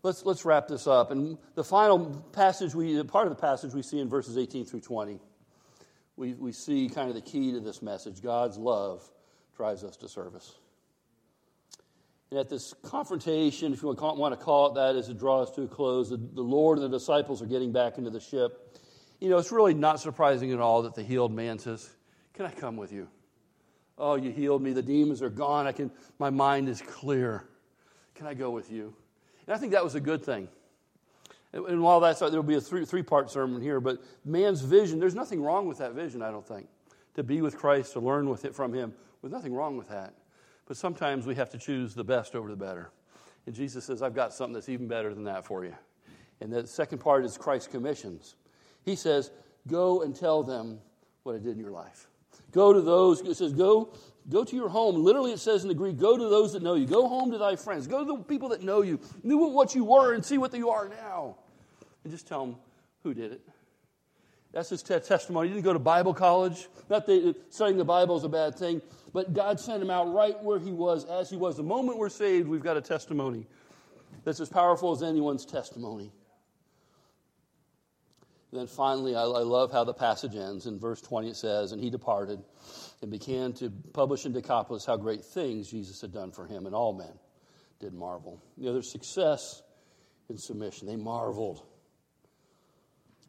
Let's 0.03 0.25
let's 0.25 0.45
wrap 0.45 0.69
this 0.69 0.87
up. 0.87 1.11
And 1.11 1.37
the 1.55 1.65
final 1.65 2.25
passage 2.33 2.75
we 2.75 3.03
part 3.05 3.27
of 3.27 3.37
the 3.37 3.41
passage 3.41 3.75
we 3.75 3.83
see 3.83 3.99
in 3.99 4.09
verses 4.09 4.39
18 4.39 4.67
through 4.67 4.81
20. 4.81 5.19
We 6.17 6.35
we 6.35 6.53
see 6.53 6.89
kind 6.89 7.09
of 7.09 7.15
the 7.15 7.23
key 7.23 7.53
to 7.53 7.61
this 7.61 7.83
message. 7.83 8.23
God's 8.23 8.57
love 8.57 9.03
drives 9.57 9.83
us 9.83 9.97
to 9.99 10.09
service. 10.09 10.55
And 12.31 12.39
at 12.39 12.49
this 12.49 12.75
confrontation, 12.83 13.73
if 13.73 13.83
you 13.83 13.89
want 13.89 14.39
to 14.39 14.45
call 14.45 14.71
it 14.71 14.75
that, 14.75 14.95
as 14.95 15.09
it 15.09 15.19
draws 15.19 15.51
to 15.53 15.63
a 15.63 15.69
close, 15.69 16.11
the, 16.11 16.17
the 16.17 16.43
Lord 16.43 16.79
and 16.79 16.85
the 16.85 16.97
disciples 16.97 17.43
are 17.43 17.47
getting 17.47 17.73
back 17.73 17.99
into 17.99 18.11
the 18.11 18.21
ship. 18.21 18.79
You 19.21 19.31
know, 19.31 19.39
it's 19.39 19.51
really 19.51 19.75
not 19.75 20.01
surprising 20.01 20.53
at 20.53 20.61
all 20.61 20.83
that 20.83 20.95
the 20.95 21.03
healed 21.03 21.33
man 21.33 21.59
says, 21.59 21.91
Can 22.35 22.47
I 22.47 22.53
come 22.53 22.77
with 22.77 22.93
you? 22.93 23.09
Oh, 23.99 24.15
you 24.15 24.31
healed 24.31 24.63
me. 24.63 24.73
The 24.73 24.83
demons 24.83 25.23
are 25.23 25.31
gone. 25.31 25.67
I 25.67 25.73
can, 25.73 25.91
my 26.19 26.31
mind 26.31 26.69
is 26.69 26.81
clear. 26.81 27.45
Can 28.15 28.27
I 28.27 28.35
go 28.35 28.51
with 28.51 28.71
you? 28.71 28.95
And 29.47 29.55
I 29.55 29.59
think 29.59 29.73
that 29.73 29.85
was 29.85 29.95
a 29.95 30.01
good 30.01 30.25
thing. 30.25 30.49
And 31.53 31.83
while 31.83 31.99
that's, 31.99 32.21
there'll 32.21 32.43
be 32.45 32.55
a 32.55 32.61
three, 32.61 32.85
three 32.85 33.03
part 33.03 33.31
sermon 33.31 33.61
here, 33.61 33.81
but 33.81 33.99
man's 34.25 34.61
vision, 34.61 35.01
there's 35.01 35.17
nothing 35.17 35.43
wrong 35.43 35.67
with 35.67 35.79
that 35.79 35.95
vision, 35.95 36.23
I 36.23 36.31
don't 36.31 36.47
think. 36.47 36.69
To 37.17 37.25
be 37.25 37.43
with 37.43 37.57
Christ, 37.57 37.95
to 37.95 38.01
learn 38.01 38.31
with 38.31 38.45
it 38.45 38.55
from 38.55 38.73
Him, 38.73 38.95
there's 39.21 39.33
nothing 39.33 39.53
wrong 39.53 39.77
with 39.77 39.89
that. 39.89 40.15
But 40.71 40.77
sometimes 40.77 41.27
we 41.27 41.35
have 41.35 41.51
to 41.51 41.59
choose 41.59 41.97
the 41.97 42.05
best 42.05 42.37
over 42.37 42.49
the 42.49 42.55
better. 42.55 42.93
And 43.45 43.53
Jesus 43.53 43.85
says, 43.85 44.03
I've 44.03 44.15
got 44.15 44.33
something 44.33 44.55
that's 44.55 44.69
even 44.69 44.87
better 44.87 45.13
than 45.13 45.25
that 45.25 45.45
for 45.45 45.65
you. 45.65 45.75
And 46.41 46.53
the 46.53 46.65
second 46.65 46.99
part 46.99 47.25
is 47.25 47.37
Christ's 47.37 47.67
commissions. 47.67 48.37
He 48.85 48.95
says, 48.95 49.33
Go 49.67 50.03
and 50.03 50.15
tell 50.15 50.45
them 50.45 50.79
what 51.25 51.35
I 51.35 51.39
did 51.39 51.55
in 51.55 51.59
your 51.59 51.73
life. 51.73 52.07
Go 52.53 52.73
to 52.73 52.81
those, 52.81 53.21
it 53.21 53.35
says, 53.35 53.53
go, 53.53 53.93
go 54.29 54.45
to 54.45 54.55
your 54.55 54.69
home. 54.69 54.95
Literally, 54.95 55.33
it 55.33 55.41
says 55.41 55.63
in 55.63 55.69
the 55.69 55.75
Greek, 55.75 55.99
go 55.99 56.17
to 56.17 56.29
those 56.29 56.53
that 56.53 56.63
know 56.63 56.75
you. 56.75 56.87
Go 56.87 57.09
home 57.09 57.33
to 57.33 57.39
thy 57.39 57.57
friends. 57.57 57.89
Go 57.89 58.05
to 58.05 58.19
the 58.19 58.23
people 58.23 58.51
that 58.51 58.63
know 58.63 58.83
you, 58.83 59.01
knew 59.25 59.39
what 59.39 59.75
you 59.75 59.83
were, 59.83 60.15
and 60.15 60.25
see 60.25 60.39
what 60.39 60.55
you 60.55 60.71
are 60.71 60.89
now. 60.89 61.37
And 62.05 62.13
just 62.13 62.29
tell 62.29 62.47
them 62.47 62.57
who 63.03 63.13
did 63.13 63.33
it. 63.33 63.41
That's 64.53 64.69
his 64.69 64.83
te- 64.83 64.99
testimony. 64.99 65.49
He 65.49 65.55
didn't 65.55 65.65
go 65.65 65.73
to 65.73 65.79
Bible 65.79 66.13
college. 66.13 66.69
Not 66.89 67.07
that 67.07 67.35
studying 67.51 67.79
the 67.79 67.85
Bible 67.85 68.17
is 68.17 68.25
a 68.25 68.29
bad 68.29 68.57
thing, 68.57 68.83
but 69.13 69.33
God 69.33 69.61
sent 69.61 69.83
him 69.83 69.91
out 69.91 70.13
right 70.13 70.41
where 70.43 70.59
he 70.59 70.73
was, 70.73 71.05
as 71.05 71.31
he 71.31 71.37
was. 71.37 71.57
The 71.57 71.63
moment 71.63 71.99
we're 71.99 72.09
saved, 72.09 72.49
we've 72.49 72.63
got 72.63 72.77
a 72.77 72.81
testimony 72.81 73.47
that's 74.25 74.41
as 74.41 74.49
powerful 74.49 74.93
as 74.93 75.03
anyone's 75.03 75.47
testimony. 75.47 76.13
And 78.51 78.61
then 78.61 78.67
finally, 78.67 79.15
I, 79.15 79.23
I 79.23 79.43
love 79.43 79.71
how 79.71 79.85
the 79.85 79.95
passage 79.95 80.35
ends. 80.35 80.67
In 80.67 80.81
verse 80.81 81.01
20, 81.01 81.31
it 81.31 81.37
says, 81.37 81.71
And 81.71 81.81
he 81.81 81.89
departed 81.89 82.43
and 83.01 83.11
began 83.11 83.53
to 83.55 83.71
publish 83.93 84.27
in 84.27 84.33
Decapolis 84.33 84.85
how 84.85 84.97
great 84.97 85.25
things 85.25 85.71
Jesus 85.71 86.01
had 86.01 86.13
done 86.13 86.33
for 86.33 86.47
him, 86.47 86.67
and 86.67 86.75
all 86.75 86.93
men 86.93 87.13
did 87.79 87.95
marvel. 87.95 88.43
You 88.57 88.67
know, 88.67 88.73
there's 88.73 88.91
success 88.91 89.63
in 90.29 90.37
submission. 90.37 90.89
They 90.89 90.97
marveled. 90.97 91.63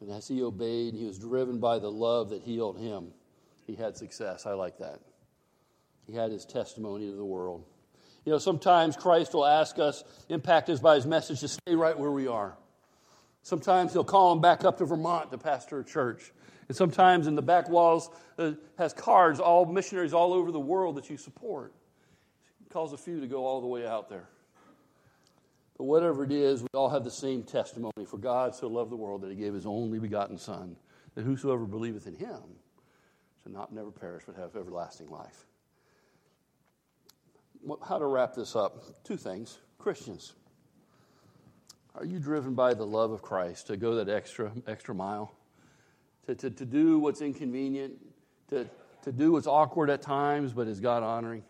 And 0.02 0.10
as 0.10 0.26
he 0.26 0.42
obeyed, 0.42 0.94
he 0.94 1.04
was 1.04 1.16
driven 1.16 1.60
by 1.60 1.78
the 1.78 1.90
love 1.90 2.30
that 2.30 2.42
healed 2.42 2.76
him. 2.76 3.12
He 3.68 3.76
had 3.76 3.96
success. 3.96 4.46
I 4.46 4.54
like 4.54 4.78
that. 4.78 4.98
He 6.08 6.12
had 6.12 6.32
his 6.32 6.44
testimony 6.44 7.08
to 7.08 7.16
the 7.16 7.24
world. 7.24 7.64
You 8.24 8.32
know, 8.32 8.38
sometimes 8.38 8.96
Christ 8.96 9.32
will 9.32 9.46
ask 9.46 9.78
us, 9.78 10.02
impact 10.28 10.68
us 10.70 10.80
by 10.80 10.96
his 10.96 11.06
message, 11.06 11.38
to 11.40 11.48
stay 11.48 11.76
right 11.76 11.96
where 11.96 12.10
we 12.10 12.26
are. 12.26 12.56
Sometimes 13.44 13.92
he'll 13.92 14.02
call 14.02 14.32
him 14.32 14.40
back 14.40 14.64
up 14.64 14.78
to 14.78 14.86
Vermont 14.86 15.30
to 15.30 15.38
pastor 15.38 15.78
a 15.78 15.84
church. 15.84 16.32
And 16.66 16.76
sometimes 16.76 17.28
in 17.28 17.36
the 17.36 17.42
back 17.42 17.68
walls 17.68 18.10
uh, 18.38 18.52
has 18.78 18.92
cards, 18.92 19.38
all 19.38 19.66
missionaries 19.66 20.12
all 20.12 20.32
over 20.32 20.50
the 20.50 20.58
world 20.58 20.96
that 20.96 21.10
you 21.10 21.16
support. 21.16 21.72
He 22.58 22.68
calls 22.68 22.92
a 22.92 22.98
few 22.98 23.20
to 23.20 23.28
go 23.28 23.46
all 23.46 23.60
the 23.60 23.68
way 23.68 23.86
out 23.86 24.08
there. 24.08 24.28
But 25.78 25.84
whatever 25.84 26.24
it 26.24 26.32
is, 26.32 26.62
we 26.62 26.68
all 26.74 26.90
have 26.90 27.04
the 27.04 27.10
same 27.10 27.42
testimony. 27.42 28.04
For 28.06 28.18
God 28.18 28.54
so 28.54 28.68
loved 28.68 28.90
the 28.90 28.96
world 28.96 29.22
that 29.22 29.30
he 29.30 29.36
gave 29.36 29.54
his 29.54 29.66
only 29.66 29.98
begotten 29.98 30.38
Son, 30.38 30.76
that 31.14 31.22
whosoever 31.22 31.64
believeth 31.64 32.06
in 32.06 32.14
him 32.14 32.40
shall 33.42 33.52
not 33.52 33.72
never 33.72 33.90
perish 33.90 34.24
but 34.26 34.36
have 34.36 34.54
everlasting 34.56 35.08
life. 35.08 35.46
How 37.86 37.98
to 37.98 38.06
wrap 38.06 38.34
this 38.34 38.56
up? 38.56 39.04
Two 39.04 39.16
things. 39.16 39.58
Christians. 39.78 40.34
Are 41.94 42.04
you 42.04 42.18
driven 42.18 42.54
by 42.54 42.74
the 42.74 42.86
love 42.86 43.10
of 43.10 43.22
Christ 43.22 43.66
to 43.66 43.76
go 43.76 43.96
that 43.96 44.08
extra, 44.08 44.52
extra 44.66 44.94
mile? 44.94 45.32
To, 46.26 46.34
to, 46.34 46.50
to 46.50 46.64
do 46.64 46.98
what's 46.98 47.20
inconvenient, 47.20 47.94
to, 48.48 48.68
to 49.02 49.12
do 49.12 49.32
what's 49.32 49.46
awkward 49.46 49.90
at 49.90 50.02
times, 50.02 50.52
but 50.52 50.68
is 50.68 50.80
God 50.80 51.02
honoring? 51.02 51.42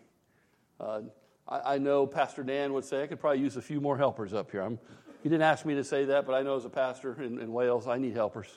Uh, 0.79 1.01
I, 1.47 1.75
I, 1.75 1.77
know 1.77 2.07
Pastor 2.07 2.43
Dan 2.43 2.73
would 2.73 2.85
say, 2.85 3.03
I 3.03 3.07
could 3.07 3.19
probably 3.19 3.41
use 3.41 3.57
a 3.57 3.61
few 3.61 3.81
more 3.81 3.97
helpers 3.97 4.33
up 4.33 4.51
here. 4.51 4.61
I'm, 4.61 4.79
he 5.21 5.29
didn't 5.29 5.43
ask 5.43 5.65
me 5.65 5.75
to 5.75 5.83
say 5.83 6.05
that, 6.05 6.25
but 6.25 6.33
I 6.33 6.41
know 6.41 6.55
as 6.55 6.65
a 6.65 6.69
pastor 6.69 7.21
in, 7.21 7.39
in 7.39 7.51
Wales, 7.51 7.87
I 7.87 7.97
need 7.97 8.13
helpers. 8.13 8.47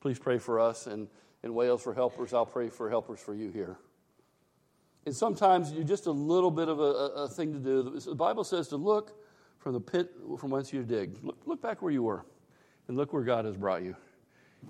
Please 0.00 0.18
pray 0.18 0.38
for 0.38 0.60
us. 0.60 0.86
And 0.86 1.08
in 1.42 1.54
Wales 1.54 1.82
for 1.82 1.94
helpers, 1.94 2.34
I'll 2.34 2.46
pray 2.46 2.68
for 2.68 2.90
helpers 2.90 3.20
for 3.20 3.34
you 3.34 3.50
here. 3.50 3.76
And 5.06 5.14
sometimes 5.14 5.72
you're 5.72 5.84
just 5.84 6.06
a 6.06 6.12
little 6.12 6.50
bit 6.50 6.68
of 6.68 6.80
a, 6.80 6.82
a, 6.82 7.28
thing 7.28 7.52
to 7.52 7.58
do. 7.58 8.00
The 8.00 8.14
Bible 8.14 8.44
says 8.44 8.68
to 8.68 8.76
look 8.76 9.12
from 9.58 9.74
the 9.74 9.80
pit 9.80 10.12
from 10.38 10.50
whence 10.50 10.72
you 10.72 10.82
dig. 10.82 11.18
Look, 11.22 11.38
look 11.44 11.62
back 11.62 11.82
where 11.82 11.92
you 11.92 12.02
were 12.02 12.24
and 12.88 12.96
look 12.96 13.12
where 13.12 13.22
God 13.22 13.44
has 13.44 13.56
brought 13.56 13.82
you. 13.82 13.96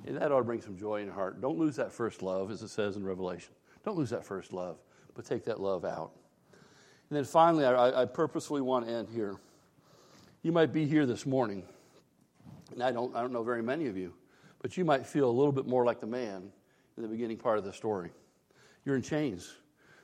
And 0.06 0.16
that 0.16 0.32
ought 0.32 0.38
to 0.38 0.44
bring 0.44 0.60
some 0.60 0.76
joy 0.76 1.00
in 1.00 1.06
your 1.06 1.14
heart. 1.14 1.40
Don't 1.40 1.58
lose 1.58 1.76
that 1.76 1.92
first 1.92 2.22
love, 2.22 2.50
as 2.50 2.62
it 2.62 2.68
says 2.68 2.96
in 2.96 3.04
Revelation. 3.04 3.52
Don't 3.84 3.96
lose 3.96 4.10
that 4.10 4.24
first 4.24 4.52
love, 4.52 4.78
but 5.14 5.24
take 5.24 5.44
that 5.44 5.60
love 5.60 5.84
out. 5.84 6.12
And 7.10 7.16
then 7.16 7.24
finally, 7.24 7.64
I, 7.64 8.02
I 8.02 8.04
purposefully 8.06 8.60
want 8.60 8.86
to 8.86 8.92
end 8.92 9.08
here. 9.12 9.36
You 10.42 10.52
might 10.52 10.72
be 10.72 10.86
here 10.86 11.06
this 11.06 11.26
morning, 11.26 11.62
and 12.72 12.82
I 12.82 12.92
don't, 12.92 13.14
I 13.14 13.20
don't 13.20 13.32
know 13.32 13.42
very 13.42 13.62
many 13.62 13.86
of 13.86 13.96
you, 13.96 14.12
but 14.60 14.76
you 14.76 14.84
might 14.84 15.06
feel 15.06 15.28
a 15.28 15.32
little 15.32 15.52
bit 15.52 15.66
more 15.66 15.84
like 15.84 16.00
the 16.00 16.06
man 16.06 16.50
in 16.96 17.02
the 17.02 17.08
beginning 17.08 17.38
part 17.38 17.58
of 17.58 17.64
the 17.64 17.72
story. 17.72 18.10
You're 18.84 18.96
in 18.96 19.02
chains. 19.02 19.50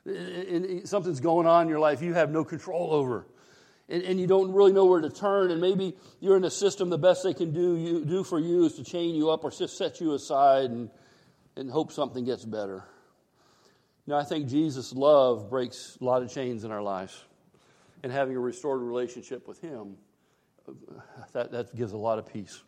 And 0.06 0.88
something's 0.88 1.20
going 1.20 1.46
on 1.46 1.62
in 1.62 1.68
your 1.68 1.78
life 1.78 2.00
you 2.00 2.14
have 2.14 2.30
no 2.30 2.42
control 2.42 2.92
over 2.92 3.26
and, 3.90 4.02
and 4.04 4.20
you 4.20 4.26
don't 4.26 4.52
really 4.52 4.72
know 4.72 4.86
where 4.86 5.00
to 5.00 5.10
turn, 5.10 5.50
and 5.50 5.60
maybe 5.60 5.96
you're 6.20 6.36
in 6.36 6.44
a 6.44 6.50
system, 6.50 6.88
the 6.88 6.98
best 6.98 7.24
they 7.24 7.34
can 7.34 7.52
do, 7.52 7.76
you, 7.76 8.04
do 8.04 8.24
for 8.24 8.38
you 8.38 8.64
is 8.64 8.74
to 8.74 8.84
chain 8.84 9.14
you 9.14 9.30
up 9.30 9.44
or 9.44 9.50
just 9.50 9.76
set 9.76 10.00
you 10.00 10.14
aside 10.14 10.70
and, 10.70 10.90
and 11.56 11.70
hope 11.70 11.92
something 11.92 12.24
gets 12.24 12.44
better. 12.44 12.84
Know, 14.06 14.16
I 14.16 14.24
think 14.24 14.48
Jesus' 14.48 14.92
love 14.92 15.48
breaks 15.48 15.98
a 16.00 16.04
lot 16.04 16.22
of 16.22 16.32
chains 16.32 16.64
in 16.64 16.70
our 16.70 16.82
lives. 16.82 17.24
And 18.02 18.10
having 18.10 18.34
a 18.36 18.40
restored 18.40 18.80
relationship 18.80 19.46
with 19.46 19.60
Him, 19.60 19.96
that, 21.32 21.52
that 21.52 21.74
gives 21.76 21.92
a 21.92 21.98
lot 21.98 22.18
of 22.18 22.26
peace. 22.26 22.62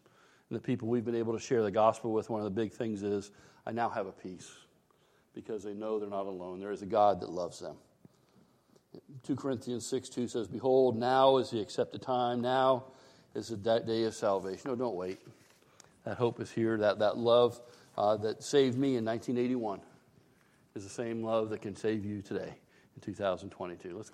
And 0.50 0.58
the 0.58 0.62
people 0.62 0.88
we've 0.88 1.04
been 1.04 1.14
able 1.14 1.32
to 1.32 1.40
share 1.40 1.62
the 1.62 1.70
gospel 1.70 2.12
with, 2.12 2.28
one 2.28 2.40
of 2.40 2.44
the 2.44 2.50
big 2.50 2.72
things 2.72 3.02
is, 3.02 3.30
I 3.66 3.72
now 3.72 3.88
have 3.88 4.06
a 4.06 4.12
peace 4.12 4.50
because 5.34 5.62
they 5.62 5.72
know 5.72 5.98
they're 5.98 6.08
not 6.08 6.26
alone. 6.26 6.60
There 6.60 6.72
is 6.72 6.82
a 6.82 6.86
God 6.86 7.20
that 7.20 7.30
loves 7.30 7.58
them. 7.58 7.76
2 9.26 9.36
Corinthians 9.36 9.86
6 9.86 10.10
2 10.10 10.28
says, 10.28 10.48
Behold, 10.48 10.98
now 10.98 11.38
is 11.38 11.50
the 11.50 11.60
accepted 11.60 12.02
time. 12.02 12.42
Now 12.42 12.84
is 13.34 13.48
the 13.48 13.56
day 13.56 14.02
of 14.04 14.14
salvation. 14.14 14.70
No, 14.70 14.76
don't 14.76 14.96
wait. 14.96 15.18
That 16.04 16.18
hope 16.18 16.40
is 16.40 16.50
here. 16.50 16.76
That, 16.76 16.98
that 16.98 17.16
love 17.16 17.58
uh, 17.96 18.16
that 18.18 18.42
saved 18.42 18.76
me 18.76 18.96
in 18.96 19.04
1981 19.04 19.80
is 20.74 20.84
the 20.84 20.90
same 20.90 21.22
love 21.22 21.50
that 21.50 21.60
can 21.60 21.76
save 21.76 22.04
you 22.04 22.22
today 22.22 22.54
in 22.94 23.02
2022. 23.02 23.94
Let's 23.96 24.10